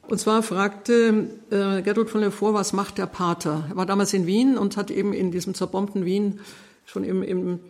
Und 0.09 0.18
zwar 0.18 0.43
fragte 0.43 1.28
äh, 1.51 1.82
Gertrud 1.82 2.09
von 2.09 2.22
Lefort, 2.22 2.55
was 2.55 2.72
macht 2.72 2.97
der 2.97 3.07
Pater? 3.07 3.66
Er 3.68 3.76
war 3.76 3.87
damals 3.87 4.14
in 4.14 4.26
Wien 4.26 4.57
und 4.57 4.78
hat 4.78 4.91
eben 4.91 5.12
in 5.12 5.32
diesem 5.32 5.53
zerbombten 5.53 6.07
Wien 6.07 6.41
schon 6.87 7.05
im, 7.05 7.22
im 7.22 7.61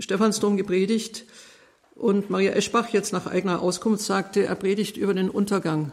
Stephansdom 0.00 0.56
gepredigt. 0.56 1.26
Und 1.94 2.28
Maria 2.28 2.52
Eschbach 2.52 2.88
jetzt 2.88 3.12
nach 3.12 3.26
eigener 3.26 3.62
Auskunft 3.62 4.02
sagte, 4.02 4.44
er 4.44 4.56
predigt 4.56 4.96
über 4.96 5.14
den 5.14 5.30
Untergang. 5.30 5.92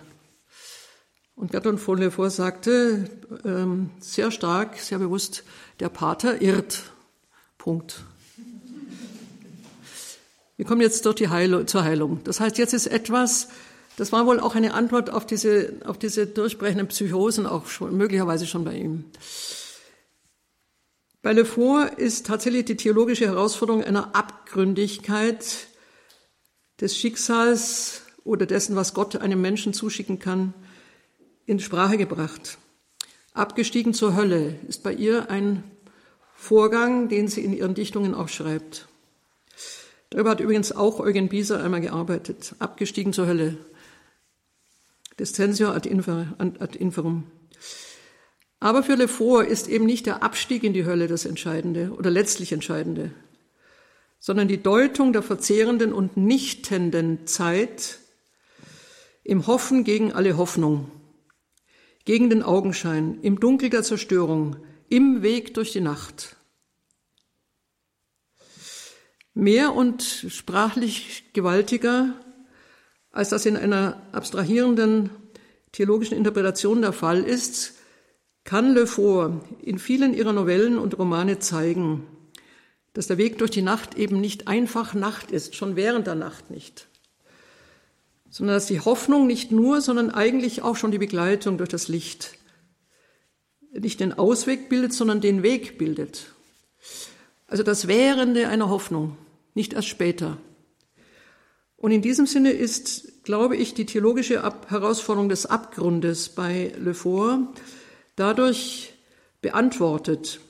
Und 1.35 1.51
Gertrud 1.51 1.79
von 1.79 1.97
Lefort 1.97 2.31
sagte 2.31 3.09
ähm, 3.43 3.89
sehr 3.99 4.31
stark, 4.31 4.77
sehr 4.77 4.99
bewusst, 4.99 5.43
der 5.81 5.89
Pater 5.89 6.41
irrt. 6.41 6.83
Punkt. 7.57 8.05
Wir 10.55 10.65
kommen 10.65 10.79
jetzt 10.79 11.05
durch 11.05 11.15
die 11.15 11.27
Heilung, 11.27 11.67
zur 11.67 11.83
Heilung. 11.83 12.21
Das 12.23 12.39
heißt, 12.39 12.57
jetzt 12.57 12.73
ist 12.73 12.87
etwas, 12.87 13.49
das 13.97 14.13
war 14.13 14.25
wohl 14.25 14.39
auch 14.39 14.55
eine 14.55 14.73
Antwort 14.73 15.09
auf 15.09 15.25
diese, 15.25 15.73
auf 15.83 15.99
diese 15.99 16.25
durchbrechenden 16.25 16.87
Psychosen, 16.87 17.45
auch 17.45 17.67
schon, 17.67 17.97
möglicherweise 17.97 18.47
schon 18.47 18.63
bei 18.63 18.75
ihm. 18.75 19.03
Bei 21.21 21.33
Le 21.33 21.43
Fort 21.43 21.95
ist 21.95 22.27
tatsächlich 22.27 22.65
die 22.65 22.77
theologische 22.77 23.25
Herausforderung 23.25 23.83
einer 23.83 24.15
Abgründigkeit 24.15 25.67
des 26.79 26.95
Schicksals 26.95 28.03
oder 28.23 28.45
dessen, 28.45 28.77
was 28.77 28.93
Gott 28.93 29.17
einem 29.17 29.41
Menschen 29.41 29.73
zuschicken 29.73 30.19
kann, 30.19 30.53
in 31.45 31.59
Sprache 31.59 31.97
gebracht. 31.97 32.57
Abgestiegen 33.33 33.93
zur 33.93 34.15
Hölle 34.15 34.55
ist 34.67 34.83
bei 34.83 34.93
ihr 34.93 35.29
ein 35.29 35.63
Vorgang, 36.35 37.09
den 37.09 37.27
sie 37.27 37.41
in 37.41 37.53
ihren 37.53 37.75
Dichtungen 37.75 38.13
auch 38.13 38.29
schreibt. 38.29 38.87
Darüber 40.09 40.31
hat 40.31 40.39
übrigens 40.39 40.71
auch 40.71 40.99
Eugen 40.99 41.29
Bieser 41.29 41.63
einmal 41.63 41.81
gearbeitet. 41.81 42.55
Abgestiegen 42.59 43.13
zur 43.13 43.27
Hölle. 43.27 43.57
Descensio 45.19 45.69
ad, 45.69 45.87
inferum. 45.87 47.23
Aber 48.59 48.83
für 48.83 48.95
Lefort 48.95 49.47
ist 49.47 49.67
eben 49.67 49.85
nicht 49.85 50.05
der 50.05 50.23
Abstieg 50.23 50.63
in 50.63 50.73
die 50.73 50.85
Hölle 50.85 51.07
das 51.07 51.25
Entscheidende 51.25 51.91
oder 51.91 52.09
letztlich 52.09 52.51
Entscheidende, 52.51 53.11
sondern 54.19 54.47
die 54.47 54.61
Deutung 54.61 55.13
der 55.13 55.21
verzehrenden 55.21 55.93
und 55.93 56.17
nichtenden 56.17 57.27
Zeit 57.27 57.99
im 59.23 59.47
Hoffen 59.47 59.83
gegen 59.83 60.13
alle 60.13 60.37
Hoffnung, 60.37 60.89
gegen 62.05 62.29
den 62.29 62.43
Augenschein, 62.43 63.19
im 63.21 63.39
Dunkel 63.39 63.69
der 63.69 63.83
Zerstörung, 63.83 64.57
im 64.89 65.21
Weg 65.21 65.53
durch 65.55 65.71
die 65.71 65.81
Nacht. 65.81 66.35
Mehr 69.33 69.73
und 69.73 70.03
sprachlich 70.29 71.25
gewaltiger 71.33 72.13
als 73.15 73.29
das 73.29 73.45
in 73.45 73.55
einer 73.55 74.01
abstrahierenden 74.11 75.09
theologischen 75.71 76.17
Interpretation 76.17 76.81
der 76.81 76.91
Fall 76.91 77.23
ist, 77.23 77.75
kann 78.43 78.73
Le 78.73 78.85
Fort 78.85 79.41
in 79.61 79.79
vielen 79.79 80.13
ihrer 80.13 80.33
Novellen 80.33 80.77
und 80.77 80.99
Romane 80.99 81.39
zeigen, 81.39 82.05
dass 82.93 83.07
der 83.07 83.17
Weg 83.17 83.37
durch 83.37 83.51
die 83.51 83.61
Nacht 83.61 83.95
eben 83.95 84.19
nicht 84.19 84.47
einfach 84.47 84.93
Nacht 84.93 85.31
ist, 85.31 85.55
schon 85.55 85.77
während 85.77 86.07
der 86.07 86.15
Nacht 86.15 86.51
nicht, 86.51 86.87
sondern 88.35 88.57
dass 88.57 88.65
die 88.65 88.81
Hoffnung 88.81 89.27
nicht 89.27 89.53
nur, 89.53 89.79
sondern 89.79 90.11
eigentlich 90.11 90.61
auch 90.61 90.75
schon 90.75 90.91
die 90.91 90.97
Begleitung 90.97 91.57
durch 91.57 91.69
das 91.69 91.87
Licht 91.87 92.37
nicht 93.71 94.01
den 94.01 94.11
Ausweg 94.11 94.67
bildet, 94.67 94.91
sondern 94.91 95.21
den 95.21 95.41
Weg 95.41 95.77
bildet. 95.77 96.33
Also 97.47 97.63
das 97.63 97.87
Währende 97.87 98.49
einer 98.49 98.67
Hoffnung, 98.67 99.15
nicht 99.53 99.71
erst 99.71 99.87
später. 99.87 100.37
Und 101.77 101.91
in 101.91 102.01
diesem 102.01 102.25
Sinne 102.27 102.51
ist, 102.51 103.23
glaube 103.23 103.55
ich, 103.55 103.73
die 103.73 103.85
theologische 103.85 104.43
Ab 104.43 104.69
Herausforderung 104.69 105.29
des 105.29 105.45
Abgrundes 105.45 106.27
bei 106.27 106.73
Le 106.77 106.93
Fort 106.93 107.61
dadurch 108.17 108.95
beantwortet, 109.41 110.41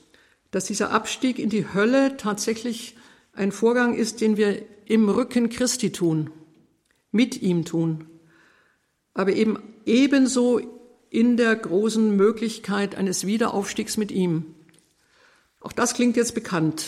dass 0.50 0.64
dieser 0.64 0.90
Abstieg 0.90 1.38
in 1.38 1.50
die 1.50 1.72
Hölle 1.72 2.16
tatsächlich 2.16 2.96
ein 3.32 3.52
Vorgang 3.52 3.94
ist, 3.94 4.20
den 4.20 4.36
wir 4.36 4.60
im 4.86 5.08
Rücken 5.08 5.50
Christi 5.50 5.92
tun, 5.92 6.32
mit 7.12 7.42
ihm 7.42 7.64
tun. 7.64 8.08
aber 9.16 9.32
eben 9.32 9.58
ebenso 9.86 10.60
in 11.08 11.38
der 11.38 11.56
großen 11.56 12.14
Möglichkeit 12.16 12.94
eines 12.96 13.26
Wiederaufstiegs 13.26 13.96
mit 13.96 14.10
ihm. 14.10 14.54
Auch 15.60 15.72
das 15.72 15.94
klingt 15.94 16.16
jetzt 16.16 16.34
bekannt. 16.34 16.84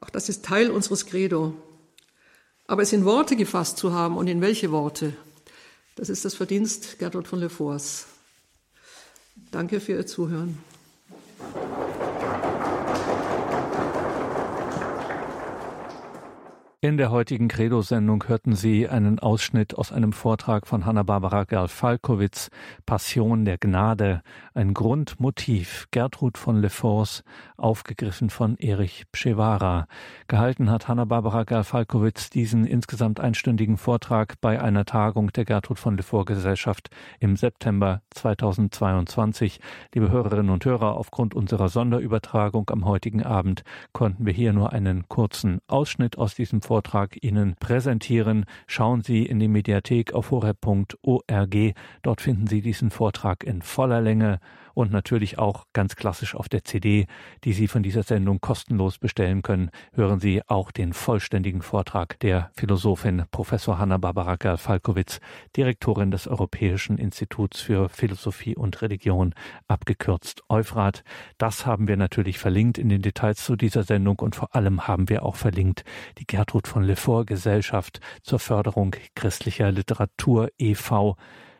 Auch 0.00 0.10
das 0.10 0.28
ist 0.28 0.44
Teil 0.44 0.70
unseres 0.70 1.06
Credo. 1.06 1.54
Aber 2.66 2.82
es 2.82 2.92
in 2.92 3.06
Worte 3.06 3.34
gefasst 3.34 3.78
zu 3.78 3.94
haben 3.94 4.18
und 4.18 4.26
in 4.26 4.42
welche 4.42 4.70
Worte, 4.72 5.14
das 5.94 6.10
ist 6.10 6.26
das 6.26 6.34
Verdienst 6.34 6.98
Gertrud 6.98 7.26
von 7.26 7.40
Lefors. 7.40 8.06
Danke 9.50 9.80
für 9.80 9.92
Ihr 9.92 10.06
Zuhören. 10.06 10.58
In 16.86 16.98
der 16.98 17.10
heutigen 17.10 17.48
Credo-Sendung 17.48 18.22
hörten 18.28 18.54
Sie 18.54 18.88
einen 18.88 19.18
Ausschnitt 19.18 19.76
aus 19.76 19.90
einem 19.90 20.12
Vortrag 20.12 20.68
von 20.68 20.86
Hanna-Barbara 20.86 21.42
Gerl-Falkowitz, 21.42 22.48
Passion 22.86 23.44
der 23.44 23.58
Gnade, 23.58 24.22
ein 24.54 24.72
Grundmotiv, 24.72 25.88
Gertrud 25.90 26.38
von 26.38 26.60
Lefors, 26.62 27.24
aufgegriffen 27.56 28.30
von 28.30 28.56
Erich 28.58 29.02
Pschewara. 29.10 29.88
Gehalten 30.28 30.70
hat 30.70 30.86
Hanna-Barbara 30.86 31.42
Gerl-Falkowitz 31.42 32.30
diesen 32.30 32.64
insgesamt 32.64 33.18
einstündigen 33.18 33.78
Vortrag 33.78 34.40
bei 34.40 34.62
einer 34.62 34.84
Tagung 34.84 35.32
der 35.32 35.44
Gertrud 35.44 35.80
von 35.80 35.96
Lefors 35.96 36.26
Gesellschaft 36.26 36.90
im 37.18 37.34
September 37.34 38.02
2022. 38.10 39.58
Liebe 39.92 40.12
Hörerinnen 40.12 40.50
und 40.50 40.64
Hörer, 40.64 40.94
aufgrund 40.96 41.34
unserer 41.34 41.68
Sonderübertragung 41.68 42.70
am 42.70 42.84
heutigen 42.84 43.24
Abend 43.24 43.64
konnten 43.92 44.24
wir 44.24 44.32
hier 44.32 44.52
nur 44.52 44.72
einen 44.72 45.08
kurzen 45.08 45.58
Ausschnitt 45.66 46.16
aus 46.16 46.36
diesem 46.36 46.62
Vortrag 46.62 46.75
Vortrag 46.76 47.16
Ihnen 47.22 47.56
präsentieren. 47.58 48.44
Schauen 48.66 49.00
Sie 49.00 49.24
in 49.24 49.38
die 49.38 49.48
Mediathek 49.48 50.12
auf 50.12 50.30
horeb.org. 50.30 51.56
Dort 52.02 52.20
finden 52.20 52.46
Sie 52.48 52.60
diesen 52.60 52.90
Vortrag 52.90 53.44
in 53.44 53.62
voller 53.62 54.02
Länge 54.02 54.40
und 54.76 54.92
natürlich 54.92 55.38
auch 55.38 55.64
ganz 55.72 55.96
klassisch 55.96 56.34
auf 56.34 56.50
der 56.50 56.62
CD, 56.62 57.06
die 57.44 57.54
Sie 57.54 57.66
von 57.66 57.82
dieser 57.82 58.02
Sendung 58.02 58.42
kostenlos 58.42 58.98
bestellen 58.98 59.40
können, 59.40 59.70
hören 59.94 60.20
Sie 60.20 60.42
auch 60.46 60.70
den 60.70 60.92
vollständigen 60.92 61.62
Vortrag 61.62 62.20
der 62.20 62.50
Philosophin 62.54 63.24
Professor 63.30 63.78
Hanna-Barbara 63.78 64.36
Gerl-Falkowitz, 64.36 65.20
Direktorin 65.56 66.10
des 66.10 66.28
Europäischen 66.28 66.98
Instituts 66.98 67.62
für 67.62 67.88
Philosophie 67.88 68.54
und 68.54 68.82
Religion, 68.82 69.32
abgekürzt 69.66 70.42
Euphrat. 70.50 71.04
Das 71.38 71.64
haben 71.64 71.88
wir 71.88 71.96
natürlich 71.96 72.38
verlinkt 72.38 72.76
in 72.76 72.90
den 72.90 73.00
Details 73.00 73.42
zu 73.42 73.56
dieser 73.56 73.82
Sendung 73.82 74.18
und 74.18 74.36
vor 74.36 74.54
allem 74.54 74.86
haben 74.86 75.08
wir 75.08 75.24
auch 75.24 75.36
verlinkt 75.36 75.84
die 76.18 76.26
Gertrud 76.26 76.68
von 76.68 76.82
Lefort 76.82 77.26
Gesellschaft 77.26 78.00
zur 78.20 78.40
Förderung 78.40 78.94
christlicher 79.14 79.72
Literatur 79.72 80.50
e.V., 80.58 81.16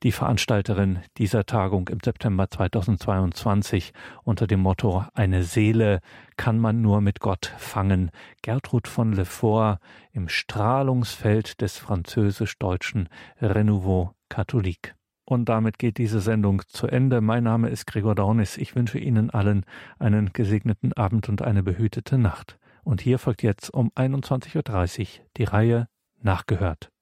die 0.07 0.13
Veranstalterin 0.13 1.01
dieser 1.19 1.47
Tagung 1.47 1.89
im 1.89 1.99
September 1.99 2.49
2022 2.49 3.93
unter 4.23 4.47
dem 4.47 4.61
Motto 4.61 5.05
Eine 5.15 5.43
Seele 5.43 5.99
kann 6.37 6.61
man 6.61 6.81
nur 6.81 7.01
mit 7.01 7.19
Gott 7.19 7.53
fangen. 7.59 8.13
Gertrud 8.41 8.87
von 8.87 9.13
Lefort 9.13 9.81
im 10.13 10.29
Strahlungsfeld 10.29 11.61
des 11.61 11.79
französisch-deutschen 11.79 13.09
Renouveau 13.41 14.13
Catholique. 14.29 14.95
Und 15.25 15.49
damit 15.49 15.81
geht 15.81 15.99
diese 15.99 16.21
Sendung 16.21 16.63
zu 16.69 16.87
Ende. 16.87 17.21
Mein 17.21 17.43
Name 17.43 17.69
ist 17.69 17.89
Gregor 17.89 18.15
Dornis. 18.15 18.59
Ich 18.59 18.77
wünsche 18.77 19.01
Ihnen 19.01 19.31
allen 19.31 19.65
einen 19.99 20.33
gesegneten 20.33 20.93
Abend 20.93 21.29
und 21.29 21.43
eine 21.43 21.65
behütete 21.65 22.17
Nacht. 22.17 22.61
Und 22.85 23.01
hier 23.01 23.19
folgt 23.19 23.43
jetzt 23.43 23.75
um 23.75 23.91
21.30 23.97 25.01
Uhr 25.01 25.27
die 25.37 25.43
Reihe 25.43 25.89
Nachgehört. 26.23 26.93